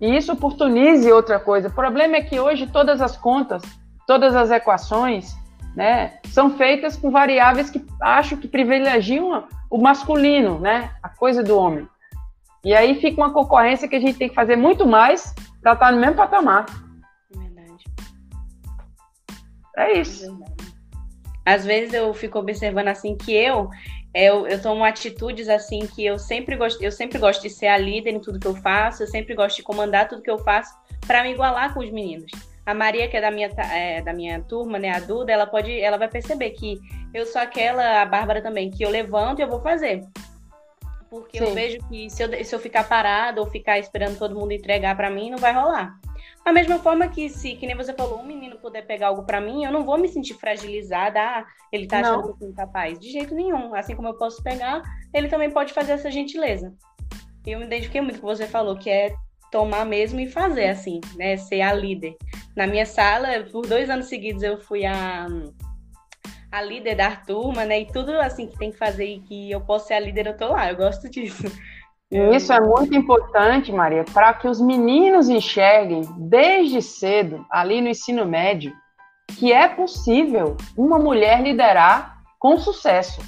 E 0.00 0.16
isso 0.16 0.32
oportunize 0.32 1.10
outra 1.10 1.38
coisa. 1.38 1.68
O 1.68 1.72
problema 1.72 2.16
é 2.16 2.22
que 2.22 2.38
hoje 2.38 2.66
todas 2.66 3.00
as 3.00 3.16
contas, 3.16 3.62
todas 4.06 4.34
as 4.34 4.50
equações, 4.50 5.34
né, 5.74 6.18
são 6.26 6.56
feitas 6.56 6.96
com 6.96 7.10
variáveis 7.10 7.70
que 7.70 7.84
acho 8.00 8.36
que 8.36 8.48
privilegiam 8.48 9.46
o 9.70 9.78
masculino, 9.78 10.58
né, 10.58 10.90
a 11.02 11.08
coisa 11.08 11.42
do 11.42 11.56
homem. 11.56 11.88
E 12.64 12.74
aí 12.74 13.00
fica 13.00 13.20
uma 13.20 13.32
concorrência 13.32 13.88
que 13.88 13.96
a 13.96 14.00
gente 14.00 14.18
tem 14.18 14.28
que 14.28 14.34
fazer 14.34 14.56
muito 14.56 14.86
mais 14.86 15.34
para 15.62 15.72
estar 15.72 15.92
no 15.92 16.00
mesmo 16.00 16.16
patamar. 16.16 16.66
Verdade. 17.34 17.84
É 19.76 19.98
isso. 19.98 20.38
Às 21.44 21.64
vezes 21.64 21.94
eu 21.94 22.12
fico 22.12 22.38
observando 22.38 22.88
assim 22.88 23.16
que 23.16 23.32
eu 23.32 23.70
eu, 24.14 24.46
eu 24.46 24.60
tomo 24.60 24.84
atitudes 24.84 25.48
assim 25.48 25.86
que 25.86 26.04
eu 26.04 26.18
sempre 26.18 26.56
gosto, 26.56 26.82
eu 26.82 26.90
sempre 26.90 27.18
gosto 27.18 27.42
de 27.42 27.50
ser 27.50 27.68
a 27.68 27.78
líder 27.78 28.10
em 28.10 28.20
tudo 28.20 28.40
que 28.40 28.46
eu 28.46 28.56
faço, 28.56 29.02
eu 29.02 29.06
sempre 29.06 29.34
gosto 29.34 29.56
de 29.56 29.62
comandar 29.62 30.08
tudo 30.08 30.22
que 30.22 30.30
eu 30.30 30.38
faço 30.38 30.74
para 31.06 31.22
me 31.22 31.30
igualar 31.30 31.72
com 31.72 31.80
os 31.80 31.90
meninos. 31.90 32.30
A 32.66 32.74
Maria, 32.74 33.08
que 33.08 33.16
é 33.16 33.20
da 33.20 33.30
minha, 33.30 33.48
é, 33.72 34.02
da 34.02 34.12
minha 34.12 34.40
turma, 34.42 34.78
né, 34.78 34.90
a 34.90 35.00
Duda, 35.00 35.32
ela 35.32 35.46
pode, 35.46 35.80
ela 35.80 35.96
vai 35.96 36.08
perceber 36.08 36.50
que 36.50 36.78
eu 37.14 37.24
sou 37.24 37.40
aquela, 37.40 38.02
a 38.02 38.06
Bárbara 38.06 38.42
também, 38.42 38.70
que 38.70 38.84
eu 38.84 38.90
levanto 38.90 39.38
e 39.38 39.42
eu 39.42 39.48
vou 39.48 39.60
fazer. 39.60 40.04
Porque 41.08 41.38
Sim. 41.38 41.44
eu 41.44 41.54
vejo 41.54 41.78
que 41.88 42.08
se 42.08 42.22
eu, 42.22 42.44
se 42.44 42.54
eu 42.54 42.60
ficar 42.60 42.88
parada 42.88 43.40
ou 43.40 43.46
ficar 43.48 43.78
esperando 43.78 44.18
todo 44.18 44.38
mundo 44.38 44.52
entregar 44.52 44.96
para 44.96 45.10
mim, 45.10 45.30
não 45.30 45.38
vai 45.38 45.52
rolar. 45.52 45.98
Da 46.44 46.52
mesma 46.52 46.78
forma 46.78 47.06
que 47.08 47.28
se, 47.28 47.54
que 47.54 47.66
nem 47.66 47.76
você 47.76 47.92
falou, 47.92 48.18
um 48.18 48.26
menino 48.26 48.58
puder 48.58 48.86
pegar 48.86 49.08
algo 49.08 49.24
para 49.24 49.40
mim, 49.40 49.64
eu 49.64 49.70
não 49.70 49.84
vou 49.84 49.98
me 49.98 50.08
sentir 50.08 50.34
fragilizada, 50.34 51.20
ah, 51.20 51.46
ele 51.70 51.86
tá 51.86 52.00
achando 52.00 52.28
não. 52.28 52.36
que 52.36 52.44
eu 52.44 52.48
incapaz. 52.48 52.98
De 52.98 53.10
jeito 53.10 53.34
nenhum. 53.34 53.74
Assim 53.74 53.94
como 53.94 54.08
eu 54.08 54.14
posso 54.14 54.42
pegar, 54.42 54.82
ele 55.12 55.28
também 55.28 55.50
pode 55.50 55.72
fazer 55.72 55.92
essa 55.92 56.10
gentileza. 56.10 56.74
E 57.46 57.52
eu 57.52 57.58
me 57.58 57.66
identifiquei 57.66 58.00
muito 58.00 58.20
com 58.20 58.26
o 58.26 58.30
que 58.30 58.36
você 58.36 58.46
falou, 58.46 58.76
que 58.76 58.88
é 58.88 59.14
tomar 59.50 59.84
mesmo 59.84 60.18
e 60.20 60.28
fazer, 60.28 60.68
assim, 60.68 61.00
né? 61.16 61.36
Ser 61.36 61.60
a 61.60 61.72
líder. 61.72 62.16
Na 62.56 62.66
minha 62.66 62.86
sala, 62.86 63.28
por 63.50 63.66
dois 63.66 63.90
anos 63.90 64.06
seguidos, 64.06 64.42
eu 64.42 64.58
fui 64.58 64.84
a, 64.86 65.26
a 66.50 66.62
líder 66.62 66.96
da 66.96 67.16
turma, 67.16 67.64
né? 67.64 67.80
E 67.80 67.86
tudo 67.86 68.12
assim 68.12 68.46
que 68.46 68.58
tem 68.58 68.70
que 68.70 68.78
fazer 68.78 69.06
e 69.06 69.20
que 69.20 69.50
eu 69.50 69.60
posso 69.60 69.88
ser 69.88 69.94
a 69.94 70.00
líder, 70.00 70.26
eu 70.26 70.36
tô 70.36 70.48
lá. 70.48 70.70
Eu 70.70 70.76
gosto 70.76 71.08
disso. 71.08 71.44
Isso 72.10 72.52
é 72.52 72.60
muito 72.60 72.92
importante, 72.94 73.70
Maria, 73.70 74.04
para 74.12 74.34
que 74.34 74.48
os 74.48 74.60
meninos 74.60 75.28
enxerguem 75.28 76.02
desde 76.16 76.82
cedo, 76.82 77.46
ali 77.48 77.80
no 77.80 77.88
ensino 77.88 78.26
médio, 78.26 78.72
que 79.38 79.52
é 79.52 79.68
possível 79.68 80.56
uma 80.76 80.98
mulher 80.98 81.40
liderar 81.40 82.18
com 82.38 82.58
sucesso. 82.58 83.20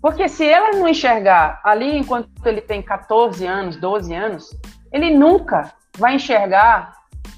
Porque 0.00 0.28
se 0.28 0.48
ela 0.48 0.76
não 0.76 0.88
enxergar 0.88 1.60
ali 1.62 1.98
enquanto 1.98 2.28
ele 2.46 2.62
tem 2.62 2.80
14 2.80 3.46
anos, 3.46 3.76
12 3.76 4.14
anos, 4.14 4.50
ele 4.90 5.10
nunca 5.10 5.72
vai 5.98 6.14
enxergar 6.14 6.94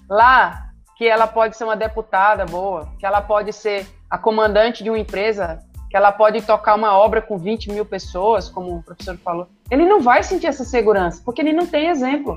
lá 0.09 0.69
que 0.97 1.07
ela 1.07 1.27
pode 1.27 1.57
ser 1.57 1.65
uma 1.65 1.77
deputada 1.77 2.47
boa, 2.47 2.89
que 2.99 3.05
ela 3.05 3.21
pode 3.21 3.53
ser 3.53 3.87
a 4.09 4.17
comandante 4.17 4.85
de 4.85 4.91
uma 4.91 4.99
empresa, 4.99 5.59
que 5.95 5.97
ela 5.97 6.11
pode 6.11 6.43
tocar 6.43 6.75
uma 6.75 6.99
obra 6.99 7.23
com 7.23 7.39
20 7.39 7.71
mil 7.71 7.85
pessoas, 7.85 8.49
como 8.49 8.79
o 8.79 8.83
professor 8.83 9.17
falou. 9.19 9.47
Ele 9.71 9.87
não 9.87 10.01
vai 10.01 10.25
sentir 10.25 10.49
essa 10.49 10.65
segurança, 10.65 11.23
porque 11.25 11.41
ele 11.41 11.53
não 11.53 11.69
tem 11.69 11.87
exemplo. 11.87 12.37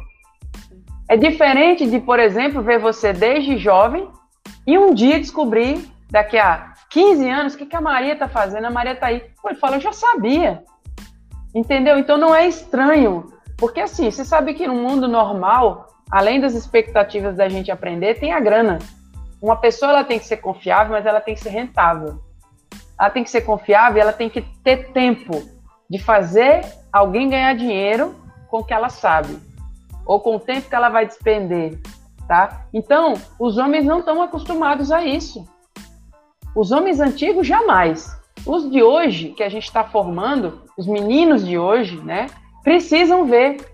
É 1.09 1.17
diferente 1.17 1.89
de, 1.89 1.99
por 1.99 2.19
exemplo, 2.19 2.61
ver 2.61 2.77
você 2.77 3.11
desde 3.11 3.57
jovem 3.57 4.07
e 4.67 4.77
um 4.77 4.93
dia 4.93 5.19
descobrir, 5.19 5.91
daqui 6.07 6.37
a 6.37 6.75
15 6.91 7.27
anos, 7.31 7.55
o 7.55 7.57
que, 7.57 7.65
que 7.65 7.75
a 7.75 7.81
Maria 7.81 8.13
está 8.13 8.29
fazendo? 8.29 8.65
A 8.65 8.69
Maria 8.69 8.93
está 8.93 9.07
aí. 9.07 9.23
Pô, 9.41 9.49
ele 9.49 9.57
fala, 9.57 9.77
eu 9.77 9.81
já 9.81 9.91
sabia. 9.91 10.63
Entendeu? 11.55 11.97
Então 11.97 12.15
não 12.15 12.35
é 12.35 12.47
estranho 12.47 13.33
porque 13.57 13.79
assim, 13.79 14.11
você 14.11 14.23
sabe 14.23 14.53
que 14.53 14.67
no 14.67 14.75
mundo 14.75 15.07
normal, 15.07 15.87
além 16.11 16.39
das 16.39 16.53
expectativas 16.53 17.35
da 17.35 17.49
gente 17.49 17.71
aprender, 17.71 18.19
tem 18.19 18.33
a 18.33 18.39
grana. 18.39 18.77
Uma 19.41 19.55
pessoa 19.55 19.93
ela 19.93 20.03
tem 20.03 20.19
que 20.19 20.25
ser 20.25 20.37
confiável, 20.37 20.91
mas 20.91 21.07
ela 21.07 21.19
tem 21.19 21.33
que 21.33 21.41
ser 21.41 21.49
rentável. 21.49 22.21
Ela 22.99 23.09
tem 23.09 23.23
que 23.23 23.29
ser 23.29 23.41
confiável, 23.41 24.01
ela 24.01 24.13
tem 24.13 24.29
que 24.29 24.41
ter 24.63 24.91
tempo 24.91 25.41
de 25.89 25.99
fazer 25.99 26.65
alguém 26.91 27.29
ganhar 27.29 27.53
dinheiro 27.55 28.15
com 28.49 28.59
o 28.59 28.63
que 28.63 28.73
ela 28.73 28.89
sabe, 28.89 29.37
ou 30.05 30.19
com 30.19 30.35
o 30.35 30.39
tempo 30.39 30.69
que 30.69 30.75
ela 30.75 30.89
vai 30.89 31.05
despender, 31.05 31.79
tá? 32.27 32.65
Então, 32.73 33.13
os 33.39 33.57
homens 33.57 33.85
não 33.85 33.99
estão 33.99 34.21
acostumados 34.21 34.91
a 34.91 35.03
isso. 35.03 35.47
Os 36.55 36.71
homens 36.71 36.99
antigos 36.99 37.45
jamais. 37.45 38.17
Os 38.45 38.69
de 38.69 38.81
hoje 38.81 39.29
que 39.29 39.43
a 39.43 39.49
gente 39.49 39.65
está 39.65 39.83
formando, 39.83 40.61
os 40.77 40.87
meninos 40.87 41.45
de 41.45 41.57
hoje, 41.57 41.97
né? 41.97 42.27
precisam 42.67 43.23
ver 43.23 43.65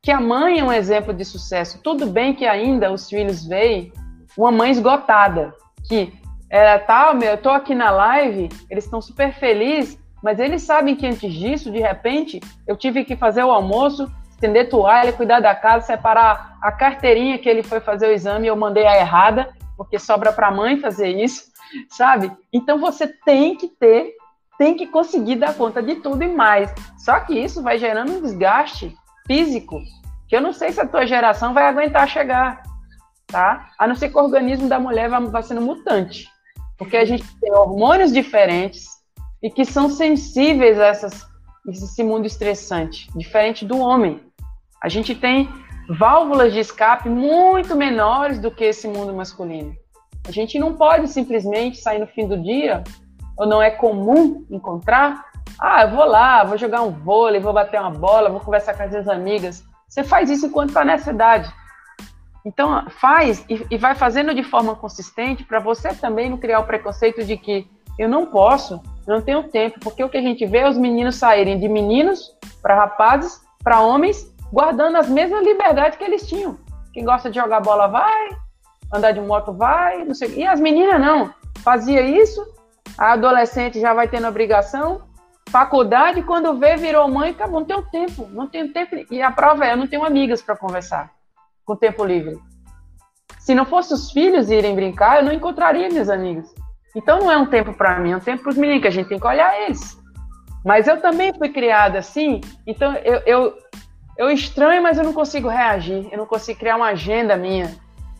que 0.00 0.12
a 0.12 0.20
mãe 0.20 0.60
é 0.60 0.64
um 0.64 0.72
exemplo 0.72 1.12
de 1.12 1.24
sucesso. 1.24 1.80
Tudo 1.82 2.06
bem 2.06 2.32
que 2.32 2.46
ainda 2.46 2.92
os 2.92 3.08
filhos 3.08 3.44
veem 3.44 3.92
uma 4.38 4.52
mãe 4.52 4.70
esgotada, 4.70 5.52
que 5.88 6.12
é 6.48 6.78
tal, 6.78 7.14
meu, 7.14 7.30
eu 7.30 7.38
tô 7.38 7.50
aqui 7.50 7.74
na 7.74 7.90
live, 7.90 8.48
eles 8.70 8.84
estão 8.84 9.00
super 9.00 9.32
felizes, 9.34 9.98
mas 10.22 10.38
eles 10.38 10.62
sabem 10.62 10.96
que 10.96 11.06
antes 11.06 11.32
disso, 11.32 11.70
de 11.70 11.80
repente, 11.80 12.40
eu 12.66 12.76
tive 12.76 13.04
que 13.04 13.16
fazer 13.16 13.42
o 13.42 13.50
almoço, 13.50 14.10
estender 14.30 14.68
toalha, 14.68 15.12
cuidar 15.12 15.40
da 15.40 15.54
casa, 15.54 15.86
separar 15.86 16.58
a 16.62 16.72
carteirinha 16.72 17.38
que 17.38 17.48
ele 17.48 17.62
foi 17.62 17.80
fazer 17.80 18.08
o 18.08 18.12
exame, 18.12 18.46
eu 18.46 18.56
mandei 18.56 18.86
a 18.86 18.96
errada, 18.96 19.54
porque 19.76 19.98
sobra 19.98 20.32
para 20.32 20.48
a 20.48 20.50
mãe 20.50 20.78
fazer 20.78 21.08
isso, 21.08 21.44
sabe? 21.90 22.30
Então 22.52 22.78
você 22.78 23.06
tem 23.06 23.56
que 23.56 23.68
ter 23.68 24.14
tem 24.58 24.74
que 24.74 24.86
conseguir 24.86 25.36
dar 25.36 25.54
conta 25.54 25.82
de 25.82 25.96
tudo 25.96 26.22
e 26.22 26.28
mais. 26.28 26.72
Só 26.96 27.20
que 27.20 27.34
isso 27.34 27.62
vai 27.62 27.78
gerando 27.78 28.12
um 28.12 28.22
desgaste 28.22 28.96
físico 29.26 29.78
que 30.28 30.34
eu 30.34 30.40
não 30.40 30.52
sei 30.52 30.72
se 30.72 30.80
a 30.80 30.86
tua 30.86 31.06
geração 31.06 31.54
vai 31.54 31.66
aguentar 31.68 32.08
chegar, 32.08 32.62
tá? 33.26 33.70
A 33.78 33.86
não 33.86 33.94
ser 33.94 34.08
que 34.08 34.16
o 34.16 34.22
organismo 34.22 34.68
da 34.68 34.78
mulher 34.78 35.08
vá 35.08 35.42
sendo 35.42 35.60
mutante, 35.60 36.28
porque 36.78 36.96
a 36.96 37.04
gente 37.04 37.24
tem 37.40 37.52
hormônios 37.52 38.12
diferentes 38.12 38.86
e 39.42 39.50
que 39.50 39.64
são 39.64 39.88
sensíveis 39.88 40.78
a 40.78 40.86
essas, 40.86 41.26
esse 41.68 42.02
mundo 42.02 42.26
estressante, 42.26 43.10
diferente 43.16 43.64
do 43.64 43.78
homem. 43.78 44.20
A 44.82 44.88
gente 44.88 45.14
tem 45.14 45.48
válvulas 45.88 46.52
de 46.52 46.60
escape 46.60 47.08
muito 47.08 47.76
menores 47.76 48.38
do 48.38 48.50
que 48.50 48.64
esse 48.64 48.88
mundo 48.88 49.14
masculino. 49.14 49.74
A 50.26 50.32
gente 50.32 50.58
não 50.58 50.74
pode 50.74 51.08
simplesmente 51.08 51.78
sair 51.78 51.98
no 51.98 52.06
fim 52.06 52.26
do 52.26 52.42
dia 52.42 52.82
ou 53.38 53.46
não 53.46 53.62
é 53.62 53.70
comum 53.70 54.44
encontrar, 54.50 55.24
ah, 55.58 55.82
eu 55.82 55.90
vou 55.90 56.04
lá, 56.04 56.44
vou 56.44 56.58
jogar 56.58 56.82
um 56.82 56.90
vôlei, 56.90 57.40
vou 57.40 57.52
bater 57.52 57.80
uma 57.80 57.90
bola, 57.90 58.30
vou 58.30 58.40
conversar 58.40 58.74
com 58.74 58.82
as 58.82 58.90
minhas 58.90 59.08
amigas. 59.08 59.64
Você 59.88 60.02
faz 60.02 60.28
isso 60.28 60.46
enquanto 60.46 60.70
está 60.70 60.84
nessa 60.84 61.10
idade. 61.10 61.52
Então, 62.46 62.88
faz 63.00 63.44
e, 63.48 63.66
e 63.72 63.76
vai 63.76 63.96
fazendo 63.96 64.32
de 64.32 64.44
forma 64.44 64.76
consistente 64.76 65.42
para 65.42 65.58
você 65.58 65.92
também 65.92 66.30
não 66.30 66.38
criar 66.38 66.60
o 66.60 66.64
preconceito 66.64 67.24
de 67.24 67.36
que 67.36 67.68
eu 67.98 68.08
não 68.08 68.26
posso, 68.26 68.80
não 69.04 69.20
tenho 69.20 69.42
tempo, 69.48 69.80
porque 69.80 70.04
o 70.04 70.08
que 70.08 70.16
a 70.16 70.22
gente 70.22 70.46
vê 70.46 70.58
é 70.58 70.68
os 70.68 70.78
meninos 70.78 71.16
saírem 71.16 71.58
de 71.58 71.68
meninos 71.68 72.36
para 72.62 72.76
rapazes, 72.76 73.42
para 73.64 73.80
homens, 73.80 74.32
guardando 74.52 74.96
as 74.96 75.08
mesmas 75.08 75.44
liberdades 75.44 75.98
que 75.98 76.04
eles 76.04 76.24
tinham. 76.24 76.56
Quem 76.92 77.04
gosta 77.04 77.28
de 77.28 77.34
jogar 77.34 77.58
bola 77.58 77.88
vai, 77.88 78.28
andar 78.94 79.10
de 79.10 79.20
moto 79.20 79.52
vai, 79.52 80.04
não 80.04 80.14
sei. 80.14 80.32
E 80.36 80.46
as 80.46 80.60
meninas 80.60 81.00
não. 81.00 81.34
Fazia 81.64 82.00
isso, 82.00 82.46
a 82.96 83.14
adolescente 83.14 83.80
já 83.80 83.92
vai 83.92 84.06
tendo 84.06 84.28
obrigação, 84.28 85.02
faculdade, 85.50 86.22
quando 86.22 86.56
vê, 86.56 86.76
virou 86.76 87.08
mãe, 87.08 87.30
acabou, 87.30 87.58
não 87.58 87.66
tenho 87.66 87.82
tempo, 87.82 88.28
não 88.30 88.46
tenho 88.46 88.72
tempo. 88.72 88.94
E 89.10 89.20
a 89.20 89.32
prova 89.32 89.66
é, 89.66 89.72
eu 89.72 89.76
não 89.76 89.88
tenho 89.88 90.04
amigas 90.04 90.40
para 90.40 90.56
conversar 90.56 91.15
com 91.66 91.76
tempo 91.76 92.04
livre. 92.04 92.38
Se 93.40 93.54
não 93.54 93.66
fosse 93.66 93.92
os 93.92 94.10
filhos 94.10 94.50
irem 94.50 94.74
brincar, 94.74 95.18
eu 95.18 95.24
não 95.24 95.32
encontraria 95.32 95.88
minhas 95.88 96.08
amigas. 96.08 96.54
Então 96.94 97.18
não 97.18 97.30
é 97.30 97.36
um 97.36 97.46
tempo 97.46 97.74
para 97.74 97.98
mim, 97.98 98.12
é 98.12 98.16
um 98.16 98.20
tempo 98.20 98.44
para 98.44 98.52
os 98.52 98.56
meninos, 98.56 98.82
que 98.82 98.88
a 98.88 98.92
gente 98.92 99.08
tem 99.08 99.18
que 99.18 99.26
olhar 99.26 99.60
eles. 99.60 99.98
Mas 100.64 100.86
eu 100.86 101.00
também 101.00 101.34
fui 101.34 101.50
criada 101.50 101.98
assim, 101.98 102.40
então 102.66 102.94
eu, 102.94 103.20
eu, 103.26 103.54
eu 104.16 104.30
estranho, 104.30 104.82
mas 104.82 104.96
eu 104.96 105.04
não 105.04 105.12
consigo 105.12 105.48
reagir, 105.48 106.08
eu 106.10 106.18
não 106.18 106.26
consigo 106.26 106.58
criar 106.58 106.76
uma 106.76 106.86
agenda 106.86 107.36
minha. 107.36 107.76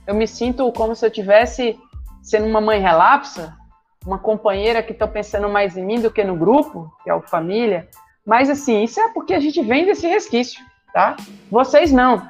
Eu 0.06 0.14
me 0.14 0.28
sinto 0.28 0.70
como 0.72 0.94
se 0.94 1.04
eu 1.04 1.10
tivesse 1.10 1.78
sendo 2.22 2.46
uma 2.46 2.60
mãe 2.60 2.80
relapsa, 2.80 3.56
uma 4.04 4.18
companheira 4.18 4.82
que 4.82 4.92
está 4.92 5.08
pensando 5.08 5.48
mais 5.48 5.76
em 5.76 5.84
mim 5.84 6.00
do 6.00 6.10
que 6.10 6.22
no 6.22 6.36
grupo, 6.36 6.92
que 7.02 7.10
é 7.10 7.14
o 7.14 7.22
família. 7.22 7.88
Mas 8.24 8.50
assim, 8.50 8.84
isso 8.84 9.00
é 9.00 9.08
porque 9.08 9.34
a 9.34 9.40
gente 9.40 9.60
vem 9.62 9.84
desse 9.84 10.06
resquício, 10.06 10.62
tá? 10.92 11.16
Vocês 11.50 11.90
não. 11.90 12.28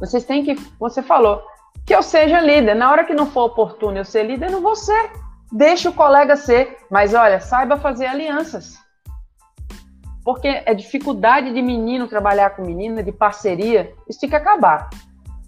Vocês 0.00 0.24
têm 0.24 0.44
que, 0.44 0.54
você 0.78 1.02
falou, 1.02 1.42
que 1.86 1.94
eu 1.94 2.02
seja 2.02 2.40
líder. 2.40 2.74
Na 2.74 2.90
hora 2.90 3.04
que 3.04 3.14
não 3.14 3.26
for 3.26 3.44
oportuno 3.44 3.98
eu 3.98 4.04
ser 4.04 4.24
líder, 4.24 4.50
não 4.50 4.60
vou 4.60 4.76
ser. 4.76 5.10
Deixa 5.52 5.90
o 5.90 5.94
colega 5.94 6.36
ser. 6.36 6.78
Mas 6.90 7.14
olha, 7.14 7.40
saiba 7.40 7.76
fazer 7.76 8.06
alianças. 8.06 8.78
Porque 10.24 10.48
é 10.48 10.72
dificuldade 10.72 11.52
de 11.52 11.60
menino 11.60 12.08
trabalhar 12.08 12.50
com 12.50 12.62
menina, 12.62 13.02
de 13.02 13.12
parceria, 13.12 13.92
isso 14.08 14.20
tem 14.20 14.30
que 14.30 14.34
acabar, 14.34 14.88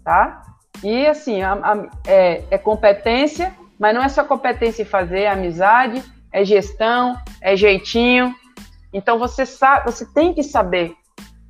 tá? 0.05 0.42
E 0.84 1.07
assim, 1.07 1.40
a, 1.40 1.55
a, 1.55 1.86
é, 2.07 2.44
é 2.51 2.59
competência, 2.59 3.55
mas 3.78 3.94
não 3.94 4.03
é 4.03 4.09
só 4.11 4.22
competência 4.22 4.82
em 4.82 4.86
fazer, 4.86 5.20
é 5.20 5.30
amizade, 5.30 6.05
é 6.30 6.44
gestão, 6.44 7.16
é 7.40 7.57
jeitinho. 7.57 8.34
Então 8.92 9.18
você 9.18 9.47
sabe, 9.47 9.90
você 9.90 10.05
tem 10.12 10.34
que 10.34 10.42
saber 10.42 10.94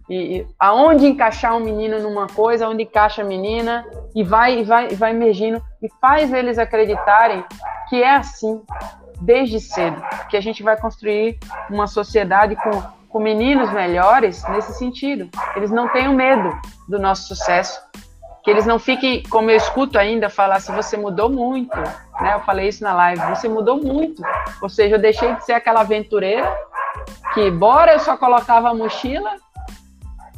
e, 0.08 0.38
e, 0.38 0.46
aonde 0.58 1.06
encaixar 1.06 1.56
um 1.56 1.60
menino 1.60 2.00
numa 2.00 2.26
coisa, 2.26 2.68
onde 2.68 2.84
encaixa 2.84 3.22
a 3.22 3.24
menina, 3.24 3.84
e 4.14 4.22
vai, 4.22 4.62
vai, 4.64 4.88
vai 4.88 5.10
emergindo, 5.10 5.62
e 5.82 5.88
faz 6.00 6.32
eles 6.32 6.58
acreditarem 6.58 7.44
que 7.88 8.02
é 8.02 8.16
assim, 8.16 8.62
desde 9.20 9.60
cedo, 9.60 10.02
que 10.28 10.36
a 10.36 10.40
gente 10.40 10.62
vai 10.62 10.76
construir 10.78 11.38
uma 11.70 11.86
sociedade 11.86 12.56
com, 12.56 12.82
com 13.08 13.18
meninos 13.18 13.72
melhores 13.72 14.46
nesse 14.48 14.74
sentido. 14.74 15.28
Eles 15.54 15.70
não 15.70 15.88
tenham 15.88 16.14
medo 16.14 16.56
do 16.88 16.98
nosso 16.98 17.28
sucesso, 17.28 17.80
que 18.44 18.50
eles 18.50 18.64
não 18.64 18.78
fiquem, 18.78 19.24
como 19.24 19.50
eu 19.50 19.56
escuto 19.56 19.98
ainda, 19.98 20.30
falar 20.30 20.60
se 20.60 20.70
você 20.70 20.96
mudou 20.96 21.28
muito, 21.28 21.76
né? 22.20 22.34
Eu 22.34 22.40
falei 22.40 22.68
isso 22.68 22.84
na 22.84 22.94
live, 22.94 23.20
você 23.28 23.48
mudou 23.48 23.76
muito. 23.76 24.22
Ou 24.62 24.68
seja, 24.68 24.94
eu 24.94 25.00
deixei 25.00 25.34
de 25.34 25.44
ser 25.44 25.54
aquela 25.54 25.80
aventureira 25.80 26.56
que, 27.34 27.40
embora 27.40 27.94
eu 27.94 27.98
só 27.98 28.16
colocava 28.16 28.70
a 28.70 28.74
mochila, 28.74 29.32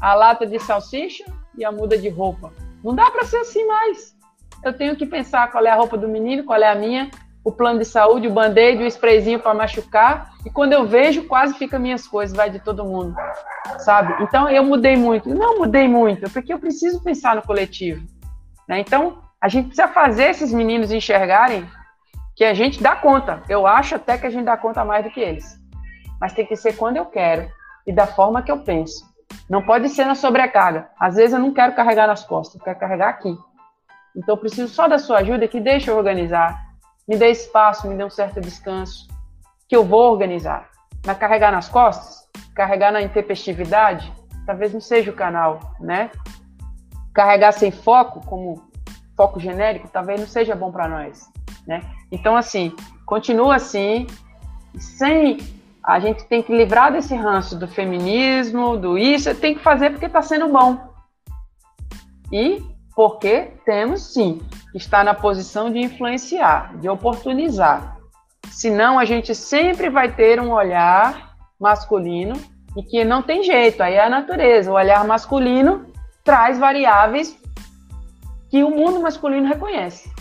a 0.01 0.15
lata 0.15 0.47
de 0.47 0.59
salsicha 0.59 1.25
e 1.57 1.65
a 1.65 1.73
muda 1.73 1.99
de 1.99 2.09
roupa. 2.09 2.53
Não 2.83 2.95
dá 2.95 3.11
para 3.11 3.25
ser 3.25 3.39
assim 3.39 3.67
mais. 3.67 4.17
Eu 4.65 4.73
tenho 4.73 4.97
que 4.97 5.07
pensar 5.07 5.51
qual 5.51 5.65
é 5.65 5.71
a 5.71 5.77
roupa 5.77 5.97
do 5.97 6.09
menino, 6.09 6.45
qual 6.45 6.61
é 6.61 6.69
a 6.69 6.75
minha, 6.75 7.11
o 7.45 7.53
plano 7.53 7.79
de 7.79 7.85
saúde, 7.85 8.29
o 8.29 8.33
band-aid, 8.33 8.83
o 8.83 8.87
sprayzinho 8.87 9.39
para 9.39 9.55
machucar. 9.55 10.31
E 10.45 10.51
quando 10.51 10.73
eu 10.73 10.87
vejo, 10.87 11.25
quase 11.25 11.55
fica 11.55 11.79
minhas 11.79 12.07
coisas, 12.07 12.37
vai 12.37 12.51
de 12.51 12.59
todo 12.59 12.85
mundo, 12.85 13.17
sabe? 13.79 14.23
Então 14.23 14.49
eu 14.49 14.63
mudei 14.65 14.97
muito. 14.97 15.29
Não 15.35 15.59
mudei 15.59 15.89
muito, 15.89 16.31
porque 16.31 16.53
eu 16.53 16.59
preciso 16.59 17.03
pensar 17.03 17.37
no 17.37 17.43
coletivo. 17.43 18.05
Né? 18.69 18.81
Então 18.81 19.23
a 19.41 19.49
gente 19.49 19.67
precisa 19.67 19.89
fazer 19.89 20.31
esses 20.31 20.53
meninos 20.53 20.93
enxergarem 20.93 21.67
que 22.37 22.45
a 22.45 22.55
gente 22.55 22.83
dá 22.83 22.95
conta. 22.95 23.43
Eu 23.49 23.67
acho 23.67 23.95
até 23.95 24.19
que 24.19 24.27
a 24.27 24.31
gente 24.31 24.45
dá 24.45 24.57
conta 24.57 24.85
mais 24.85 25.05
do 25.05 25.11
que 25.11 25.21
eles. 25.21 25.59
Mas 26.21 26.33
tem 26.33 26.45
que 26.47 26.57
ser 26.57 26.77
quando 26.77 26.97
eu 26.97 27.07
quero 27.07 27.49
e 27.87 27.93
da 27.93 28.07
forma 28.07 28.43
que 28.43 28.53
eu 28.53 28.59
penso. 28.59 29.08
Não 29.49 29.63
pode 29.63 29.89
ser 29.89 30.05
na 30.05 30.15
sobrecarga. 30.15 30.89
Às 30.99 31.17
vezes 31.17 31.33
eu 31.33 31.39
não 31.39 31.53
quero 31.53 31.75
carregar 31.75 32.07
nas 32.07 32.25
costas, 32.25 32.57
eu 32.57 32.65
quero 32.65 32.79
carregar 32.79 33.09
aqui. 33.09 33.37
Então 34.17 34.35
eu 34.35 34.39
preciso 34.39 34.69
só 34.69 34.89
da 34.89 34.99
sua 34.99 35.19
ajuda 35.19 35.49
que 35.49 35.61
deixa 35.61 35.91
eu 35.91 35.97
organizar. 35.97 36.59
Me 37.07 37.17
dê 37.17 37.31
espaço, 37.31 37.89
me 37.89 37.97
dê 37.97 38.05
um 38.05 38.11
certo 38.11 38.41
descanso, 38.41 39.09
que 39.69 39.77
eu 39.77 39.85
vou 39.85 40.11
organizar. 40.13 40.69
Mas 41.07 41.19
carregar 41.19 41.53
nas 41.53 41.69
costas, 41.69 42.29
carregar 42.55 42.93
na 42.93 43.01
intempestividade, 43.01 44.13
talvez 44.45 44.73
não 44.73 44.81
seja 44.81 45.11
o 45.11 45.15
canal, 45.15 45.61
né? 45.81 46.11
Carregar 47.15 47.53
sem 47.53 47.71
foco, 47.71 48.21
como 48.27 48.69
foco 49.17 49.41
genérico, 49.41 49.89
talvez 49.89 50.21
não 50.21 50.27
seja 50.27 50.55
bom 50.55 50.71
para 50.71 50.89
nós, 50.89 51.29
né? 51.67 51.83
Então 52.11 52.37
assim, 52.37 52.75
continua 53.07 53.57
assim, 53.57 54.07
sem 54.79 55.39
a 55.89 55.99
gente 55.99 56.25
tem 56.25 56.43
que 56.43 56.55
livrar 56.55 56.93
desse 56.93 57.15
ranço 57.15 57.57
do 57.57 57.67
feminismo, 57.67 58.77
do 58.77 58.99
isso, 58.99 59.35
tem 59.35 59.55
que 59.55 59.63
fazer 59.63 59.89
porque 59.89 60.05
está 60.05 60.21
sendo 60.21 60.47
bom. 60.49 60.79
E 62.31 62.63
porque 62.95 63.53
temos 63.65 64.13
sim 64.13 64.39
que 64.71 64.77
estar 64.77 65.03
na 65.03 65.15
posição 65.15 65.73
de 65.73 65.79
influenciar, 65.79 66.77
de 66.77 66.91
oportunizar. 66.91 67.97
Senão 68.51 68.99
a 68.99 69.07
gente 69.07 69.35
sempre 69.35 69.89
vai 69.89 70.13
ter 70.13 70.39
um 70.39 70.53
olhar 70.53 71.35
masculino 71.59 72.35
e 72.77 72.83
que 72.83 73.03
não 73.03 73.23
tem 73.23 73.43
jeito, 73.43 73.83
aí 73.83 73.95
é 73.95 74.05
a 74.05 74.11
natureza. 74.11 74.71
O 74.71 74.75
olhar 74.75 75.03
masculino 75.07 75.87
traz 76.23 76.59
variáveis 76.59 77.35
que 78.51 78.63
o 78.63 78.71
mundo 78.71 79.01
masculino 79.01 79.49
reconhece. 79.49 80.13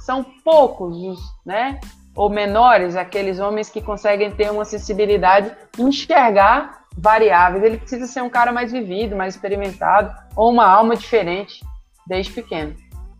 São 0.00 0.22
poucos 0.44 0.98
os, 0.98 1.20
né, 1.46 1.80
ou 2.14 2.28
menores, 2.28 2.96
aqueles 2.96 3.38
homens 3.38 3.70
que 3.70 3.80
conseguem 3.80 4.30
ter 4.30 4.50
uma 4.50 4.64
sensibilidade, 4.64 5.54
enxergar 5.78 6.84
variáveis. 6.96 7.64
Ele 7.64 7.78
precisa 7.78 8.06
ser 8.06 8.22
um 8.22 8.30
cara 8.30 8.52
mais 8.52 8.70
vivido, 8.70 9.16
mais 9.16 9.34
experimentado, 9.34 10.14
ou 10.36 10.50
uma 10.50 10.66
alma 10.66 10.96
diferente 10.96 11.60
desde 12.06 12.32
pequeno, 12.32 12.74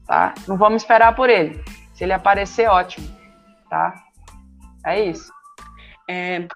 tá? 0.07 0.35
Não 0.47 0.57
vamos 0.57 0.83
esperar 0.83 1.15
por 1.15 1.31
ele. 1.31 1.63
Se 1.95 2.05
ele 2.05 2.13
aparecer, 2.13 2.69
ótimo, 2.69 3.09
tá? 3.71 3.95
É 4.85 5.03
isso. 5.05 5.33
É, 6.09 6.47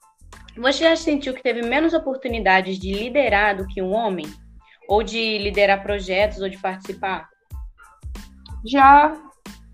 você 0.56 0.84
já 0.84 0.96
sentiu 0.96 1.32
que 1.32 1.42
teve 1.42 1.62
menos 1.62 1.94
oportunidades 1.94 2.78
de 2.78 2.92
liderar 2.92 3.56
do 3.56 3.66
que 3.66 3.80
um 3.80 3.92
homem? 3.94 4.26
Ou 4.88 5.02
de 5.02 5.38
liderar 5.38 5.82
projetos 5.82 6.40
ou 6.40 6.48
de 6.48 6.58
participar? 6.58 7.28
Já, 8.64 9.16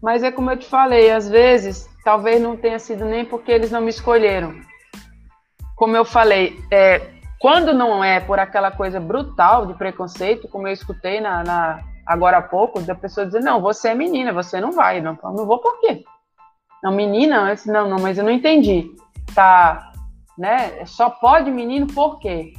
mas 0.03 0.23
é 0.23 0.31
como 0.31 0.51
eu 0.51 0.57
te 0.57 0.67
falei, 0.67 1.11
às 1.11 1.29
vezes 1.29 1.92
talvez 2.05 2.41
não 2.41 2.57
tenha 2.57 2.79
sido 2.79 3.05
nem 3.05 3.25
porque 3.25 3.51
eles 3.51 3.71
não 3.71 3.81
me 3.81 3.91
escolheram. 3.91 4.55
Como 5.77 5.97
eu 5.97 6.05
falei, 6.05 6.59
é, 6.71 7.11
quando 7.41 7.75
não 7.75 8.05
é 8.05 8.21
por 8.21 8.39
aquela 8.39 8.71
coisa 8.71 9.01
brutal 9.01 9.67
de 9.67 9.75
preconceito, 9.75 10.49
como 10.49 10.69
eu 10.69 10.73
escutei 10.73 11.21
na, 11.21 11.43
na 11.43 11.81
agora 12.07 12.39
há 12.39 12.43
pouco, 12.43 12.81
da 12.81 12.95
pessoa 12.95 13.27
dizer, 13.27 13.41
não, 13.41 13.61
você 13.61 13.89
é 13.89 13.95
menina, 13.95 14.33
você 14.33 14.61
não 14.61 14.73
vai. 14.73 15.01
Não, 15.01 15.19
não 15.23 15.47
vou 15.47 15.59
por 15.59 15.81
quê? 15.81 16.05
Não, 16.83 16.93
menina, 16.93 17.55
disse, 17.55 17.71
não, 17.71 17.89
não, 17.89 17.99
mas 17.99 18.19
eu 18.19 18.25
não 18.25 18.31
entendi. 18.31 18.91
Tá, 19.35 19.93
né? 20.37 20.85
Só 20.85 21.11
pode 21.11 21.51
menino 21.51 21.87
por 21.87 22.19
quê? 22.19 22.53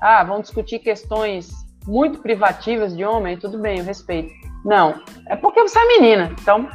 Ah, 0.00 0.22
vão 0.22 0.40
discutir 0.40 0.78
questões 0.78 1.50
muito 1.86 2.20
privativas 2.20 2.94
de 2.94 3.04
homem, 3.04 3.38
tudo 3.38 3.58
bem, 3.58 3.78
eu 3.78 3.84
respeito. 3.84 4.32
Não, 4.64 5.02
é 5.26 5.36
porque 5.36 5.62
você 5.62 5.78
é 5.78 5.86
menina. 5.86 6.34
Então, 6.40 6.68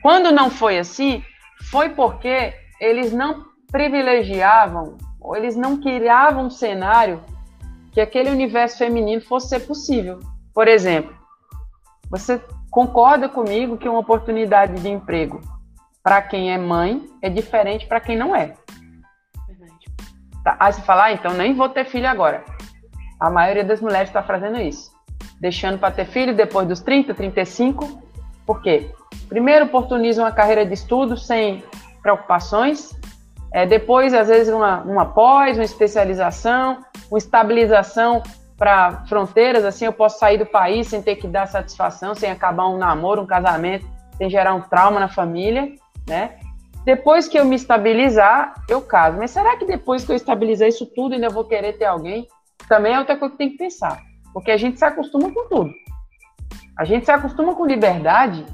quando 0.00 0.30
não 0.30 0.48
foi 0.48 0.78
assim, 0.78 1.22
foi 1.70 1.90
porque 1.90 2.54
eles 2.80 3.12
não 3.12 3.44
privilegiavam, 3.70 4.96
ou 5.20 5.36
eles 5.36 5.56
não 5.56 5.80
criavam 5.80 6.46
um 6.46 6.50
cenário 6.50 7.22
que 7.92 8.00
aquele 8.00 8.30
universo 8.30 8.78
feminino 8.78 9.22
fosse 9.22 9.48
ser 9.48 9.60
possível. 9.60 10.18
Por 10.54 10.68
exemplo, 10.68 11.14
você 12.10 12.40
concorda 12.70 13.28
comigo 13.28 13.76
que 13.76 13.88
uma 13.88 13.98
oportunidade 13.98 14.80
de 14.80 14.88
emprego 14.88 15.40
para 16.02 16.20
quem 16.20 16.52
é 16.52 16.58
mãe 16.58 17.02
é 17.22 17.30
diferente 17.30 17.86
para 17.86 18.00
quem 18.00 18.16
não 18.16 18.34
é? 18.34 18.54
Verdade. 19.46 19.86
Tá, 20.42 20.56
aí 20.58 20.72
você 20.72 20.82
fala, 20.82 21.04
ah, 21.04 21.12
então 21.12 21.32
nem 21.32 21.54
vou 21.54 21.68
ter 21.68 21.84
filho 21.84 22.08
agora. 22.08 22.44
A 23.20 23.30
maioria 23.30 23.64
das 23.64 23.80
mulheres 23.80 24.08
está 24.08 24.22
fazendo 24.22 24.58
isso. 24.58 24.90
Deixando 25.40 25.78
para 25.78 25.94
ter 25.94 26.06
filho 26.06 26.34
depois 26.34 26.66
dos 26.66 26.80
30, 26.80 27.14
35. 27.14 28.02
Por 28.44 28.60
quê? 28.60 28.90
Primeiro, 29.32 29.64
oportuniza 29.64 30.22
uma 30.22 30.30
carreira 30.30 30.66
de 30.66 30.74
estudo 30.74 31.16
sem 31.16 31.64
preocupações. 32.02 32.90
É, 33.50 33.64
depois, 33.64 34.12
às 34.12 34.28
vezes, 34.28 34.52
uma, 34.52 34.82
uma 34.82 35.06
pós, 35.06 35.56
uma 35.56 35.64
especialização, 35.64 36.84
uma 37.10 37.16
estabilização 37.16 38.22
para 38.58 39.06
fronteiras. 39.06 39.64
Assim, 39.64 39.86
eu 39.86 39.92
posso 39.92 40.18
sair 40.18 40.36
do 40.36 40.44
país 40.44 40.88
sem 40.88 41.00
ter 41.00 41.16
que 41.16 41.26
dar 41.26 41.46
satisfação, 41.46 42.14
sem 42.14 42.30
acabar 42.30 42.68
um 42.68 42.76
namoro, 42.76 43.22
um 43.22 43.26
casamento, 43.26 43.86
sem 44.18 44.28
gerar 44.28 44.52
um 44.52 44.60
trauma 44.60 45.00
na 45.00 45.08
família, 45.08 45.72
né? 46.06 46.38
Depois 46.84 47.26
que 47.26 47.38
eu 47.38 47.46
me 47.46 47.56
estabilizar, 47.56 48.52
eu 48.68 48.82
caso. 48.82 49.16
Mas 49.16 49.30
será 49.30 49.56
que 49.56 49.64
depois 49.64 50.04
que 50.04 50.12
eu 50.12 50.16
estabilizar 50.16 50.68
isso 50.68 50.84
tudo, 50.84 51.14
ainda 51.14 51.30
vou 51.30 51.46
querer 51.46 51.78
ter 51.78 51.86
alguém? 51.86 52.28
Também 52.68 52.92
é 52.92 52.98
outra 52.98 53.16
coisa 53.16 53.32
que 53.32 53.38
tem 53.38 53.50
que 53.52 53.56
pensar. 53.56 53.98
Porque 54.34 54.50
a 54.50 54.58
gente 54.58 54.78
se 54.78 54.84
acostuma 54.84 55.32
com 55.32 55.48
tudo. 55.48 55.70
A 56.76 56.84
gente 56.84 57.06
se 57.06 57.10
acostuma 57.10 57.54
com 57.54 57.64
liberdade 57.64 58.44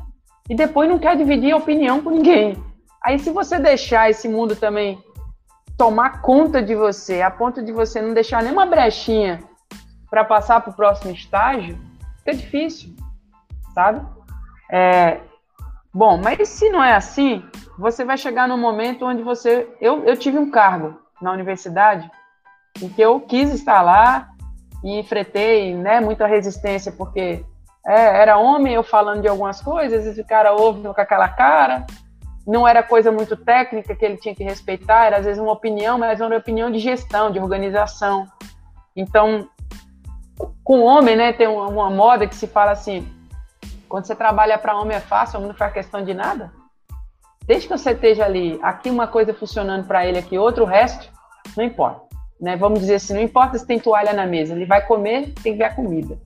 e 0.49 0.55
depois 0.55 0.89
não 0.89 0.99
quer 0.99 1.17
dividir 1.17 1.55
opinião 1.55 2.01
com 2.03 2.11
ninguém. 2.11 2.57
Aí, 3.05 3.19
se 3.19 3.31
você 3.31 3.59
deixar 3.59 4.11
esse 4.11 4.29
mundo 4.29 4.57
também 4.57 5.03
tomar 5.77 6.21
conta 6.23 6.61
de 6.61 6.75
você, 6.75 7.23
a 7.23 7.31
ponto 7.31 7.63
de 7.63 7.73
você 7.73 8.03
não 8.03 8.13
deixar 8.13 8.43
nenhuma 8.43 8.67
brechinha 8.67 9.41
para 10.11 10.25
passar 10.25 10.61
para 10.61 10.71
o 10.71 10.77
próximo 10.77 11.13
estágio, 11.13 11.79
fica 12.19 12.35
difícil, 12.35 12.95
sabe? 13.75 14.05
É, 14.71 15.21
bom, 15.95 16.21
mas 16.23 16.49
se 16.49 16.69
não 16.71 16.83
é 16.83 16.95
assim, 16.95 17.45
você 17.79 18.05
vai 18.05 18.19
chegar 18.19 18.49
num 18.49 18.59
momento 18.59 19.05
onde 19.05 19.23
você. 19.23 19.69
Eu, 19.81 20.05
eu 20.05 20.17
tive 20.17 20.39
um 20.39 20.51
cargo 20.51 20.99
na 21.23 21.33
universidade 21.33 22.11
em 22.83 22.89
que 22.89 23.01
eu 23.01 23.21
quis 23.21 23.53
estar 23.53 23.83
lá 23.83 24.29
e 24.83 24.99
enfrentei 24.99 25.75
né, 25.75 26.01
muita 26.01 26.27
resistência, 26.27 26.93
porque 26.93 27.45
é, 27.87 28.21
era 28.21 28.39
homem 28.39 28.75
eu 28.75 28.83
falando 28.83 29.23
de 29.23 29.29
algumas 29.29 29.61
coisas, 29.61 30.17
e 30.17 30.21
o 30.21 30.27
cara 30.27 30.53
ouve 30.53 30.83
com 30.83 31.01
aquela 31.01 31.29
cara. 31.29 31.87
Não 32.47 32.67
era 32.67 32.83
coisa 32.83 33.13
muito 33.13 33.37
técnica 33.37 33.95
que 33.95 34.05
ele 34.05 34.17
tinha 34.17 34.35
que 34.35 34.43
respeitar, 34.43 35.07
era 35.07 35.19
às 35.19 35.25
vezes 35.25 35.41
uma 35.41 35.53
opinião, 35.53 35.99
mas 35.99 36.21
uma 36.21 36.37
opinião 36.37 36.71
de 36.71 36.79
gestão, 36.79 37.31
de 37.31 37.39
organização. 37.39 38.27
Então, 38.97 39.49
com 40.65 40.81
o 40.81 40.85
homem, 40.85 41.17
né, 41.17 41.33
tem 41.33 41.47
uma, 41.47 41.91
moda 41.91 42.27
que 42.27 42.35
se 42.35 42.47
fala 42.47 42.71
assim: 42.71 43.07
Quando 43.89 44.07
você 44.07 44.15
trabalha 44.15 44.59
para 44.59 44.79
homem 44.79 44.97
é 44.97 45.01
fácil, 45.01 45.39
homem 45.39 45.49
não 45.49 45.57
faz 45.57 45.73
questão 45.73 46.03
de 46.03 46.15
nada. 46.15 46.53
Desde 47.47 47.67
que 47.67 47.79
você 47.79 47.93
esteja 47.93 48.25
ali, 48.25 48.59
aqui 48.63 48.91
uma 48.91 49.07
coisa 49.07 49.33
funcionando 49.33 49.87
para 49.87 50.07
ele, 50.07 50.19
aqui 50.19 50.37
outro, 50.37 50.65
o 50.65 50.67
resto, 50.67 51.11
não 51.57 51.65
importa. 51.65 52.03
Né? 52.39 52.57
Vamos 52.57 52.81
dizer 52.81 52.97
assim, 52.97 53.15
não 53.15 53.23
importa 53.23 53.59
se 53.59 53.67
tem 53.67 53.79
toalha 53.79 54.13
na 54.13 54.27
mesa, 54.27 54.55
ele 54.55 54.67
vai 54.67 54.87
comer, 54.87 55.33
tem 55.43 55.53
que 55.53 55.59
ver 55.59 55.65
a 55.65 55.75
comida. 55.75 56.19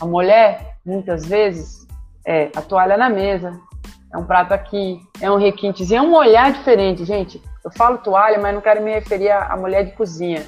A 0.00 0.04
mulher, 0.04 0.73
muitas 0.84 1.24
vezes, 1.26 1.86
é 2.26 2.50
a 2.54 2.62
toalha 2.62 2.96
na 2.96 3.08
mesa, 3.08 3.58
é 4.12 4.18
um 4.18 4.24
prato 4.24 4.52
aqui, 4.52 5.00
é 5.20 5.30
um 5.30 5.36
requintezinho, 5.36 5.98
é 5.98 6.02
um 6.02 6.14
olhar 6.14 6.52
diferente, 6.52 7.04
gente. 7.04 7.42
Eu 7.64 7.70
falo 7.72 7.98
toalha, 7.98 8.38
mas 8.38 8.54
não 8.54 8.60
quero 8.60 8.82
me 8.82 8.92
referir 8.92 9.30
à 9.30 9.56
mulher 9.56 9.84
de 9.84 9.92
cozinha. 9.92 10.44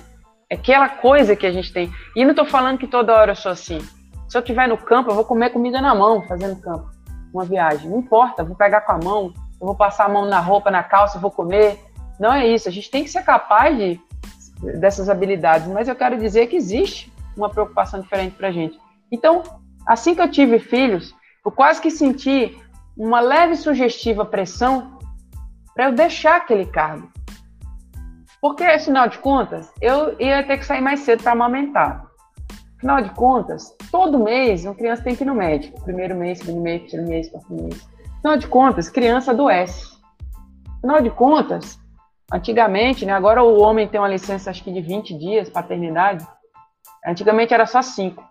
É 0.48 0.54
aquela 0.54 0.88
coisa 0.88 1.34
que 1.34 1.46
a 1.46 1.50
gente 1.50 1.72
tem. 1.72 1.92
E 2.14 2.22
não 2.24 2.30
estou 2.30 2.46
falando 2.46 2.78
que 2.78 2.86
toda 2.86 3.14
hora 3.14 3.32
eu 3.32 3.36
sou 3.36 3.50
assim. 3.50 3.80
Se 4.28 4.36
eu 4.36 4.40
estiver 4.40 4.68
no 4.68 4.78
campo, 4.78 5.10
eu 5.10 5.14
vou 5.14 5.24
comer 5.24 5.50
comida 5.50 5.80
na 5.80 5.94
mão, 5.94 6.22
fazendo 6.28 6.60
campo. 6.60 6.88
Uma 7.32 7.44
viagem. 7.44 7.90
Não 7.90 7.98
importa, 7.98 8.44
vou 8.44 8.54
pegar 8.54 8.82
com 8.82 8.92
a 8.92 8.98
mão, 8.98 9.32
eu 9.60 9.66
vou 9.66 9.74
passar 9.74 10.04
a 10.04 10.08
mão 10.08 10.26
na 10.26 10.38
roupa, 10.38 10.70
na 10.70 10.82
calça, 10.82 11.16
eu 11.16 11.20
vou 11.20 11.30
comer. 11.30 11.80
Não 12.20 12.32
é 12.32 12.46
isso. 12.46 12.68
A 12.68 12.72
gente 12.72 12.90
tem 12.90 13.02
que 13.02 13.10
ser 13.10 13.24
capaz 13.24 13.76
de, 13.76 14.00
dessas 14.78 15.08
habilidades. 15.08 15.66
Mas 15.66 15.88
eu 15.88 15.96
quero 15.96 16.16
dizer 16.18 16.46
que 16.46 16.56
existe 16.56 17.12
uma 17.36 17.50
preocupação 17.50 18.00
diferente 18.00 18.36
para 18.36 18.52
gente. 18.52 18.78
Então, 19.10 19.42
assim 19.86 20.14
que 20.14 20.20
eu 20.20 20.30
tive 20.30 20.58
filhos, 20.58 21.14
eu 21.44 21.52
quase 21.52 21.80
que 21.80 21.90
senti 21.90 22.58
uma 22.96 23.20
leve 23.20 23.56
sugestiva 23.56 24.24
pressão 24.24 24.98
para 25.74 25.86
eu 25.86 25.92
deixar 25.94 26.36
aquele 26.36 26.64
cargo. 26.66 27.10
Porque, 28.40 28.64
afinal 28.64 29.08
de 29.08 29.18
contas, 29.18 29.72
eu 29.80 30.18
ia 30.20 30.42
ter 30.46 30.58
que 30.58 30.64
sair 30.66 30.80
mais 30.80 31.00
cedo 31.00 31.22
para 31.22 31.32
amamentar. 31.32 32.06
Afinal 32.76 33.02
de 33.02 33.10
contas, 33.10 33.74
todo 33.90 34.18
mês 34.18 34.64
uma 34.64 34.74
criança 34.74 35.02
tem 35.02 35.14
que 35.16 35.24
ir 35.24 35.26
no 35.26 35.34
médico. 35.34 35.82
Primeiro 35.82 36.14
mês, 36.14 36.38
segundo 36.38 36.62
mês, 36.62 36.82
terceiro 36.82 37.08
mês, 37.08 37.28
quarto 37.28 37.52
mês. 37.52 37.88
Afinal 38.18 38.36
de 38.36 38.46
contas, 38.46 38.88
criança 38.88 39.30
adoece. 39.30 39.96
Afinal 40.78 41.00
de 41.00 41.10
contas, 41.10 41.78
antigamente, 42.32 43.06
né, 43.06 43.12
agora 43.12 43.42
o 43.42 43.60
homem 43.60 43.88
tem 43.88 44.00
uma 44.00 44.08
licença 44.08 44.50
acho 44.50 44.62
que 44.62 44.72
de 44.72 44.80
20 44.80 45.18
dias, 45.18 45.48
paternidade. 45.48 46.26
Antigamente 47.06 47.54
era 47.54 47.66
só 47.66 47.80
5. 47.82 48.22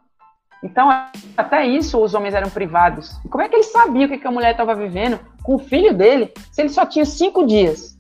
Então, 0.66 0.90
até 1.38 1.64
isso 1.64 2.02
os 2.02 2.16
homens 2.16 2.34
eram 2.34 2.50
privados. 2.50 3.20
Como 3.30 3.44
é 3.44 3.48
que 3.48 3.56
ele 3.56 3.64
sabia 3.64 4.08
o 4.08 4.10
que, 4.10 4.28
a 4.28 4.32
mulher 4.32 4.52
estava 4.52 4.74
vivendo 4.74 5.20
com 5.44 5.56
o 5.56 5.60
filho 5.60 5.94
dele, 5.94 6.34
se 6.52 6.60
ele 6.60 6.70
só 6.70 6.88
tinha 6.88 7.06
cinco 7.06 7.46
dias 7.46 7.96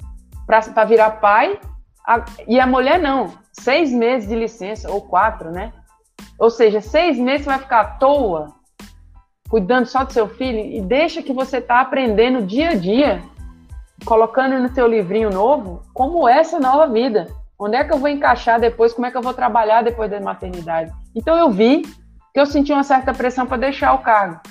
para 0.47 0.83
virar 0.83 1.11
pai, 1.11 1.59
a, 2.07 2.25
e 2.47 2.59
a 2.59 2.65
mulher 2.65 2.99
não, 2.99 3.33
seis 3.53 3.91
meses 3.91 4.27
de 4.27 4.35
licença, 4.35 4.91
ou 4.91 4.99
quatro, 4.99 5.51
né? 5.51 5.71
Ou 6.39 6.49
seja, 6.49 6.81
seis 6.81 7.19
meses 7.19 7.43
você 7.43 7.51
vai 7.51 7.59
ficar 7.59 7.81
à 7.81 7.85
toa, 7.85 8.55
cuidando 9.47 9.85
só 9.85 10.03
do 10.03 10.11
seu 10.11 10.27
filho, 10.27 10.59
e 10.59 10.81
deixa 10.81 11.21
que 11.21 11.33
você 11.33 11.57
está 11.57 11.81
aprendendo 11.81 12.47
dia 12.47 12.69
a 12.69 12.75
dia, 12.75 13.21
colocando 14.05 14.57
no 14.57 14.73
seu 14.73 14.87
livrinho 14.87 15.29
novo, 15.29 15.83
como 15.93 16.27
é 16.27 16.39
essa 16.39 16.59
nova 16.59 16.87
vida. 16.87 17.27
Onde 17.59 17.77
é 17.77 17.83
que 17.83 17.93
eu 17.93 17.99
vou 17.99 18.09
encaixar 18.09 18.59
depois? 18.59 18.91
Como 18.91 19.05
é 19.05 19.11
que 19.11 19.17
eu 19.17 19.21
vou 19.21 19.35
trabalhar 19.35 19.83
depois 19.83 20.09
da 20.09 20.19
maternidade? 20.19 20.91
Então 21.15 21.37
eu 21.37 21.51
vi 21.51 21.83
que 22.35 22.41
eu 22.41 22.45
senti 22.45 22.73
uma 22.73 22.83
certa 22.83 23.13
pressão 23.13 23.47
para 23.47 23.55
deixar 23.55 23.93
o 23.93 23.99
cargo, 23.99 24.41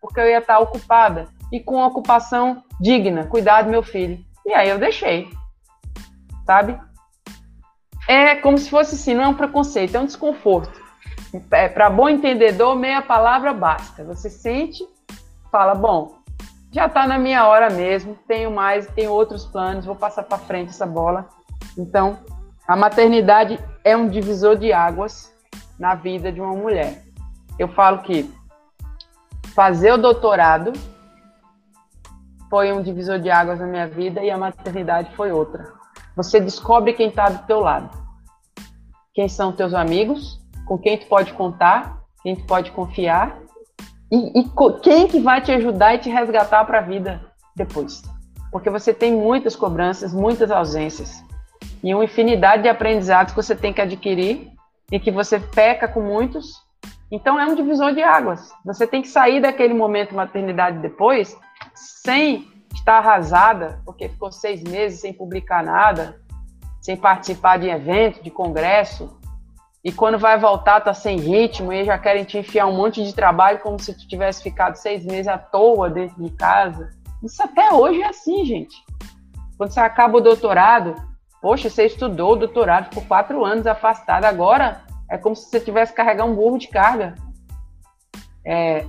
porque 0.00 0.20
eu 0.20 0.28
ia 0.28 0.38
estar 0.38 0.60
ocupada 0.60 1.26
e 1.50 1.58
com 1.58 1.84
ocupação 1.84 2.62
digna, 2.80 3.26
cuidar 3.26 3.62
do 3.62 3.70
meu 3.70 3.82
filho. 3.82 4.24
E 4.46 4.54
aí 4.54 4.68
eu 4.68 4.78
deixei, 4.78 5.28
sabe? 6.46 6.78
É 8.06 8.36
como 8.36 8.56
se 8.56 8.70
fosse 8.70 8.94
assim, 8.94 9.14
não 9.14 9.24
é 9.24 9.26
um 9.26 9.34
preconceito, 9.34 9.96
é 9.96 9.98
um 9.98 10.06
desconforto. 10.06 10.80
É, 11.50 11.68
para 11.68 11.90
bom 11.90 12.08
entendedor, 12.08 12.76
meia 12.76 13.02
palavra 13.02 13.52
basta. 13.52 14.04
Você 14.04 14.30
sente, 14.30 14.86
fala, 15.50 15.74
bom, 15.74 16.18
já 16.70 16.86
está 16.86 17.04
na 17.04 17.18
minha 17.18 17.48
hora 17.48 17.68
mesmo, 17.68 18.16
tenho 18.28 18.52
mais, 18.52 18.86
tenho 18.94 19.10
outros 19.10 19.44
planos, 19.44 19.86
vou 19.86 19.96
passar 19.96 20.22
para 20.22 20.38
frente 20.38 20.68
essa 20.68 20.86
bola. 20.86 21.28
Então, 21.76 22.16
a 22.68 22.76
maternidade 22.76 23.58
é 23.82 23.96
um 23.96 24.08
divisor 24.08 24.56
de 24.56 24.72
águas 24.72 25.34
na 25.76 25.96
vida 25.96 26.30
de 26.30 26.40
uma 26.40 26.54
mulher 26.54 27.02
eu 27.58 27.68
falo 27.68 27.98
que 27.98 28.32
fazer 29.54 29.92
o 29.92 29.98
doutorado 29.98 30.72
foi 32.50 32.72
um 32.72 32.82
divisor 32.82 33.18
de 33.18 33.30
águas 33.30 33.60
na 33.60 33.66
minha 33.66 33.88
vida 33.88 34.22
e 34.22 34.30
a 34.30 34.38
maternidade 34.38 35.14
foi 35.14 35.32
outra. 35.32 35.72
Você 36.16 36.40
descobre 36.40 36.92
quem 36.92 37.08
está 37.08 37.28
do 37.28 37.46
teu 37.46 37.60
lado. 37.60 37.90
Quem 39.12 39.28
são 39.28 39.52
teus 39.52 39.74
amigos, 39.74 40.40
com 40.66 40.78
quem 40.78 40.98
tu 40.98 41.06
pode 41.06 41.32
contar, 41.32 42.00
quem 42.22 42.36
tu 42.36 42.44
pode 42.46 42.70
confiar 42.72 43.38
e, 44.10 44.40
e 44.40 44.50
quem 44.82 45.06
que 45.06 45.20
vai 45.20 45.40
te 45.40 45.52
ajudar 45.52 45.94
e 45.94 45.98
te 45.98 46.10
resgatar 46.10 46.64
para 46.64 46.78
a 46.78 46.82
vida 46.82 47.20
depois. 47.54 48.02
Porque 48.50 48.70
você 48.70 48.92
tem 48.92 49.12
muitas 49.12 49.56
cobranças, 49.56 50.12
muitas 50.12 50.50
ausências 50.50 51.24
e 51.82 51.94
uma 51.94 52.04
infinidade 52.04 52.62
de 52.62 52.68
aprendizados 52.68 53.32
que 53.32 53.42
você 53.42 53.54
tem 53.54 53.72
que 53.72 53.80
adquirir 53.80 54.50
e 54.90 54.98
que 54.98 55.10
você 55.10 55.38
peca 55.38 55.86
com 55.86 56.00
muitos 56.00 56.63
então 57.10 57.38
é 57.38 57.46
um 57.46 57.54
divisor 57.54 57.94
de 57.94 58.02
águas. 58.02 58.52
Você 58.64 58.86
tem 58.86 59.02
que 59.02 59.08
sair 59.08 59.40
daquele 59.40 59.74
momento 59.74 60.14
maternidade 60.14 60.78
depois 60.78 61.36
sem 61.74 62.48
estar 62.74 62.98
arrasada, 62.98 63.80
porque 63.84 64.08
ficou 64.08 64.32
seis 64.32 64.62
meses 64.62 65.00
sem 65.00 65.12
publicar 65.12 65.62
nada, 65.62 66.20
sem 66.80 66.96
participar 66.96 67.58
de 67.58 67.68
evento, 67.68 68.22
de 68.22 68.30
congresso, 68.30 69.18
e 69.84 69.92
quando 69.92 70.18
vai 70.18 70.38
voltar 70.38 70.80
tá 70.80 70.94
sem 70.94 71.18
ritmo 71.18 71.70
e 71.70 71.84
já 71.84 71.98
querem 71.98 72.24
te 72.24 72.38
enfiar 72.38 72.66
um 72.66 72.74
monte 72.74 73.04
de 73.04 73.14
trabalho 73.14 73.58
como 73.58 73.78
se 73.78 73.92
tu 73.92 74.08
tivesse 74.08 74.42
ficado 74.42 74.76
seis 74.76 75.04
meses 75.04 75.28
à 75.28 75.36
toa 75.36 75.90
dentro 75.90 76.22
de 76.22 76.30
casa. 76.30 76.88
Isso 77.22 77.42
até 77.42 77.70
hoje 77.70 78.00
é 78.00 78.08
assim, 78.08 78.46
gente. 78.46 78.74
Quando 79.58 79.72
você 79.72 79.80
acaba 79.80 80.16
o 80.16 80.22
doutorado, 80.22 80.94
poxa, 81.40 81.68
você 81.68 81.84
estudou 81.84 82.32
o 82.32 82.36
doutorado, 82.36 82.88
ficou 82.88 83.04
quatro 83.04 83.44
anos 83.44 83.66
afastado, 83.66 84.24
agora 84.24 84.83
é 85.10 85.18
como 85.18 85.36
se 85.36 85.48
você 85.48 85.60
tivesse 85.60 85.92
que 85.92 85.96
carregar 85.96 86.24
um 86.24 86.34
burro 86.34 86.58
de 86.58 86.68
carga. 86.68 87.14
É, 88.44 88.84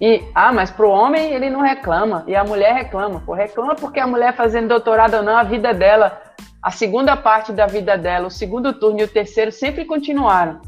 e, 0.00 0.22
ah, 0.34 0.52
mas 0.52 0.70
para 0.70 0.86
o 0.86 0.90
homem 0.90 1.32
ele 1.32 1.48
não 1.48 1.60
reclama, 1.60 2.24
e 2.26 2.36
a 2.36 2.44
mulher 2.44 2.74
reclama. 2.74 3.20
Pô, 3.20 3.32
reclama 3.32 3.74
porque 3.74 3.98
a 3.98 4.06
mulher 4.06 4.34
fazendo 4.34 4.68
doutorado 4.68 5.14
ou 5.14 5.22
não, 5.22 5.36
a 5.36 5.42
vida 5.42 5.72
dela, 5.72 6.20
a 6.62 6.70
segunda 6.70 7.16
parte 7.16 7.52
da 7.52 7.66
vida 7.66 7.96
dela, 7.96 8.26
o 8.26 8.30
segundo 8.30 8.72
turno 8.72 9.00
e 9.00 9.04
o 9.04 9.08
terceiro 9.08 9.50
sempre 9.50 9.84
continuaram, 9.84 10.60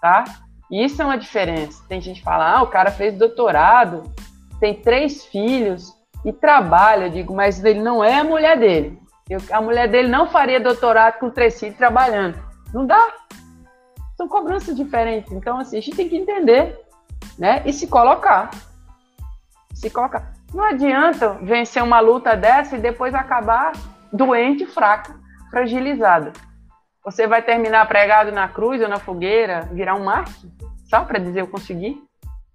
tá? 0.00 0.24
E 0.70 0.84
isso 0.84 1.02
é 1.02 1.04
uma 1.04 1.18
diferença. 1.18 1.82
Tem 1.88 2.00
gente 2.00 2.20
que 2.20 2.24
fala, 2.24 2.56
ah, 2.56 2.62
o 2.62 2.68
cara 2.68 2.90
fez 2.90 3.14
doutorado, 3.18 4.04
tem 4.60 4.74
três 4.74 5.24
filhos 5.24 5.92
e 6.24 6.32
trabalha. 6.32 7.06
Eu 7.06 7.10
digo, 7.10 7.34
mas 7.34 7.62
ele 7.64 7.80
não 7.80 8.02
é 8.02 8.20
a 8.20 8.24
mulher 8.24 8.56
dele. 8.56 8.98
Eu, 9.28 9.40
a 9.50 9.60
mulher 9.60 9.88
dele 9.88 10.08
não 10.08 10.28
faria 10.28 10.60
doutorado 10.60 11.18
com 11.18 11.28
três 11.28 11.58
filhos 11.58 11.76
trabalhando. 11.76 12.38
Não 12.72 12.86
dá 12.86 13.06
são 14.22 14.28
cobranças 14.28 14.76
diferentes. 14.76 15.32
Então, 15.32 15.58
assim, 15.58 15.78
a 15.78 15.80
gente 15.80 15.96
tem 15.96 16.08
que 16.08 16.16
entender, 16.16 16.78
né? 17.36 17.62
E 17.66 17.72
se 17.72 17.88
colocar. 17.88 18.50
Se 19.74 19.90
colocar. 19.90 20.32
Não 20.54 20.64
adianta 20.64 21.30
vencer 21.42 21.82
uma 21.82 21.98
luta 21.98 22.36
dessa 22.36 22.76
e 22.76 22.80
depois 22.80 23.14
acabar 23.14 23.72
doente, 24.12 24.64
fraca, 24.66 25.16
fragilizada. 25.50 26.32
Você 27.04 27.26
vai 27.26 27.42
terminar 27.42 27.88
pregado 27.88 28.30
na 28.30 28.46
cruz 28.46 28.80
ou 28.80 28.88
na 28.88 29.00
fogueira, 29.00 29.62
virar 29.72 29.96
um 29.96 30.04
mártir? 30.04 30.50
Só 30.88 31.04
para 31.04 31.18
dizer 31.18 31.40
eu 31.40 31.48
consegui? 31.48 32.00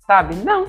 Sabe? 0.05 0.36
Não. 0.36 0.68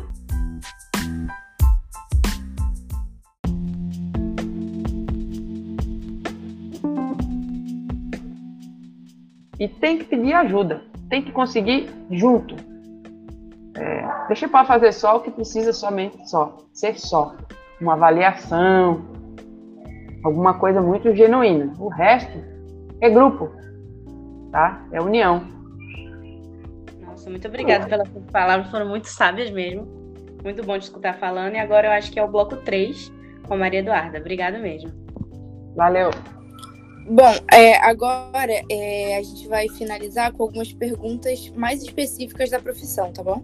E 9.58 9.68
tem 9.68 9.98
que 9.98 10.04
pedir 10.04 10.32
ajuda, 10.32 10.82
tem 11.08 11.22
que 11.22 11.32
conseguir 11.32 11.90
junto. 12.10 12.54
É, 13.76 14.26
deixa 14.28 14.48
para 14.48 14.64
fazer 14.64 14.92
só 14.92 15.16
o 15.16 15.20
que 15.20 15.30
precisa 15.30 15.72
somente 15.72 16.28
só, 16.28 16.56
ser 16.72 16.98
só. 16.98 17.36
Uma 17.80 17.94
avaliação, 17.94 19.04
alguma 20.24 20.54
coisa 20.54 20.80
muito 20.80 21.14
genuína. 21.14 21.72
O 21.78 21.88
resto 21.88 22.38
é 23.00 23.08
grupo, 23.08 23.50
tá? 24.50 24.84
É 24.92 25.00
união. 25.00 25.42
Nossa, 27.06 27.30
muito 27.30 27.46
obrigada 27.46 27.86
pelas 27.86 28.08
palavras, 28.32 28.70
foram 28.70 28.88
muito 28.88 29.08
sábias 29.08 29.50
mesmo. 29.50 29.86
Muito 30.42 30.64
bom 30.64 30.78
de 30.78 30.84
escutar 30.84 31.14
falando. 31.14 31.54
E 31.54 31.58
agora 31.58 31.88
eu 31.88 31.92
acho 31.92 32.12
que 32.12 32.18
é 32.18 32.24
o 32.24 32.28
bloco 32.28 32.56
3 32.58 33.12
com 33.46 33.54
a 33.54 33.56
Maria 33.56 33.80
Eduarda. 33.80 34.18
Obrigada 34.18 34.58
mesmo. 34.58 34.90
Valeu. 35.74 36.10
Bom, 37.10 37.32
é, 37.50 37.78
agora 37.78 38.52
é, 38.70 39.16
a 39.16 39.22
gente 39.22 39.48
vai 39.48 39.66
finalizar 39.70 40.30
com 40.32 40.42
algumas 40.42 40.72
perguntas 40.74 41.48
mais 41.56 41.82
específicas 41.82 42.50
da 42.50 42.60
profissão, 42.60 43.10
tá 43.12 43.22
bom? 43.22 43.42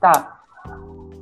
Tá. 0.00 0.42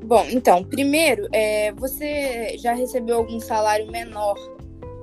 Bom, 0.05 0.24
então, 0.30 0.62
primeiro, 0.62 1.28
é, 1.33 1.72
você 1.72 2.57
já 2.59 2.72
recebeu 2.72 3.16
algum 3.16 3.41
salário 3.41 3.91
menor 3.91 4.37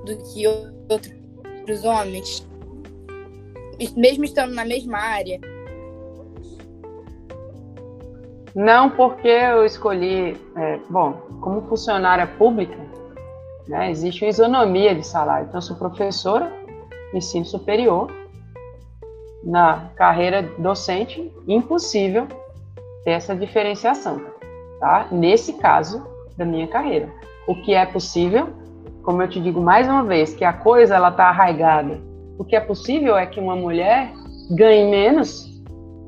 do 0.06 0.16
que 0.16 0.46
outros 0.46 1.84
homens? 1.84 2.48
Mesmo 3.94 4.24
estando 4.24 4.54
na 4.54 4.64
mesma 4.64 4.98
área? 4.98 5.38
Não, 8.54 8.88
porque 8.90 9.28
eu 9.28 9.66
escolhi, 9.66 10.34
é, 10.56 10.78
bom, 10.88 11.12
como 11.42 11.60
funcionária 11.68 12.26
pública, 12.26 12.78
né, 13.68 13.90
existe 13.90 14.24
uma 14.24 14.30
isonomia 14.30 14.94
de 14.94 15.06
salário. 15.06 15.46
Então, 15.46 15.58
eu 15.58 15.62
sou 15.62 15.76
professora, 15.76 16.59
ensino 17.14 17.44
superior, 17.44 18.10
na 19.44 19.90
carreira 19.96 20.42
docente, 20.58 21.32
impossível 21.48 22.26
ter 23.04 23.12
essa 23.12 23.34
diferenciação, 23.34 24.20
tá? 24.78 25.08
Nesse 25.10 25.54
caso 25.54 26.06
da 26.36 26.44
minha 26.44 26.68
carreira. 26.68 27.08
O 27.46 27.54
que 27.54 27.74
é 27.74 27.86
possível, 27.86 28.48
como 29.02 29.22
eu 29.22 29.28
te 29.28 29.40
digo 29.40 29.60
mais 29.60 29.88
uma 29.88 30.04
vez, 30.04 30.34
que 30.34 30.44
a 30.44 30.52
coisa 30.52 30.96
ela 30.96 31.08
está 31.08 31.28
arraigada. 31.28 32.00
O 32.38 32.44
que 32.44 32.54
é 32.54 32.60
possível 32.60 33.16
é 33.16 33.26
que 33.26 33.40
uma 33.40 33.56
mulher 33.56 34.12
ganhe 34.50 34.90
menos 34.90 35.50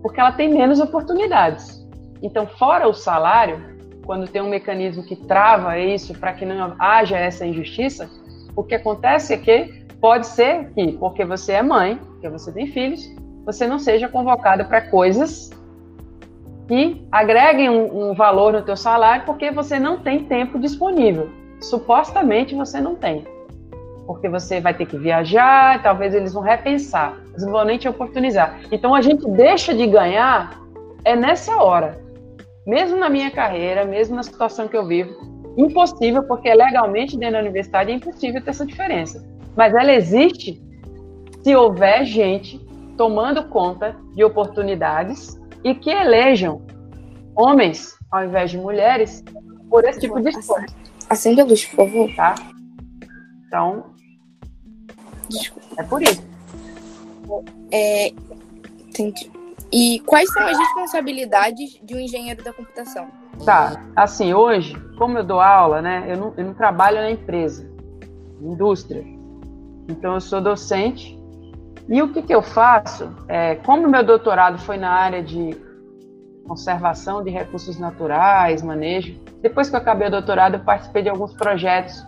porque 0.03 0.21
ela 0.21 0.33
tem 0.33 0.53
menos 0.53 0.81
oportunidades. 0.81 1.81
Então, 2.21 2.47
fora 2.47 2.89
o 2.89 2.93
salário, 2.93 3.63
quando 4.05 4.29
tem 4.29 4.43
um 4.43 4.49
mecanismo 4.49 5.05
que 5.05 5.15
trava 5.15 5.79
isso 5.79 6.13
para 6.19 6.33
que 6.33 6.45
não 6.45 6.75
haja 6.79 7.17
essa 7.17 7.47
injustiça, 7.47 8.11
o 8.55 8.63
que 8.63 8.75
acontece 8.75 9.33
é 9.33 9.39
que 9.39 9.82
pode 10.03 10.27
ser 10.27 10.71
que, 10.75 10.93
porque 10.99 11.25
você 11.25 11.53
é 11.53 11.63
mãe, 11.63 11.97
porque 11.97 12.29
você 12.29 12.53
tem 12.53 12.67
filhos, 12.67 13.09
você 13.47 13.67
não 13.67 13.79
seja 13.79 14.09
convocada 14.09 14.65
para 14.65 14.83
coisas 14.83 15.51
que 16.69 17.07
agreguem 17.11 17.71
um, 17.71 18.11
um, 18.11 18.15
valor 18.15 18.53
no 18.53 18.63
teu 18.63 18.77
salário, 18.77 19.25
porque 19.25 19.51
você 19.51 19.79
não 19.79 19.99
tem 19.99 20.25
tempo 20.25 20.59
disponível. 20.59 21.31
Supostamente 21.61 22.55
você 22.55 22.81
não 22.81 22.97
tem. 22.97 23.25
Porque 24.07 24.29
você 24.29 24.61
vai 24.61 24.75
ter 24.75 24.87
que 24.87 24.99
viajar, 24.99 25.83
talvez 25.83 26.15
eles 26.15 26.35
vão 26.35 26.43
repensar, 26.43 27.17
eles 27.31 27.45
vão 27.45 27.65
nem 27.65 27.79
te 27.79 27.89
oportunizar. 27.89 28.61
Então 28.71 28.95
a 28.95 29.01
gente 29.01 29.27
deixa 29.31 29.73
de 29.73 29.87
ganhar 29.87 30.61
é 31.05 31.17
nessa 31.17 31.57
hora 31.57 32.03
mesmo 32.67 32.97
na 32.97 33.09
minha 33.09 33.31
carreira, 33.31 33.85
mesmo 33.85 34.17
na 34.17 34.23
situação 34.23 34.69
que 34.69 34.77
eu 34.77 34.87
vivo, 34.87 35.13
impossível, 35.57 36.23
porque 36.25 36.53
legalmente 36.53 37.17
dentro 37.17 37.35
da 37.35 37.41
universidade 37.41 37.91
é 37.91 37.95
impossível 37.95 38.43
ter 38.43 38.51
essa 38.51 38.65
diferença. 38.65 39.25
Mas 39.57 39.75
ela 39.75 39.93
existe 39.93 40.63
se 41.43 41.55
houver 41.55 42.05
gente 42.05 42.59
tomando 42.97 43.45
conta 43.49 43.97
de 44.15 44.23
oportunidades 44.25 45.41
e 45.65 45.75
que 45.75 45.91
elejam 45.91 46.63
homens 47.35 47.97
ao 48.11 48.25
invés 48.25 48.51
de 48.51 48.59
mulheres 48.59 49.25
por 49.69 49.85
esse 49.85 50.01
tipo 50.01 50.21
de 50.21 50.29
esforço. 50.29 50.75
Acende 51.09 51.41
a 51.41 51.45
luz, 51.45 51.65
por 51.67 51.77
favor. 51.77 52.15
Tá? 52.15 52.35
Então, 53.47 53.85
Desculpa. 55.29 55.69
é 55.79 55.83
por 55.83 56.03
isso. 56.03 56.23
É, 57.71 58.09
entendi. 58.89 59.31
E 59.73 60.01
quais 60.01 60.31
são 60.31 60.43
as 60.43 60.59
responsabilidades 60.59 61.81
de 61.83 61.95
um 61.95 61.99
engenheiro 61.99 62.45
da 62.45 62.53
computação? 62.53 63.09
Tá, 63.45 63.83
assim, 63.97 64.35
hoje, 64.35 64.79
como 64.99 65.17
eu 65.17 65.25
dou 65.25 65.41
aula, 65.41 65.81
né, 65.81 66.05
eu 66.07 66.17
não, 66.19 66.35
eu 66.37 66.45
não 66.45 66.55
trabalho 66.55 66.99
na 66.99 67.11
empresa, 67.11 67.67
indústria. 68.41 69.03
Então, 69.93 70.15
eu 70.15 70.21
sou 70.21 70.41
docente. 70.41 71.19
E 71.89 72.03
o 72.03 72.13
que, 72.13 72.23
que 72.23 72.35
eu 72.35 72.43
faço? 72.43 73.11
É, 73.29 73.57
como 73.57 73.89
meu 73.89 74.05
doutorado 74.05 74.59
foi 74.59 74.77
na 74.77 74.91
área 74.91 75.23
de 75.23 75.57
conservação 76.47 77.23
de 77.23 77.31
recursos 77.31 77.79
naturais, 77.79 78.63
manejo, 78.63 79.17
depois 79.41 79.71
que 79.71 79.77
eu 79.77 79.81
acabei 79.81 80.09
o 80.09 80.11
doutorado, 80.11 80.55
eu 80.55 80.61
participei 80.61 81.03
de 81.03 81.09
alguns 81.09 81.33
projetos. 81.35 82.05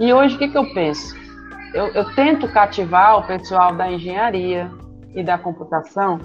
E 0.00 0.12
hoje, 0.12 0.36
o 0.36 0.38
que, 0.38 0.48
que 0.48 0.58
eu 0.58 0.72
penso? 0.72 1.14
Eu, 1.74 1.88
eu 1.88 2.14
tento 2.14 2.50
cativar 2.52 3.18
o 3.18 3.26
pessoal 3.26 3.74
da 3.74 3.90
engenharia, 3.90 4.70
e 5.14 5.22
da 5.22 5.38
computação 5.38 6.18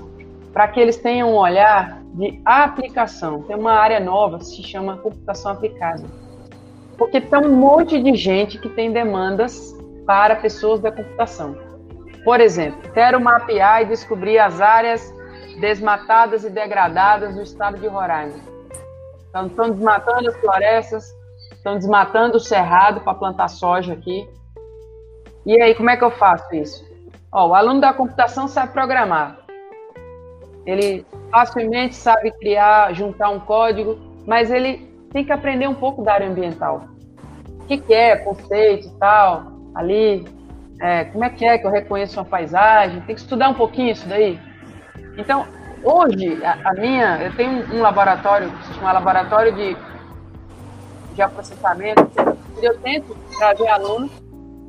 para 0.52 0.68
que 0.68 0.80
eles 0.80 0.98
tenham 0.98 1.32
um 1.32 1.36
olhar 1.36 2.02
de 2.16 2.42
aplicação. 2.44 3.44
Tem 3.44 3.56
uma 3.56 3.74
área 3.74 4.00
nova 4.00 4.40
que 4.40 4.46
se 4.46 4.64
chama 4.64 4.98
computação 4.98 5.52
aplicada. 5.52 6.04
Porque 6.98 7.22
tem 7.22 7.40
um 7.40 7.56
monte 7.56 8.02
de 8.02 8.16
gente 8.16 8.58
que 8.58 8.68
tem 8.68 8.92
demandas 8.92 9.78
para 10.10 10.38
pessoas 10.38 10.80
da 10.80 10.92
computação. 10.92 11.56
Por 12.26 12.42
exemplo, 12.42 12.92
quero 12.94 13.22
mapear 13.22 13.84
e 13.84 13.86
descobrir 13.86 14.40
as 14.40 14.60
áreas 14.60 15.14
desmatadas 15.62 16.44
e 16.44 16.50
degradadas 16.50 17.36
do 17.36 17.44
estado 17.44 17.78
de 17.78 17.86
Roraima. 17.86 18.34
Então, 19.30 19.46
estão 19.46 19.70
desmatando 19.70 20.28
as 20.28 20.36
florestas, 20.38 21.16
estão 21.52 21.76
desmatando 21.76 22.38
o 22.38 22.40
cerrado 22.40 23.02
para 23.02 23.14
plantar 23.14 23.50
soja 23.50 23.94
aqui. 23.94 24.28
E 25.46 25.62
aí, 25.62 25.76
como 25.76 25.92
é 25.92 25.96
que 25.96 26.04
eu 26.04 26.10
faço 26.10 26.56
isso? 26.56 26.84
Ó, 27.32 27.50
o 27.50 27.54
aluno 27.54 27.80
da 27.80 27.94
computação 27.94 28.48
sabe 28.48 28.74
programar. 28.74 29.38
Ele 30.66 31.06
facilmente 31.30 31.94
sabe 31.94 32.32
criar, 32.32 32.96
juntar 32.96 33.30
um 33.30 33.40
código, 33.40 33.96
mas 34.26 34.50
ele 34.50 34.92
tem 35.14 35.24
que 35.24 35.32
aprender 35.32 35.68
um 35.68 35.76
pouco 35.76 36.02
da 36.02 36.14
área 36.14 36.28
ambiental. 36.28 36.86
O 37.62 37.66
que, 37.66 37.78
que 37.78 37.94
é 37.94 38.16
conceito 38.16 38.88
e 38.88 38.92
tal, 38.98 39.59
ali, 39.76 40.26
é, 40.82 41.06
como 41.06 41.24
é 41.24 41.30
que 41.30 41.46
é 41.46 41.58
que 41.58 41.66
eu 41.66 41.72
reconheço 41.72 42.20
uma 42.20 42.26
paisagem, 42.26 43.02
tem 43.02 43.16
que 43.16 43.22
estudar 43.22 43.50
um 43.50 43.54
pouquinho 43.54 43.92
isso 43.92 44.08
daí. 44.08 44.40
Então, 45.18 45.46
hoje, 45.84 46.44
a, 46.44 46.70
a 46.70 46.74
minha, 46.74 47.18
eu 47.22 47.36
tenho 47.36 47.52
um, 47.52 47.78
um 47.78 47.82
laboratório, 47.82 48.50
que 48.50 48.68
se 48.68 48.74
chama 48.76 48.94
Laboratório 48.94 49.54
de 49.54 49.78
Geoprocessamento, 51.16 52.10
e 52.62 52.66
eu 52.66 52.78
tento 52.80 53.16
trazer 53.38 53.68
alunos 53.68 54.12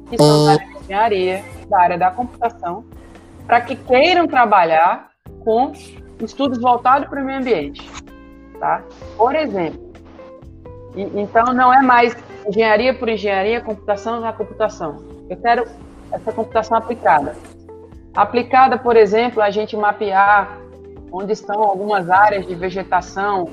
que 0.08 0.16
são 0.16 0.44
da 0.44 0.52
área 0.52 0.66
de 0.66 0.76
engenharia, 0.78 1.44
da 1.68 1.80
área 1.80 1.98
da 1.98 2.10
computação 2.10 2.84
para 3.50 3.60
que 3.62 3.74
queiram 3.74 4.28
trabalhar 4.28 5.10
com 5.44 5.72
estudos 6.20 6.60
voltados 6.60 7.08
para 7.08 7.20
o 7.20 7.24
meio 7.24 7.38
ambiente. 7.38 7.90
Tá? 8.60 8.80
Por 9.16 9.34
exemplo, 9.34 9.92
então 10.94 11.52
não 11.52 11.74
é 11.74 11.82
mais 11.82 12.14
engenharia 12.46 12.94
por 12.94 13.08
engenharia, 13.08 13.60
computação 13.60 14.20
na 14.20 14.32
computação. 14.32 14.96
Eu 15.28 15.36
quero 15.36 15.64
essa 16.12 16.32
computação 16.32 16.76
aplicada. 16.76 17.36
Aplicada, 18.14 18.78
por 18.78 18.96
exemplo, 18.96 19.42
a 19.42 19.50
gente 19.50 19.76
mapear 19.76 20.58
onde 21.12 21.32
estão 21.32 21.62
algumas 21.62 22.10
áreas 22.10 22.46
de 22.46 22.54
vegetação, 22.54 23.48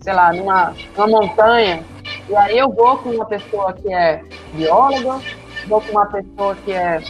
sei 0.00 0.12
lá, 0.12 0.32
numa, 0.32 0.74
numa 0.96 1.06
montanha, 1.06 1.84
e 2.28 2.36
aí 2.36 2.58
eu 2.58 2.70
vou 2.70 2.96
com 2.98 3.10
uma 3.10 3.26
pessoa 3.26 3.72
que 3.72 3.92
é 3.92 4.22
bióloga, 4.52 5.20
vou 5.66 5.80
com 5.80 5.90
uma 5.90 6.06
pessoa 6.06 6.54
que 6.56 6.72
é 6.72 7.00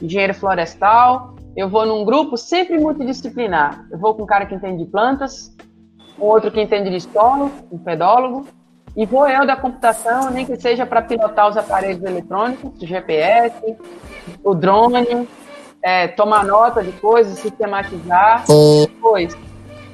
engenheiro 0.00 0.34
florestal. 0.34 1.34
Eu 1.56 1.68
vou 1.68 1.84
num 1.84 2.04
grupo 2.04 2.36
sempre 2.36 2.78
multidisciplinar. 2.78 3.86
Eu 3.90 3.98
vou 3.98 4.14
com 4.14 4.22
um 4.22 4.26
cara 4.26 4.46
que 4.46 4.54
entende 4.54 4.84
de 4.84 4.90
plantas, 4.90 5.54
um 6.18 6.24
outro 6.24 6.50
que 6.50 6.60
entende 6.60 6.90
de 6.90 7.00
solo, 7.00 7.50
um 7.70 7.78
pedólogo, 7.78 8.46
e 8.96 9.06
vou 9.06 9.26
eu 9.28 9.46
da 9.46 9.56
computação, 9.56 10.30
nem 10.30 10.44
que 10.44 10.60
seja 10.60 10.84
para 10.84 11.00
pilotar 11.00 11.48
os 11.48 11.56
aparelhos 11.56 12.02
eletrônicos, 12.02 12.82
o 12.82 12.86
GPS, 12.86 13.76
o 14.44 14.54
drone, 14.54 15.28
é, 15.82 16.08
tomar 16.08 16.44
nota 16.44 16.82
de 16.82 16.92
coisas, 16.92 17.38
sistematizar, 17.38 18.44
depois 18.86 19.36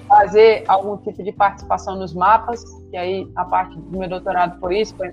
fazer 0.08 0.64
algum 0.66 0.96
tipo 0.96 1.22
de 1.22 1.30
participação 1.30 1.96
nos 1.96 2.14
mapas, 2.14 2.64
que 2.90 2.96
aí 2.96 3.30
a 3.36 3.44
parte 3.44 3.78
do 3.78 3.98
meu 3.98 4.08
doutorado 4.08 4.58
foi 4.58 4.80
isso, 4.80 4.96
foi 4.96 5.12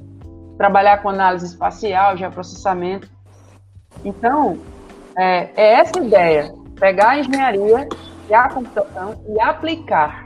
trabalhar 0.58 1.02
com 1.02 1.10
análise 1.10 1.46
espacial, 1.46 2.16
geoprocessamento. 2.16 3.10
Então, 4.04 4.58
é, 5.18 5.50
é 5.56 5.74
essa 5.74 6.00
ideia, 6.00 6.54
pegar 6.80 7.10
a 7.10 7.20
engenharia 7.20 7.88
e 8.30 8.34
a 8.34 8.50
computação 8.50 9.22
e 9.28 9.40
aplicar. 9.40 10.25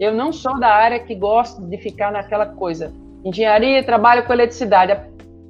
Eu 0.00 0.14
não 0.14 0.32
sou 0.32 0.58
da 0.58 0.68
área 0.68 0.98
que 0.98 1.14
gosta 1.14 1.60
de 1.60 1.76
ficar 1.76 2.10
naquela 2.10 2.46
coisa. 2.46 2.90
Engenharia, 3.22 3.84
trabalho 3.84 4.24
com 4.24 4.32
eletricidade, 4.32 4.92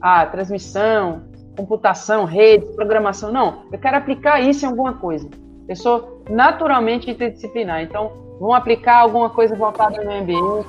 a, 0.03 0.23
a 0.23 0.27
transmissão, 0.27 1.23
computação, 1.57 2.25
rede, 2.25 2.67
programação. 2.75 3.31
Não, 3.31 3.63
eu 3.73 3.79
quero 3.79 3.97
aplicar 3.97 4.41
isso 4.41 4.65
em 4.65 4.69
alguma 4.69 4.95
coisa. 4.95 5.31
Eu 5.69 5.77
sou 5.77 6.25
naturalmente 6.29 7.09
interdisciplinar, 7.09 7.81
então 7.81 8.11
vamos 8.41 8.57
aplicar 8.57 8.97
alguma 8.97 9.31
coisa 9.31 9.55
voltada 9.55 10.05
meio 10.05 10.21
ambiente, 10.21 10.69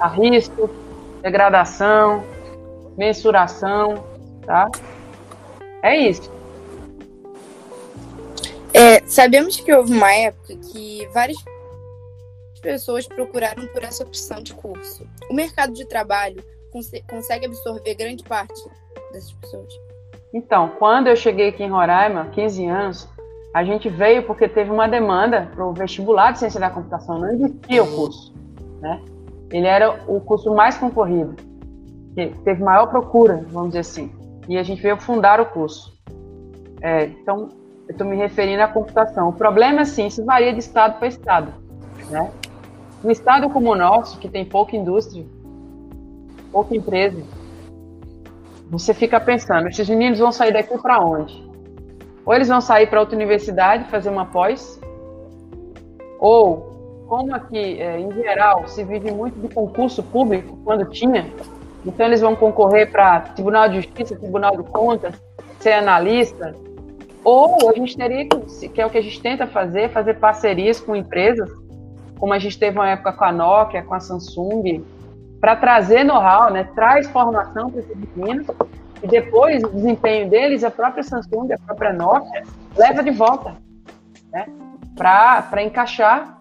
a 0.00 0.08
risco, 0.08 0.68
degradação, 1.22 2.24
mensuração, 2.98 4.02
tá? 4.44 4.68
É 5.80 5.96
isso. 5.96 6.28
É, 8.74 9.00
sabemos 9.06 9.60
que 9.60 9.72
houve 9.72 9.92
uma 9.92 10.12
época 10.12 10.56
que 10.56 11.08
várias 11.14 11.38
pessoas 12.66 13.06
procuraram 13.06 13.66
por 13.68 13.84
essa 13.84 14.02
opção 14.02 14.42
de 14.42 14.52
curso. 14.52 15.06
O 15.30 15.34
mercado 15.34 15.72
de 15.72 15.86
trabalho 15.86 16.42
consegue 17.08 17.46
absorver 17.46 17.94
grande 17.94 18.24
parte 18.24 18.60
dessas 19.12 19.32
pessoas? 19.32 19.72
Então, 20.34 20.72
quando 20.78 21.06
eu 21.06 21.16
cheguei 21.16 21.48
aqui 21.48 21.62
em 21.62 21.70
Roraima, 21.70 22.26
15 22.26 22.66
anos, 22.66 23.08
a 23.54 23.64
gente 23.64 23.88
veio 23.88 24.24
porque 24.24 24.48
teve 24.48 24.70
uma 24.70 24.88
demanda 24.88 25.48
para 25.54 25.64
o 25.64 25.72
vestibular 25.72 26.32
de 26.32 26.40
ciência 26.40 26.60
da 26.60 26.68
computação. 26.68 27.20
Não 27.20 27.30
existia 27.30 27.82
o 27.82 27.96
curso, 27.96 28.34
né? 28.80 29.00
Ele 29.50 29.66
era 29.66 30.02
o 30.08 30.20
curso 30.20 30.52
mais 30.52 30.76
concorrido, 30.76 31.36
que 32.14 32.26
teve 32.44 32.62
maior 32.62 32.88
procura, 32.88 33.46
vamos 33.48 33.68
dizer 33.68 33.80
assim. 33.80 34.12
E 34.48 34.58
a 34.58 34.62
gente 34.62 34.82
veio 34.82 34.96
fundar 34.98 35.40
o 35.40 35.46
curso. 35.46 35.96
É, 36.82 37.04
então, 37.04 37.48
eu 37.88 37.92
estou 37.92 38.06
me 38.06 38.16
referindo 38.16 38.62
à 38.62 38.68
computação. 38.68 39.28
O 39.28 39.32
problema 39.32 39.78
é 39.78 39.82
assim, 39.82 40.06
isso 40.06 40.24
varia 40.24 40.52
de 40.52 40.58
estado 40.58 40.98
para 40.98 41.06
estado. 41.06 41.54
Né? 42.10 42.30
Um 43.06 43.10
estado 43.10 43.48
como 43.48 43.70
o 43.70 43.76
nosso, 43.76 44.18
que 44.18 44.28
tem 44.28 44.44
pouca 44.44 44.74
indústria, 44.74 45.24
pouca 46.50 46.74
empresa, 46.76 47.22
você 48.68 48.92
fica 48.92 49.20
pensando, 49.20 49.68
esses 49.68 49.88
meninos 49.88 50.18
vão 50.18 50.32
sair 50.32 50.52
daqui 50.52 50.76
para 50.76 50.98
onde? 50.98 51.40
Ou 52.24 52.34
eles 52.34 52.48
vão 52.48 52.60
sair 52.60 52.88
para 52.88 52.98
outra 52.98 53.14
universidade 53.14 53.88
fazer 53.88 54.10
uma 54.10 54.26
pós, 54.26 54.80
ou 56.18 57.04
como 57.06 57.32
aqui 57.32 57.80
é, 57.80 58.00
em 58.00 58.10
geral 58.10 58.66
se 58.66 58.82
vive 58.82 59.12
muito 59.12 59.38
de 59.38 59.54
concurso 59.54 60.02
público 60.02 60.58
quando 60.64 60.84
tinha, 60.90 61.30
então 61.84 62.06
eles 62.06 62.20
vão 62.20 62.34
concorrer 62.34 62.90
para 62.90 63.20
Tribunal 63.20 63.68
de 63.68 63.76
Justiça, 63.76 64.16
Tribunal 64.16 64.56
de 64.56 64.64
Contas, 64.64 65.14
ser 65.60 65.74
analista, 65.74 66.56
ou 67.22 67.70
a 67.70 67.72
gente 67.72 67.96
teria 67.96 68.28
que, 68.28 68.68
que 68.68 68.80
é 68.80 68.86
o 68.86 68.90
que 68.90 68.98
a 68.98 69.02
gente 69.02 69.22
tenta 69.22 69.46
fazer, 69.46 69.90
fazer 69.90 70.14
parcerias 70.14 70.80
com 70.80 70.96
empresas, 70.96 71.48
como 72.18 72.32
a 72.32 72.38
gente 72.38 72.58
teve 72.58 72.78
uma 72.78 72.88
época 72.88 73.12
com 73.12 73.24
a 73.24 73.32
Nokia, 73.32 73.82
com 73.82 73.94
a 73.94 74.00
Samsung, 74.00 74.84
para 75.40 75.56
trazer 75.56 76.04
know-how, 76.04 76.50
né? 76.50 76.64
Traz 76.74 77.06
formação 77.08 77.70
para 77.70 77.80
esses 77.80 77.96
meninos 78.14 78.46
e 79.02 79.06
depois 79.06 79.62
o 79.62 79.68
desempenho 79.68 80.28
deles, 80.28 80.64
a 80.64 80.70
própria 80.70 81.02
Samsung, 81.02 81.52
a 81.52 81.58
própria 81.58 81.92
Nokia, 81.92 82.42
leva 82.76 83.02
de 83.02 83.10
volta, 83.10 83.54
né? 84.32 84.46
Para 84.96 85.62
encaixar 85.62 86.40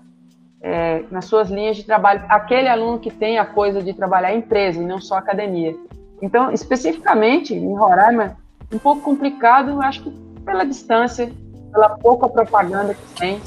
é, 0.62 1.04
nas 1.12 1.26
suas 1.26 1.50
linhas 1.50 1.76
de 1.76 1.84
trabalho 1.84 2.24
aquele 2.30 2.68
aluno 2.68 2.98
que 3.00 3.12
tem 3.12 3.38
a 3.38 3.46
coisa 3.46 3.82
de 3.82 3.94
trabalhar 3.94 4.34
em 4.34 4.40
empresa 4.40 4.82
e 4.82 4.86
não 4.86 5.00
só 5.00 5.18
academia. 5.18 5.76
Então, 6.22 6.52
especificamente 6.52 7.54
em 7.54 7.76
Roraima, 7.76 8.38
um 8.74 8.80
pouco 8.80 9.02
complicado, 9.02 9.82
acho 9.82 10.04
que 10.04 10.10
pela 10.46 10.66
distância, 10.66 11.30
pela 11.72 11.90
pouca 11.90 12.28
propaganda 12.30 12.94
que 12.94 13.20
tem. 13.20 13.42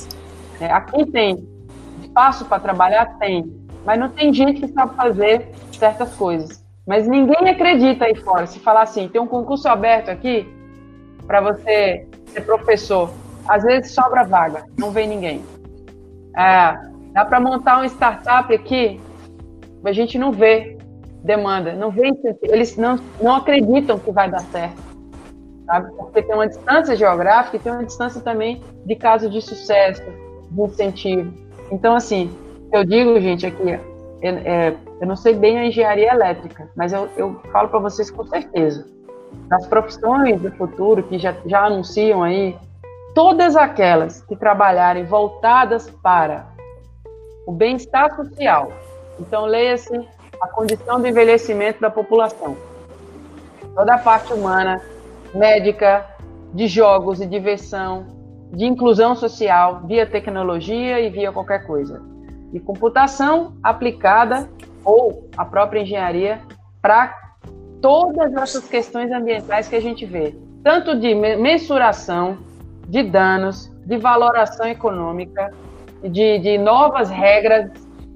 É, 0.61 0.71
aqui 0.71 1.07
tem 1.07 1.58
espaço 2.19 2.45
para 2.47 2.59
trabalhar? 2.59 3.17
Tem. 3.19 3.47
Mas 3.85 3.99
não 3.99 4.09
tem 4.09 4.33
gente 4.35 4.61
que 4.61 4.69
sabe 4.69 4.95
fazer 4.97 5.49
certas 5.73 6.15
coisas. 6.17 6.65
Mas 6.87 7.07
ninguém 7.07 7.49
acredita 7.49 8.07
aí 8.07 8.17
fora. 8.17 8.47
Se 8.47 8.59
falar 8.59 8.83
assim, 8.83 9.09
tem 9.09 9.21
um 9.21 9.27
concurso 9.27 9.69
aberto 9.69 10.09
aqui 10.09 10.49
para 11.27 11.41
você 11.41 12.09
ser 12.27 12.41
professor. 12.41 13.13
Às 13.47 13.63
vezes 13.63 13.93
sobra 13.93 14.25
vaga, 14.25 14.65
não 14.77 14.91
vem 14.91 15.07
ninguém. 15.09 15.45
É, 16.37 16.77
dá 17.13 17.25
para 17.25 17.41
montar 17.41 17.77
uma 17.77 17.87
startup 17.87 18.53
aqui, 18.53 19.01
a 19.85 19.93
gente 19.93 20.19
não 20.19 20.33
vê 20.33 20.77
demanda, 21.23 21.73
não 21.73 21.91
vê 21.91 22.13
eles 22.43 22.77
não, 22.77 22.99
não 23.21 23.37
acreditam 23.37 23.99
que 23.99 24.11
vai 24.11 24.31
dar 24.31 24.41
certo 24.41 24.89
sabe? 25.67 25.93
Porque 25.97 26.23
tem 26.23 26.35
uma 26.35 26.49
distância 26.49 26.97
geográfica 26.97 27.57
e 27.57 27.61
tem 27.61 27.73
uma 27.73 27.85
distância 27.85 28.21
também 28.23 28.63
de 28.87 28.97
caso 28.97 29.29
de 29.29 29.41
sucesso, 29.43 30.03
de 30.51 30.63
incentivo. 30.63 31.48
Então, 31.71 31.95
assim, 31.95 32.31
eu 32.73 32.85
digo, 32.85 33.21
gente, 33.21 33.47
aqui, 33.47 33.71
é, 33.71 34.29
é, 34.29 34.77
eu 35.01 35.07
não 35.07 35.17
sei 35.17 35.35
bem 35.35 35.59
a 35.59 35.67
engenharia 35.67 36.13
elétrica, 36.13 36.69
mas 36.77 36.93
eu, 36.93 37.09
eu 37.17 37.41
falo 37.53 37.69
para 37.69 37.79
vocês 37.79 38.11
com 38.11 38.27
certeza. 38.27 38.87
Das 39.49 39.67
profissões 39.67 40.41
do 40.41 40.51
futuro 40.53 41.03
que 41.03 41.19
já, 41.19 41.35
já 41.47 41.65
anunciam 41.67 42.23
aí, 42.23 42.57
todas 43.15 43.57
aquelas 43.57 44.23
que 44.23 44.37
trabalharem 44.37 45.05
voltadas 45.05 45.91
para 46.03 46.47
o 47.47 47.53
bem-estar 47.53 48.15
social. 48.17 48.73
Então, 49.19 49.45
leia-se 49.45 49.95
a 50.41 50.49
condição 50.49 51.01
do 51.01 51.07
envelhecimento 51.07 51.81
da 51.81 51.91
população. 51.91 52.57
Toda 53.75 53.95
a 53.95 53.99
parte 53.99 54.33
humana 54.33 54.81
médica, 55.35 56.07
de 56.55 56.67
jogos 56.67 57.21
e 57.21 57.27
diversão, 57.27 58.18
de 58.53 58.65
inclusão 58.65 59.15
social 59.15 59.83
via 59.87 60.07
tecnologia 60.07 61.01
e 61.01 61.11
via 61.11 61.33
qualquer 61.33 61.67
coisa. 61.67 62.03
E 62.53 62.59
computação 62.59 63.55
aplicada 63.63 64.49
ou 64.85 65.29
a 65.37 65.45
própria 65.45 65.81
engenharia 65.81 66.41
para 66.81 67.15
todas 67.81 68.33
essas 68.35 68.69
questões 68.69 69.13
ambientais 69.13 69.69
que 69.69 69.77
a 69.77 69.81
gente 69.81 70.05
vê, 70.07 70.35
tanto 70.63 70.99
de 70.99 71.15
mensuração 71.15 72.39
de 72.89 73.03
danos, 73.03 73.71
de 73.85 73.97
valoração 73.97 74.67
econômica, 74.67 75.51
de, 76.03 76.39
de 76.39 76.59
novas 76.59 77.11
regras 77.11 77.71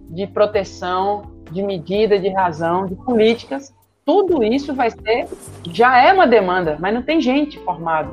de 0.08 0.26
proteção, 0.26 1.30
de 1.50 1.62
medida, 1.62 2.18
de 2.18 2.28
razão, 2.30 2.86
de 2.86 2.94
políticas, 2.94 3.74
tudo 4.04 4.42
isso 4.42 4.74
vai 4.74 4.90
ser, 4.90 5.28
já 5.70 5.98
é 5.98 6.12
uma 6.12 6.26
demanda, 6.26 6.76
mas 6.80 6.92
não 6.92 7.02
tem 7.02 7.20
gente 7.20 7.58
formada, 7.60 8.10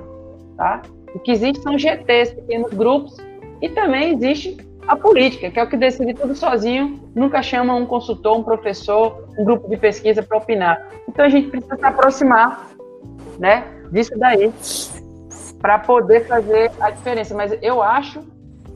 tá? 0.55 0.81
O 1.13 1.19
que 1.19 1.31
existe 1.31 1.61
são 1.61 1.77
GTs, 1.77 2.35
pequenos 2.35 2.73
grupos, 2.73 3.17
e 3.61 3.69
também 3.69 4.13
existe 4.13 4.57
a 4.87 4.95
política, 4.95 5.51
que 5.51 5.59
é 5.59 5.63
o 5.63 5.67
que 5.67 5.77
decide 5.77 6.15
tudo 6.15 6.33
sozinho, 6.35 6.99
nunca 7.13 7.43
chama 7.43 7.75
um 7.75 7.85
consultor, 7.85 8.37
um 8.37 8.43
professor, 8.43 9.27
um 9.37 9.45
grupo 9.45 9.69
de 9.69 9.77
pesquisa 9.77 10.23
para 10.23 10.37
opinar. 10.37 10.89
Então 11.07 11.25
a 11.25 11.29
gente 11.29 11.49
precisa 11.49 11.75
se 11.75 11.85
aproximar, 11.85 12.69
né, 13.37 13.65
disso 13.91 14.17
daí, 14.17 14.51
para 15.59 15.77
poder 15.79 16.25
fazer 16.27 16.71
a 16.79 16.89
diferença. 16.89 17.35
Mas 17.35 17.55
eu 17.61 17.83
acho 17.83 18.21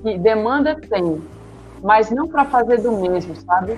que 0.04 0.18
demanda 0.20 0.76
tem, 0.76 1.22
mas 1.82 2.12
não 2.12 2.28
para 2.28 2.46
fazer 2.46 2.82
do 2.82 2.92
mesmo, 2.92 3.36
sabe? 3.36 3.78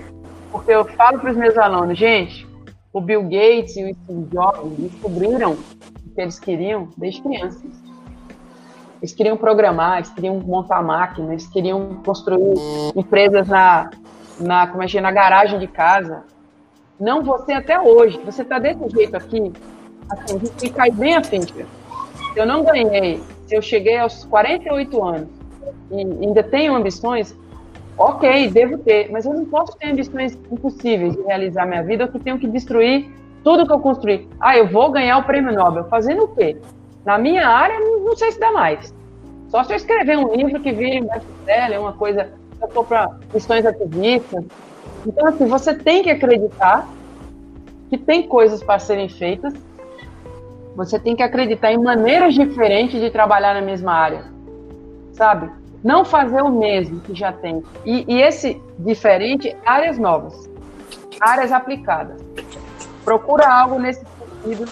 Porque 0.52 0.72
eu 0.72 0.84
falo 0.84 1.20
para 1.20 1.32
os 1.32 1.38
meus 1.38 1.58
alunos, 1.58 1.98
gente, 1.98 2.46
o 2.92 3.00
Bill 3.00 3.24
Gates 3.24 3.78
e 3.78 3.92
o 3.92 3.96
Steve 3.96 4.24
Jobs 4.32 4.78
descobriram 4.78 5.54
o 5.54 6.16
que 6.16 6.22
eles 6.22 6.40
queriam 6.40 6.90
desde 6.98 7.22
crianças. 7.22 7.85
Eles 9.06 9.14
queriam 9.14 9.38
programar, 9.38 9.98
eles 9.98 10.10
queriam 10.10 10.40
montar 10.40 10.82
máquinas, 10.82 11.30
eles 11.30 11.48
queriam 11.48 12.02
construir 12.04 12.56
empresas 12.96 13.48
na, 13.48 13.92
na, 14.40 14.66
como 14.66 14.82
é 14.82 14.88
que 14.88 14.98
é, 14.98 15.02
na 15.02 15.12
garagem 15.12 15.60
de 15.60 15.68
casa. 15.68 16.24
Não 17.00 17.22
você 17.22 17.54
até 17.54 17.80
hoje. 17.80 18.20
Você 18.26 18.42
está 18.42 18.58
desse 18.58 18.90
jeito 18.90 19.16
aqui, 19.16 19.54
assim, 20.10 20.40
gente 20.40 20.70
cai 20.72 20.90
bem 20.90 21.16
a 21.16 21.24
ficha. 21.24 21.68
Eu 22.36 22.48
não 22.48 22.64
ganhei. 22.64 23.22
Se 23.46 23.56
eu 23.56 23.62
cheguei 23.62 24.00
aos 24.00 24.26
48 24.26 25.04
anos 25.04 25.30
e 25.92 26.00
ainda 26.00 26.42
tenho 26.42 26.74
ambições, 26.74 27.38
ok, 27.96 28.50
devo 28.50 28.80
ter, 28.80 29.12
mas 29.12 29.28
eu 29.28 29.36
não 29.36 29.46
posso 29.46 29.78
ter 29.78 29.92
ambições 29.92 30.36
impossíveis 30.52 31.16
de 31.16 31.22
realizar 31.22 31.68
minha 31.68 31.84
vida, 31.84 32.06
ou 32.06 32.12
que 32.12 32.18
tenho 32.18 32.40
que 32.40 32.48
destruir 32.48 33.08
tudo 33.44 33.68
que 33.68 33.72
eu 33.72 33.80
construí. 33.80 34.28
Ah, 34.40 34.58
eu 34.58 34.68
vou 34.68 34.90
ganhar 34.90 35.20
o 35.20 35.24
prêmio 35.26 35.54
Nobel. 35.54 35.84
Fazendo 35.90 36.24
o 36.24 36.28
quê? 36.30 36.60
Na 37.06 37.18
minha 37.18 37.48
área, 37.48 37.80
não 37.80 38.16
sei 38.16 38.32
se 38.32 38.40
dá 38.40 38.52
mais. 38.52 38.94
Só 39.50 39.64
se 39.64 39.74
eu 39.74 39.78
escrever 39.78 40.18
um 40.18 40.36
livro 40.36 40.60
que 40.60 40.72
vire 40.72 41.02
best-seller, 41.02 41.80
uma 41.80 41.94
coisa, 41.94 42.24
se 42.58 42.64
eu 42.64 42.70
for 42.70 42.86
para 42.86 43.12
questões 43.32 43.66
ativistas. 43.66 44.44
Então, 45.06 45.28
assim, 45.28 45.46
você 45.46 45.74
tem 45.76 46.02
que 46.02 46.10
acreditar 46.10 46.88
que 47.90 47.98
tem 47.98 48.28
coisas 48.28 48.64
para 48.64 48.80
serem 48.80 49.08
feitas. 49.08 49.54
Você 50.76 51.00
tem 51.00 51.16
que 51.16 51.24
acreditar 51.24 51.72
em 51.72 51.78
maneiras 51.78 52.34
diferentes 52.34 53.00
de 53.00 53.10
trabalhar 53.12 53.54
na 53.54 53.62
mesma 53.62 53.94
área. 53.94 54.26
Sabe? 55.14 55.50
não 55.86 56.04
fazer 56.04 56.42
o 56.42 56.50
mesmo 56.50 57.00
que 57.02 57.14
já 57.14 57.32
tem. 57.32 57.64
E, 57.86 58.12
e 58.12 58.20
esse 58.20 58.60
diferente, 58.80 59.56
áreas 59.64 60.00
novas, 60.00 60.50
áreas 61.22 61.52
aplicadas. 61.52 62.20
Procura 63.04 63.48
algo 63.48 63.78
nesse 63.78 64.04
sentido. 64.44 64.68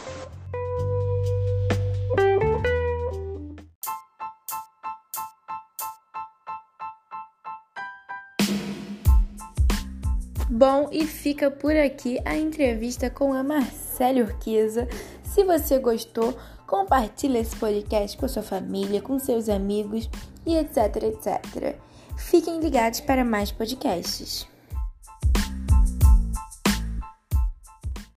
Bom, 10.55 10.87
e 10.91 11.07
fica 11.07 11.49
por 11.49 11.75
aqui 11.75 12.19
a 12.23 12.37
entrevista 12.37 13.09
com 13.09 13.33
a 13.33 13.41
Marcele 13.41 14.21
Urquiza. 14.21 14.87
Se 15.23 15.43
você 15.43 15.79
gostou, 15.79 16.37
compartilhe 16.67 17.39
esse 17.39 17.55
podcast 17.55 18.15
com 18.15 18.27
sua 18.27 18.43
família, 18.43 19.01
com 19.01 19.17
seus 19.17 19.49
amigos 19.49 20.07
e 20.45 20.55
etc, 20.55 20.77
etc. 20.97 21.75
Fiquem 22.19 22.59
ligados 22.59 22.99
para 22.99 23.25
mais 23.25 23.51
podcasts. 23.51 24.47